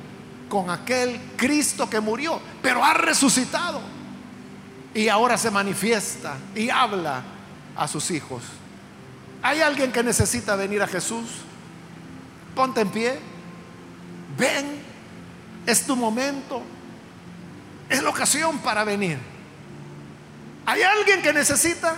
con 0.50 0.70
aquel 0.70 1.18
Cristo 1.38 1.90
que 1.90 2.02
murió, 2.02 2.42
pero 2.62 2.84
ha 2.84 2.94
resucitado. 2.94 3.80
Y 4.94 5.08
ahora 5.08 5.38
se 5.38 5.50
manifiesta 5.50 6.36
y 6.54 6.70
habla 6.70 7.24
a 7.74 7.88
sus 7.88 8.12
hijos. 8.12 8.44
¿Hay 9.42 9.62
alguien 9.62 9.94
que 9.94 10.04
necesita 10.04 10.58
venir 10.58 10.82
a 10.82 10.88
Jesús? 10.88 11.30
Ponte 12.54 12.82
en 12.82 12.90
pie. 12.90 13.18
Ven. 14.38 14.84
Es 15.66 15.86
tu 15.86 15.96
momento. 15.96 16.62
Es 17.88 18.04
la 18.04 18.10
ocasión 18.10 18.58
para 18.58 18.84
venir. 18.84 19.20
¿Hay 20.66 20.82
alguien 20.82 21.22
que 21.22 21.32
necesita? 21.32 21.96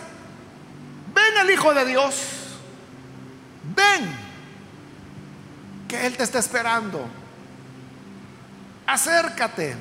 Ven 1.11 1.37
el 1.41 1.49
Hijo 1.49 1.73
de 1.73 1.85
Dios. 1.85 2.44
Ven. 3.73 4.15
Que 5.87 6.05
Él 6.05 6.17
te 6.17 6.23
está 6.23 6.39
esperando. 6.39 7.07
Acércate. 8.85 9.75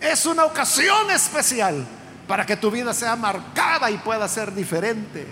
Es 0.00 0.26
una 0.26 0.44
ocasión 0.44 1.10
especial 1.10 1.86
para 2.26 2.44
que 2.44 2.56
tu 2.56 2.70
vida 2.70 2.92
sea 2.92 3.14
marcada 3.14 3.90
y 3.90 3.98
pueda 3.98 4.26
ser 4.28 4.52
diferente. 4.52 5.26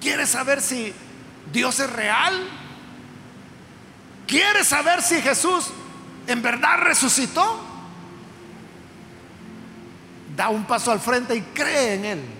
¿Quieres 0.00 0.28
saber 0.28 0.60
si 0.60 0.92
Dios 1.52 1.80
es 1.80 1.90
real? 1.90 2.46
¿Quieres 4.26 4.66
saber 4.66 5.00
si 5.02 5.20
Jesús 5.22 5.70
en 6.26 6.42
verdad 6.42 6.78
resucitó? 6.80 7.60
Da 10.36 10.48
un 10.48 10.64
paso 10.64 10.90
al 10.90 11.00
frente 11.00 11.34
y 11.36 11.40
cree 11.40 11.94
en 11.94 12.04
Él. 12.04 12.33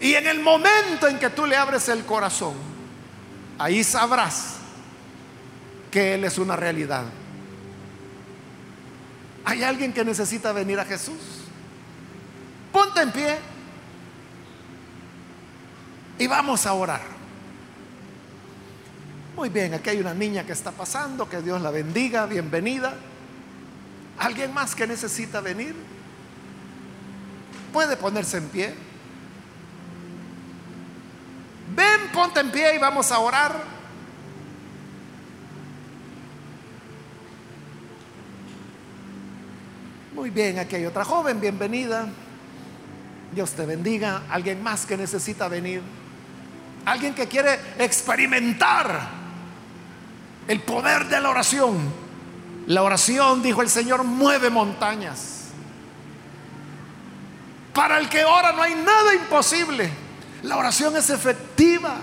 Y 0.00 0.14
en 0.14 0.26
el 0.26 0.40
momento 0.40 1.06
en 1.08 1.18
que 1.18 1.28
tú 1.30 1.46
le 1.46 1.56
abres 1.56 1.88
el 1.90 2.04
corazón, 2.04 2.54
ahí 3.58 3.84
sabrás 3.84 4.56
que 5.90 6.14
Él 6.14 6.24
es 6.24 6.38
una 6.38 6.56
realidad. 6.56 7.04
¿Hay 9.44 9.62
alguien 9.62 9.92
que 9.92 10.04
necesita 10.04 10.52
venir 10.52 10.80
a 10.80 10.84
Jesús? 10.84 11.20
Ponte 12.72 13.02
en 13.02 13.10
pie 13.10 13.38
y 16.18 16.26
vamos 16.26 16.64
a 16.66 16.72
orar. 16.72 17.02
Muy 19.36 19.48
bien, 19.48 19.74
aquí 19.74 19.90
hay 19.90 20.00
una 20.00 20.14
niña 20.14 20.44
que 20.44 20.52
está 20.52 20.70
pasando, 20.70 21.28
que 21.28 21.42
Dios 21.42 21.60
la 21.60 21.70
bendiga, 21.70 22.26
bienvenida. 22.26 22.94
¿Alguien 24.18 24.52
más 24.52 24.74
que 24.74 24.86
necesita 24.86 25.40
venir? 25.40 25.74
Puede 27.72 27.96
ponerse 27.96 28.36
en 28.36 28.48
pie. 28.48 28.89
Ven, 31.74 32.08
ponte 32.12 32.40
en 32.40 32.50
pie 32.50 32.74
y 32.74 32.78
vamos 32.78 33.10
a 33.12 33.18
orar. 33.18 33.80
Muy 40.14 40.30
bien, 40.30 40.58
aquí 40.58 40.76
hay 40.76 40.86
otra 40.86 41.04
joven, 41.04 41.40
bienvenida. 41.40 42.08
Dios 43.32 43.52
te 43.52 43.64
bendiga. 43.64 44.22
Alguien 44.28 44.62
más 44.62 44.84
que 44.84 44.96
necesita 44.96 45.48
venir. 45.48 45.80
Alguien 46.84 47.14
que 47.14 47.28
quiere 47.28 47.58
experimentar 47.78 49.08
el 50.48 50.60
poder 50.60 51.06
de 51.06 51.20
la 51.20 51.30
oración. 51.30 51.78
La 52.66 52.82
oración, 52.82 53.42
dijo 53.42 53.62
el 53.62 53.70
Señor, 53.70 54.02
mueve 54.02 54.50
montañas. 54.50 55.50
Para 57.72 57.98
el 57.98 58.08
que 58.08 58.24
ora 58.24 58.52
no 58.52 58.62
hay 58.62 58.74
nada 58.74 59.14
imposible. 59.14 60.09
La 60.42 60.56
oración 60.56 60.96
es 60.96 61.10
efectiva, 61.10 61.96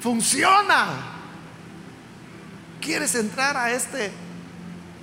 funciona. 0.00 0.86
¿Quieres 2.80 3.14
entrar 3.14 3.56
a 3.56 3.70
este 3.70 4.10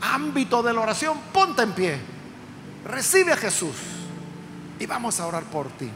ámbito 0.02 0.62
de 0.62 0.74
la 0.74 0.82
oración? 0.82 1.18
Ponte 1.32 1.62
en 1.62 1.72
pie. 1.72 1.98
Recibe 2.86 3.32
a 3.32 3.38
Jesús 3.38 3.76
y 4.80 4.86
vamos 4.86 5.20
a 5.20 5.28
orar 5.28 5.44
por 5.44 5.70
ti. 5.70 5.90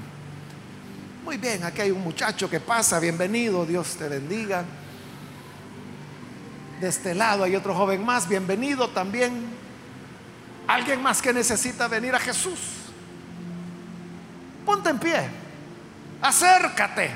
Muy 1.23 1.37
bien, 1.37 1.63
aquí 1.63 1.81
hay 1.81 1.91
un 1.91 2.01
muchacho 2.01 2.49
que 2.49 2.59
pasa, 2.59 2.99
bienvenido, 2.99 3.65
Dios 3.65 3.95
te 3.95 4.07
bendiga. 4.09 4.65
De 6.79 6.87
este 6.89 7.15
lado 7.15 7.43
hay 7.43 7.55
otro 7.55 7.73
joven 7.73 8.05
más, 8.05 8.27
bienvenido 8.27 8.89
también. 8.89 9.45
Alguien 10.67 11.01
más 11.01 11.21
que 11.21 11.33
necesita 11.33 11.87
venir 11.87 12.13
a 12.15 12.19
Jesús. 12.19 12.59
Ponte 14.65 14.89
en 14.89 14.99
pie, 14.99 15.29
acércate. 16.23 17.11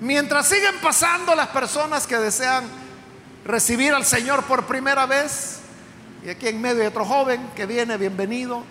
Mientras 0.00 0.48
siguen 0.48 0.76
pasando 0.80 1.34
las 1.34 1.48
personas 1.48 2.06
que 2.06 2.16
desean 2.16 2.64
recibir 3.44 3.92
al 3.92 4.04
Señor 4.04 4.44
por 4.44 4.66
primera 4.66 5.06
vez, 5.06 5.60
y 6.24 6.30
aquí 6.30 6.48
en 6.48 6.60
medio 6.60 6.82
hay 6.82 6.88
otro 6.88 7.04
joven 7.04 7.50
que 7.56 7.66
viene, 7.66 7.96
bienvenido, 7.96 8.62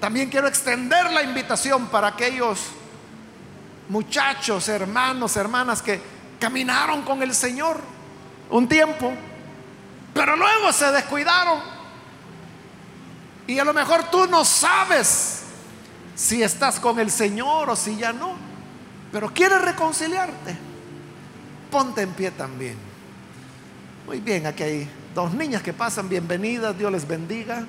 también 0.00 0.28
quiero 0.28 0.48
extender 0.48 1.10
la 1.12 1.22
invitación 1.22 1.86
para 1.86 2.08
aquellos 2.08 2.60
muchachos, 3.88 4.68
hermanos, 4.68 5.36
hermanas 5.36 5.80
que 5.80 6.00
caminaron 6.38 7.02
con 7.02 7.22
el 7.22 7.34
Señor 7.34 7.80
un 8.50 8.68
tiempo, 8.68 9.12
pero 10.12 10.36
luego 10.36 10.72
se 10.72 10.90
descuidaron. 10.92 11.71
Y 13.46 13.58
a 13.58 13.64
lo 13.64 13.74
mejor 13.74 14.10
tú 14.10 14.26
no 14.26 14.44
sabes 14.44 15.42
si 16.14 16.42
estás 16.42 16.78
con 16.78 16.98
el 17.00 17.10
Señor 17.10 17.70
o 17.70 17.76
si 17.76 17.96
ya 17.96 18.12
no, 18.12 18.36
pero 19.10 19.32
quieres 19.32 19.60
reconciliarte. 19.60 20.56
Ponte 21.70 22.02
en 22.02 22.10
pie 22.10 22.30
también. 22.30 22.76
Muy 24.06 24.20
bien, 24.20 24.46
aquí 24.46 24.62
hay 24.62 24.90
dos 25.14 25.32
niñas 25.34 25.62
que 25.62 25.72
pasan, 25.72 26.08
bienvenidas, 26.08 26.76
Dios 26.76 26.92
les 26.92 27.06
bendiga. 27.06 27.64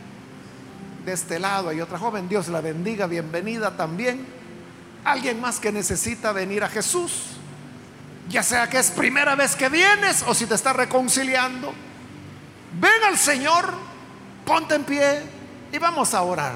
De 1.05 1.13
este 1.13 1.39
lado 1.39 1.69
hay 1.69 1.81
otra 1.81 1.97
joven, 1.97 2.29
Dios 2.29 2.47
la 2.47 2.61
bendiga, 2.61 3.07
bienvenida 3.07 3.75
también. 3.75 4.25
Alguien 5.03 5.41
más 5.41 5.59
que 5.59 5.71
necesita 5.71 6.31
venir 6.31 6.63
a 6.63 6.69
Jesús, 6.69 7.31
ya 8.29 8.41
sea 8.41 8.69
que 8.69 8.79
es 8.79 8.91
primera 8.91 9.35
vez 9.35 9.55
que 9.55 9.67
vienes 9.69 10.23
o 10.27 10.33
si 10.33 10.45
te 10.45 10.55
está 10.55 10.71
reconciliando. 10.71 11.73
Ven 12.79 13.03
al 13.05 13.17
Señor, 13.17 13.73
ponte 14.45 14.75
en 14.75 14.83
pie 14.83 15.21
y 15.73 15.79
vamos 15.79 16.13
a 16.13 16.21
orar. 16.21 16.53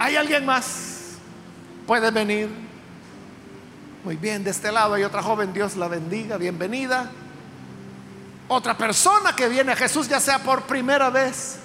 ¿Hay 0.00 0.16
alguien 0.16 0.44
más? 0.44 1.12
Puede 1.86 2.10
venir. 2.10 2.50
Muy 4.02 4.16
bien, 4.16 4.42
de 4.42 4.50
este 4.50 4.72
lado 4.72 4.94
hay 4.94 5.04
otra 5.04 5.22
joven, 5.22 5.52
Dios 5.52 5.76
la 5.76 5.86
bendiga, 5.86 6.36
bienvenida. 6.36 7.08
Otra 8.48 8.76
persona 8.76 9.34
que 9.36 9.48
viene 9.48 9.72
a 9.72 9.76
Jesús, 9.76 10.08
ya 10.08 10.18
sea 10.18 10.40
por 10.40 10.62
primera 10.62 11.08
vez 11.08 11.60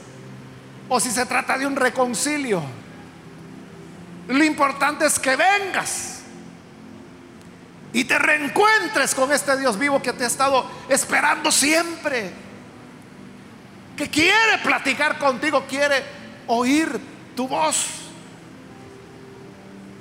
o 0.88 1.00
si 1.00 1.10
se 1.10 1.26
trata 1.26 1.58
de 1.58 1.66
un 1.66 1.76
reconcilio. 1.76 2.62
Lo 4.28 4.44
importante 4.44 5.08
es 5.08 5.18
que 5.18 5.36
vengas 5.36 6.19
y 7.92 8.04
te 8.04 8.20
reencuentres 8.20 9.16
con 9.16 9.32
este 9.32 9.58
Dios 9.58 9.78
vivo 9.78 10.02
que 10.02 10.14
te 10.14 10.24
ha 10.24 10.28
estado 10.28 10.70
esperando 10.90 11.52
siempre. 11.52 12.32
Que 13.98 14.10
quiere 14.10 14.60
platicar 14.64 15.18
contigo, 15.18 15.66
quiere 15.68 16.04
oír 16.48 17.00
tu 17.36 17.48
voz, 17.48 17.88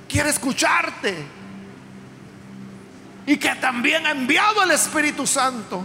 quiere 0.07 0.29
escucharte 0.29 1.25
y 3.25 3.37
que 3.37 3.55
también 3.55 4.05
ha 4.07 4.11
enviado 4.11 4.63
el 4.63 4.71
Espíritu 4.71 5.27
Santo, 5.27 5.83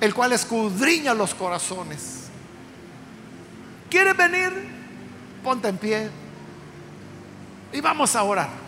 el 0.00 0.14
cual 0.14 0.32
escudriña 0.32 1.12
los 1.12 1.34
corazones. 1.34 2.28
¿Quieres 3.90 4.16
venir? 4.16 4.50
Ponte 5.42 5.68
en 5.68 5.76
pie 5.76 6.10
y 7.72 7.80
vamos 7.80 8.14
a 8.14 8.22
orar. 8.22 8.61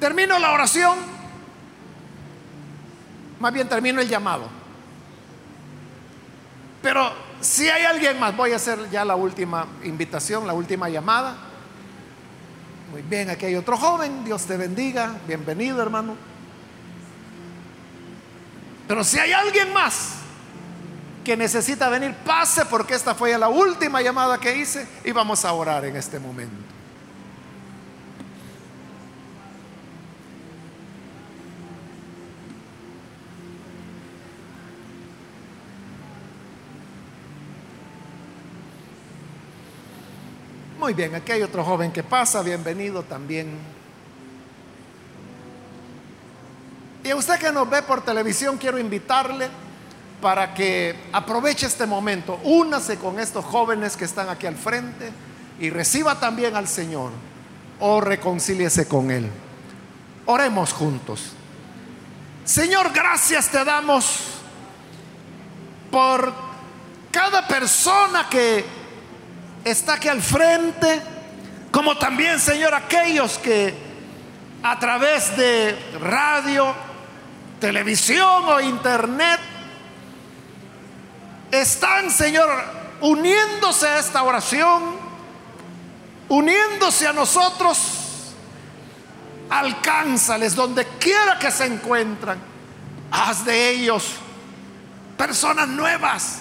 Termino 0.00 0.38
la 0.38 0.52
oración, 0.52 0.96
más 3.38 3.52
bien 3.52 3.68
termino 3.68 4.00
el 4.00 4.08
llamado. 4.08 4.48
Pero 6.82 7.12
si 7.42 7.68
hay 7.68 7.84
alguien 7.84 8.18
más, 8.18 8.34
voy 8.34 8.52
a 8.52 8.56
hacer 8.56 8.88
ya 8.90 9.04
la 9.04 9.14
última 9.14 9.66
invitación, 9.84 10.46
la 10.46 10.54
última 10.54 10.88
llamada. 10.88 11.36
Muy 12.90 13.02
bien, 13.02 13.28
aquí 13.28 13.44
hay 13.44 13.56
otro 13.56 13.76
joven, 13.76 14.24
Dios 14.24 14.46
te 14.46 14.56
bendiga, 14.56 15.16
bienvenido 15.26 15.82
hermano. 15.82 16.16
Pero 18.88 19.04
si 19.04 19.18
hay 19.18 19.32
alguien 19.32 19.70
más 19.74 20.14
que 21.22 21.36
necesita 21.36 21.90
venir, 21.90 22.14
pase 22.24 22.64
porque 22.64 22.94
esta 22.94 23.14
fue 23.14 23.36
la 23.36 23.48
última 23.48 24.00
llamada 24.00 24.38
que 24.38 24.56
hice 24.56 24.88
y 25.04 25.12
vamos 25.12 25.44
a 25.44 25.52
orar 25.52 25.84
en 25.84 25.96
este 25.96 26.18
momento. 26.18 26.69
Muy 40.90 40.96
bien, 40.96 41.14
aquí 41.14 41.30
hay 41.30 41.42
otro 41.42 41.62
joven 41.62 41.92
que 41.92 42.02
pasa, 42.02 42.42
bienvenido 42.42 43.04
también. 43.04 43.56
Y 47.04 47.10
a 47.10 47.14
usted 47.14 47.38
que 47.38 47.52
nos 47.52 47.70
ve 47.70 47.80
por 47.82 48.04
televisión, 48.04 48.58
quiero 48.58 48.76
invitarle 48.76 49.48
para 50.20 50.52
que 50.52 50.96
aproveche 51.12 51.68
este 51.68 51.86
momento, 51.86 52.40
únase 52.42 52.96
con 52.96 53.20
estos 53.20 53.44
jóvenes 53.44 53.96
que 53.96 54.04
están 54.04 54.30
aquí 54.30 54.48
al 54.48 54.56
frente 54.56 55.12
y 55.60 55.70
reciba 55.70 56.18
también 56.18 56.56
al 56.56 56.66
Señor 56.66 57.12
o 57.78 58.00
reconcíliese 58.00 58.88
con 58.88 59.12
Él. 59.12 59.30
Oremos 60.26 60.72
juntos. 60.72 61.34
Señor, 62.44 62.90
gracias 62.92 63.48
te 63.48 63.64
damos 63.64 64.22
por 65.88 66.32
cada 67.12 67.46
persona 67.46 68.28
que 68.28 68.79
está 69.64 69.94
aquí 69.94 70.08
al 70.08 70.22
frente, 70.22 71.02
como 71.70 71.96
también, 71.96 72.38
Señor, 72.40 72.74
aquellos 72.74 73.38
que 73.38 73.74
a 74.62 74.78
través 74.78 75.36
de 75.36 75.76
radio, 76.00 76.74
televisión 77.60 78.44
o 78.48 78.60
internet 78.60 79.40
están, 81.50 82.10
Señor, 82.10 82.48
uniéndose 83.00 83.86
a 83.86 83.98
esta 83.98 84.22
oración, 84.22 84.96
uniéndose 86.28 87.06
a 87.06 87.12
nosotros. 87.12 87.96
Alcánzales 89.50 90.54
donde 90.54 90.86
quiera 91.00 91.36
que 91.38 91.50
se 91.50 91.66
encuentran. 91.66 92.38
Haz 93.10 93.44
de 93.44 93.70
ellos 93.70 94.14
personas 95.16 95.68
nuevas. 95.68 96.38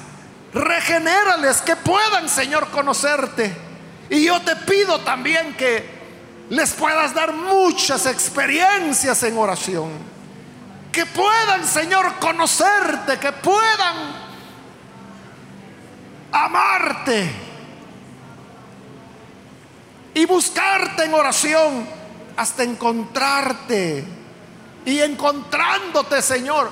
Regenérales 0.54 1.62
que 1.62 1.76
puedan, 1.76 2.28
Señor, 2.28 2.70
conocerte. 2.70 3.56
Y 4.10 4.26
yo 4.26 4.42
te 4.42 4.56
pido 4.56 5.00
también 5.02 5.56
que 5.56 6.00
les 6.50 6.74
puedas 6.74 7.14
dar 7.14 7.34
muchas 7.34 8.06
experiencias 8.08 9.22
en 9.24 9.38
oración. 9.38 9.90
Que 10.92 11.06
puedan, 11.06 11.66
Señor, 11.66 12.16
conocerte, 12.20 13.20
que 13.20 13.32
puedan 13.32 14.30
amarte 16.32 17.30
y 20.14 20.26
buscarte 20.26 21.06
en 21.06 21.14
oración 21.14 21.88
hasta 22.36 22.64
encontrarte. 22.64 24.06
Y 24.86 25.00
encontrándote, 25.02 26.22
Señor, 26.22 26.72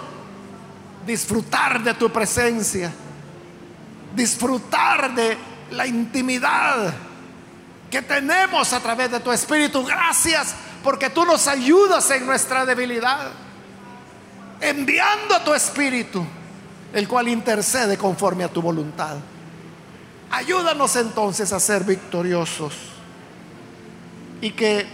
disfrutar 1.05 1.83
de 1.83 1.93
tu 1.93 2.09
presencia, 2.09 2.91
disfrutar 4.17 5.13
de 5.15 5.37
la 5.71 5.87
intimidad 5.87 6.93
que 7.89 8.01
tenemos 8.01 8.73
a 8.73 8.79
través 8.81 9.11
de 9.11 9.19
tu 9.21 9.31
Espíritu. 9.31 9.85
Gracias 9.85 10.53
porque 10.83 11.09
tú 11.09 11.23
nos 11.23 11.47
ayudas 11.47 12.09
en 12.11 12.25
nuestra 12.25 12.65
debilidad, 12.65 13.29
enviando 14.59 15.35
a 15.35 15.43
tu 15.43 15.53
Espíritu, 15.53 16.25
el 16.93 17.07
cual 17.07 17.29
intercede 17.29 17.97
conforme 17.97 18.43
a 18.43 18.49
tu 18.49 18.61
voluntad. 18.61 19.15
Ayúdanos 20.31 20.95
entonces 20.97 21.53
a 21.53 21.59
ser 21.59 21.85
victoriosos 21.85 22.73
y 24.41 24.51
que 24.51 24.85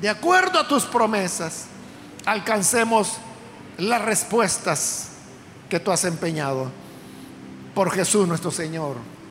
de 0.00 0.08
acuerdo 0.08 0.60
a 0.60 0.68
tus 0.68 0.84
promesas 0.84 1.66
alcancemos 2.24 3.16
las 3.78 4.02
respuestas 4.02 5.08
que 5.68 5.80
tú 5.80 5.90
has 5.90 6.04
empeñado 6.04 6.70
por 7.74 7.90
Jesús 7.90 8.26
nuestro 8.26 8.50
Señor. 8.50 8.96